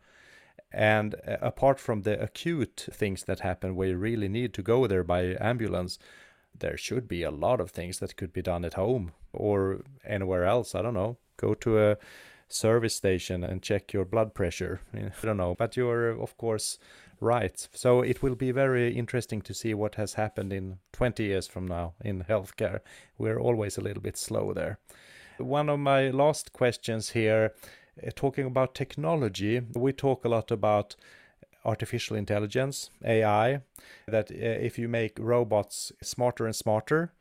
And 0.72 1.14
uh, 1.26 1.36
apart 1.40 1.78
from 1.78 2.02
the 2.02 2.20
acute 2.20 2.88
things 2.90 3.24
that 3.24 3.40
happen 3.40 3.76
where 3.76 3.88
you 3.88 3.96
really 3.96 4.28
need 4.28 4.52
to 4.54 4.62
go 4.62 4.86
there 4.86 5.04
by 5.04 5.36
ambulance, 5.40 5.98
there 6.58 6.76
should 6.76 7.08
be 7.08 7.22
a 7.22 7.30
lot 7.30 7.60
of 7.60 7.70
things 7.70 7.98
that 7.98 8.16
could 8.16 8.32
be 8.32 8.42
done 8.42 8.64
at 8.64 8.74
home 8.74 9.12
or 9.32 9.80
anywhere 10.04 10.44
else. 10.44 10.74
I 10.74 10.82
don't 10.82 10.94
know. 10.94 11.16
Go 11.36 11.54
to 11.54 11.78
a 11.78 11.96
service 12.48 12.94
station 12.94 13.42
and 13.42 13.62
check 13.62 13.92
your 13.92 14.04
blood 14.04 14.34
pressure. 14.34 14.80
I 14.94 15.10
don't 15.22 15.36
know. 15.36 15.54
But 15.58 15.76
you're, 15.76 16.10
of 16.10 16.36
course, 16.38 16.78
right. 17.20 17.68
So 17.72 18.02
it 18.02 18.22
will 18.22 18.34
be 18.34 18.52
very 18.52 18.96
interesting 18.96 19.42
to 19.42 19.54
see 19.54 19.74
what 19.74 19.96
has 19.96 20.14
happened 20.14 20.52
in 20.52 20.78
20 20.92 21.24
years 21.24 21.46
from 21.46 21.66
now 21.66 21.94
in 22.00 22.24
healthcare. 22.24 22.80
We're 23.18 23.40
always 23.40 23.76
a 23.76 23.82
little 23.82 24.02
bit 24.02 24.16
slow 24.16 24.52
there. 24.52 24.78
One 25.38 25.68
of 25.68 25.80
my 25.80 26.10
last 26.10 26.52
questions 26.52 27.10
here 27.10 27.52
uh, 28.02 28.10
talking 28.14 28.46
about 28.46 28.74
technology, 28.74 29.60
we 29.74 29.92
talk 29.92 30.24
a 30.24 30.28
lot 30.28 30.50
about 30.50 30.96
artificial 31.64 32.16
intelligence, 32.16 32.90
AI, 33.04 33.60
that 34.06 34.30
uh, 34.30 34.34
if 34.36 34.78
you 34.78 34.88
make 34.88 35.18
robots 35.18 35.92
smarter 36.02 36.46
and 36.46 36.56
smarter, 36.56 37.12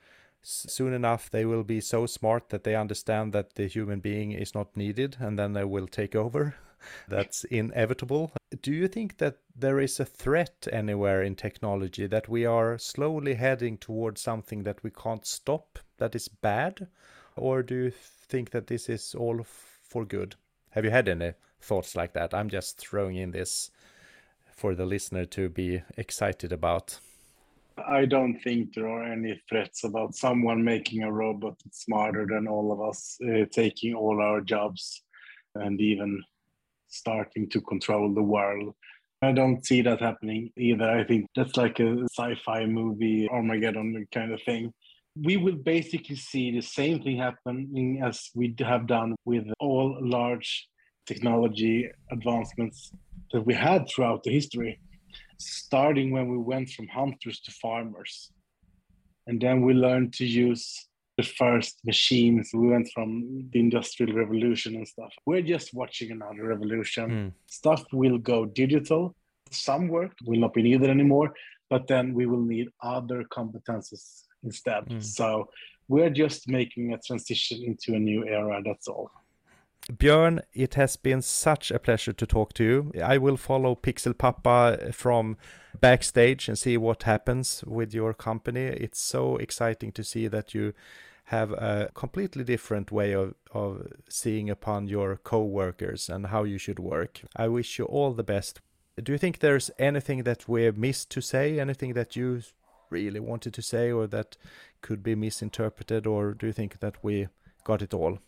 soon 0.42 0.94
enough 0.94 1.30
they 1.30 1.46
will 1.46 1.64
be 1.64 1.80
so 1.80 2.06
smart 2.06 2.50
that 2.50 2.64
they 2.64 2.76
understand 2.76 3.34
that 3.34 3.56
the 3.56 3.68
human 3.68 4.00
being 4.00 4.32
is 4.32 4.54
not 4.54 4.76
needed 4.76 5.18
and 5.20 5.40
then 5.40 5.54
they 5.54 5.64
will 5.64 5.88
take 5.88 6.16
over. 6.16 6.56
That's 7.08 7.46
inevitable. 7.46 8.34
Do 8.62 8.72
you 8.72 8.88
think 8.88 9.18
that 9.18 9.38
there 9.56 9.80
is 9.80 10.00
a 10.00 10.06
threat 10.06 10.68
anywhere 10.72 11.24
in 11.24 11.36
technology 11.36 12.08
that 12.08 12.28
we 12.28 12.46
are 12.46 12.78
slowly 12.78 13.36
heading 13.36 13.78
towards 13.78 14.22
something 14.22 14.64
that 14.64 14.84
we 14.84 14.92
can't 14.92 15.26
stop, 15.26 15.80
that 15.98 16.14
is 16.14 16.28
bad? 16.28 16.88
Or 17.36 17.64
do 17.64 17.76
you 17.76 17.92
think 17.92 18.52
that 18.52 18.68
this 18.68 18.90
is 18.90 19.16
all 19.16 19.44
for 19.44 20.06
good? 20.06 20.36
Have 20.72 20.86
you 20.86 20.92
had 20.92 21.08
any 21.08 21.34
thoughts 21.62 21.96
like 21.96 22.14
that? 22.14 22.34
I'm 22.34 22.50
just 22.50 22.78
throwing 22.78 23.16
in 23.16 23.32
this 23.32 23.72
for 24.56 24.76
the 24.76 24.86
listener 24.86 25.26
to 25.26 25.50
be 25.50 25.82
excited 25.98 26.52
about. 26.52 27.00
I 27.78 28.06
don't 28.06 28.40
think 28.40 28.74
there 28.74 28.88
are 28.88 29.04
any 29.04 29.42
threats 29.50 29.84
about 29.84 30.16
someone 30.16 30.64
making 30.64 31.04
a 31.04 31.12
robot 31.12 31.56
smarter 31.72 32.28
than 32.30 32.48
all 32.48 32.72
of 32.72 32.82
us, 32.82 33.18
uh, 33.28 33.46
taking 33.52 33.96
all 33.96 34.22
our 34.22 34.42
jobs 34.42 35.02
and 35.56 35.82
even 35.82 36.22
starting 36.88 37.50
to 37.50 37.62
control 37.62 38.14
the 38.14 38.22
world. 38.22 38.76
I 39.22 39.32
don't 39.32 39.66
see 39.66 39.82
that 39.82 40.02
happening 40.02 40.52
either. 40.58 40.90
I 40.90 41.04
think 41.04 41.28
that's 41.36 41.58
like 41.58 41.80
a 41.80 42.04
sci 42.12 42.36
fi 42.46 42.66
movie, 42.66 43.28
Armageddon 43.30 44.06
kind 44.14 44.34
of 44.34 44.42
thing 44.44 44.72
we 45.16 45.38
will 45.38 45.56
basically 45.56 46.16
see 46.16 46.52
the 46.52 46.62
same 46.62 47.02
thing 47.04 47.18
happening 47.18 48.02
as 48.04 48.30
we 48.34 48.56
have 48.60 48.88
done 48.88 49.16
with 49.26 49.46
all 49.60 49.98
large 50.02 50.68
technology 51.06 51.90
advancements 52.12 52.92
that 53.34 53.46
we 53.46 53.54
had 53.54 53.90
throughout 53.90 54.24
the 54.24 54.32
history, 54.32 54.80
starting 55.38 56.12
when 56.12 56.30
we 56.30 56.38
went 56.38 56.70
from 56.70 56.88
hunters 56.88 57.42
to 57.42 57.52
farmers. 57.52 58.32
And 59.28 59.42
then 59.42 59.62
we 59.66 59.74
learned 59.74 60.14
to 60.14 60.26
use 60.26 60.88
the 61.18 61.24
first 61.24 61.80
machines. 61.86 62.52
We 62.54 62.70
went 62.70 62.90
from 62.94 63.50
the 63.52 63.60
industrial 63.60 64.14
revolution 64.14 64.76
and 64.76 64.88
stuff. 64.88 65.14
We're 65.26 65.42
just 65.42 65.74
watching 65.74 66.12
another 66.12 66.46
revolution. 66.48 67.10
Mm. 67.10 67.34
Stuff 67.48 67.84
will 67.92 68.18
go 68.18 68.46
digital. 68.46 69.16
Some 69.52 69.88
work 69.88 70.14
will 70.26 70.40
not 70.40 70.54
be 70.54 70.64
needed 70.64 70.90
anymore, 70.90 71.34
but 71.70 71.88
then 71.88 72.14
we 72.14 72.26
will 72.26 72.42
need 72.42 72.70
other 72.82 73.24
competences 73.26 74.24
instead. 74.44 74.86
Mm. 74.86 75.04
So 75.04 75.50
we're 75.88 76.10
just 76.10 76.48
making 76.48 76.94
a 76.94 76.98
transition 76.98 77.64
into 77.64 77.96
a 77.96 78.00
new 78.00 78.26
era. 78.28 78.62
That's 78.66 78.88
all. 78.88 79.12
Björn, 79.92 80.42
it 80.54 80.76
has 80.76 80.96
been 80.96 81.22
such 81.22 81.70
a 81.70 81.78
pleasure 81.78 82.14
to 82.14 82.26
talk 82.26 82.54
to 82.54 82.64
you. 82.64 82.92
I 83.04 83.18
will 83.18 83.36
follow 83.36 83.76
Pixel 83.76 84.18
Papa 84.18 84.94
from 84.94 85.36
backstage 85.82 86.48
and 86.48 86.58
see 86.58 86.78
what 86.78 87.04
happens 87.04 87.66
with 87.68 87.94
your 87.94 88.14
company. 88.14 88.62
It's 88.62 89.02
so 89.02 89.36
exciting 89.36 89.92
to 89.94 90.04
see 90.04 90.28
that 90.28 90.54
you 90.54 90.74
have 91.26 91.52
a 91.52 91.92
completely 91.94 92.46
different 92.46 92.94
way 92.94 93.12
of, 93.14 93.34
of 93.52 93.88
seeing 94.08 94.50
upon 94.50 94.88
your 94.88 95.18
co-workers 95.18 96.08
and 96.08 96.28
how 96.28 96.44
you 96.44 96.58
should 96.58 96.80
work. 96.80 97.22
I 97.36 97.50
wish 97.50 97.78
you 97.78 97.86
all 97.86 98.14
the 98.14 98.24
best. 98.24 98.62
Do 99.02 99.12
you 99.12 99.18
think 99.18 99.40
there's 99.40 99.70
anything 99.78 100.24
that 100.24 100.48
we 100.48 100.72
missed 100.72 101.10
to 101.12 101.22
say? 101.22 101.60
Anything 101.60 101.94
that 101.94 102.16
you 102.16 102.42
really 102.90 103.20
wanted 103.20 103.54
to 103.56 103.62
say 103.62 103.92
or 103.92 104.08
that 104.08 104.38
could 104.82 105.04
be 105.04 105.16
misinterpreted 105.16 106.08
or 106.08 106.34
do 106.34 106.48
you 106.48 106.54
think 106.54 106.80
that 106.80 107.04
we 107.04 107.28
got 107.66 107.82
it 107.82 107.94
all 107.94 108.20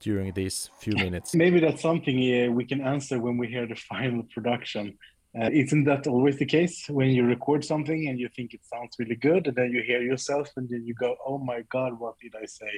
during 0.00 0.32
these 0.32 0.70
few 0.78 0.92
minutes. 1.04 1.34
Maybe 1.34 1.60
that's 1.60 1.82
something 1.82 2.54
we 2.54 2.64
can 2.64 2.80
answer 2.80 3.18
when 3.18 3.36
we 3.38 3.48
hear 3.48 3.66
the 3.66 3.76
final 3.92 4.22
production. 4.34 4.98
Uh, 5.38 5.50
isn't 5.52 5.84
that 5.84 6.06
always 6.06 6.38
the 6.38 6.46
case? 6.46 6.88
When 6.88 7.10
you 7.10 7.24
record 7.24 7.64
something 7.64 8.08
and 8.08 8.18
you 8.18 8.28
think 8.34 8.54
it 8.54 8.64
sounds 8.64 8.96
really 8.98 9.16
good 9.16 9.46
and 9.46 9.56
then 9.56 9.70
you 9.70 9.82
hear 9.82 10.02
yourself 10.02 10.48
and 10.56 10.68
then 10.68 10.86
you 10.86 10.94
go 10.94 11.16
oh 11.26 11.38
my 11.38 11.62
god 11.70 11.98
what 11.98 12.14
did 12.18 12.34
i 12.34 12.46
say? 12.46 12.72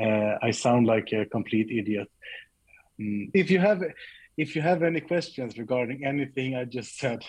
Uh, 0.00 0.38
i 0.42 0.50
sound 0.50 0.86
like 0.86 1.12
a 1.12 1.26
complete 1.26 1.70
idiot. 1.70 2.08
Mm. 3.00 3.30
if 3.34 3.50
you 3.50 3.58
have 3.58 3.82
if 4.38 4.56
you 4.56 4.62
have 4.62 4.82
any 4.82 5.00
questions 5.00 5.58
regarding 5.58 6.04
anything 6.06 6.56
i 6.56 6.64
just 6.64 6.98
said 6.98 7.22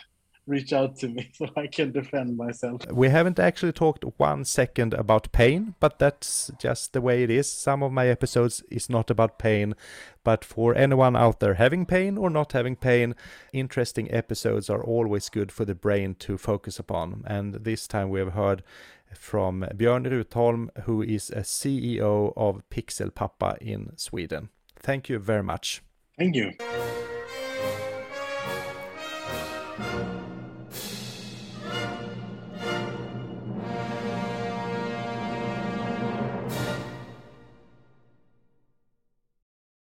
reach 0.46 0.74
out 0.74 0.98
to 0.98 1.08
me 1.08 1.32
so 1.34 1.48
I 1.56 1.68
can 1.68 1.92
defend 1.92 2.38
myself. 2.38 2.82
We 2.92 3.10
haven't 3.10 3.40
actually 3.40 3.72
talked 3.72 4.04
one 4.18 4.46
second 4.46 4.94
about 4.94 5.32
pain, 5.32 5.76
but 5.80 6.00
that's 6.00 6.52
just 6.60 6.94
the 6.94 7.02
way 7.02 7.24
it 7.24 7.30
is. 7.30 7.52
Some 7.52 7.84
of 7.84 7.92
my 7.92 8.08
episodes 8.08 8.64
is 8.70 8.90
not 8.90 9.10
about 9.10 9.40
pain, 9.40 9.76
but 10.24 10.44
for 10.46 10.76
anyone 10.76 11.16
out 11.16 11.40
there 11.40 11.56
having 11.56 11.86
pain 11.86 12.18
or 12.18 12.30
not 12.30 12.54
having 12.54 12.76
pain, 12.76 13.16
interesting 13.52 14.12
episodes 14.12 14.70
are 14.70 14.84
always 14.84 15.30
good 15.30 15.52
for 15.52 15.66
the 15.66 15.76
brain 15.76 16.16
to 16.20 16.38
focus 16.38 16.80
upon. 16.80 17.24
And 17.26 17.56
this 17.56 17.88
time 17.88 18.10
we 18.10 18.20
have 18.20 18.34
heard 18.34 18.64
from 19.14 19.62
Björn 19.76 20.08
Rutholm, 20.08 20.70
who 20.84 21.02
is 21.02 21.30
a 21.30 21.42
CEO 21.42 22.34
of 22.36 22.64
Pixel 22.70 23.14
Papa 23.14 23.58
in 23.62 23.92
Sweden. 23.96 24.50
Thank 24.80 25.10
you 25.10 25.20
very 25.20 25.44
much. 25.44 25.84
Thank 26.18 26.36
you. 26.36 26.52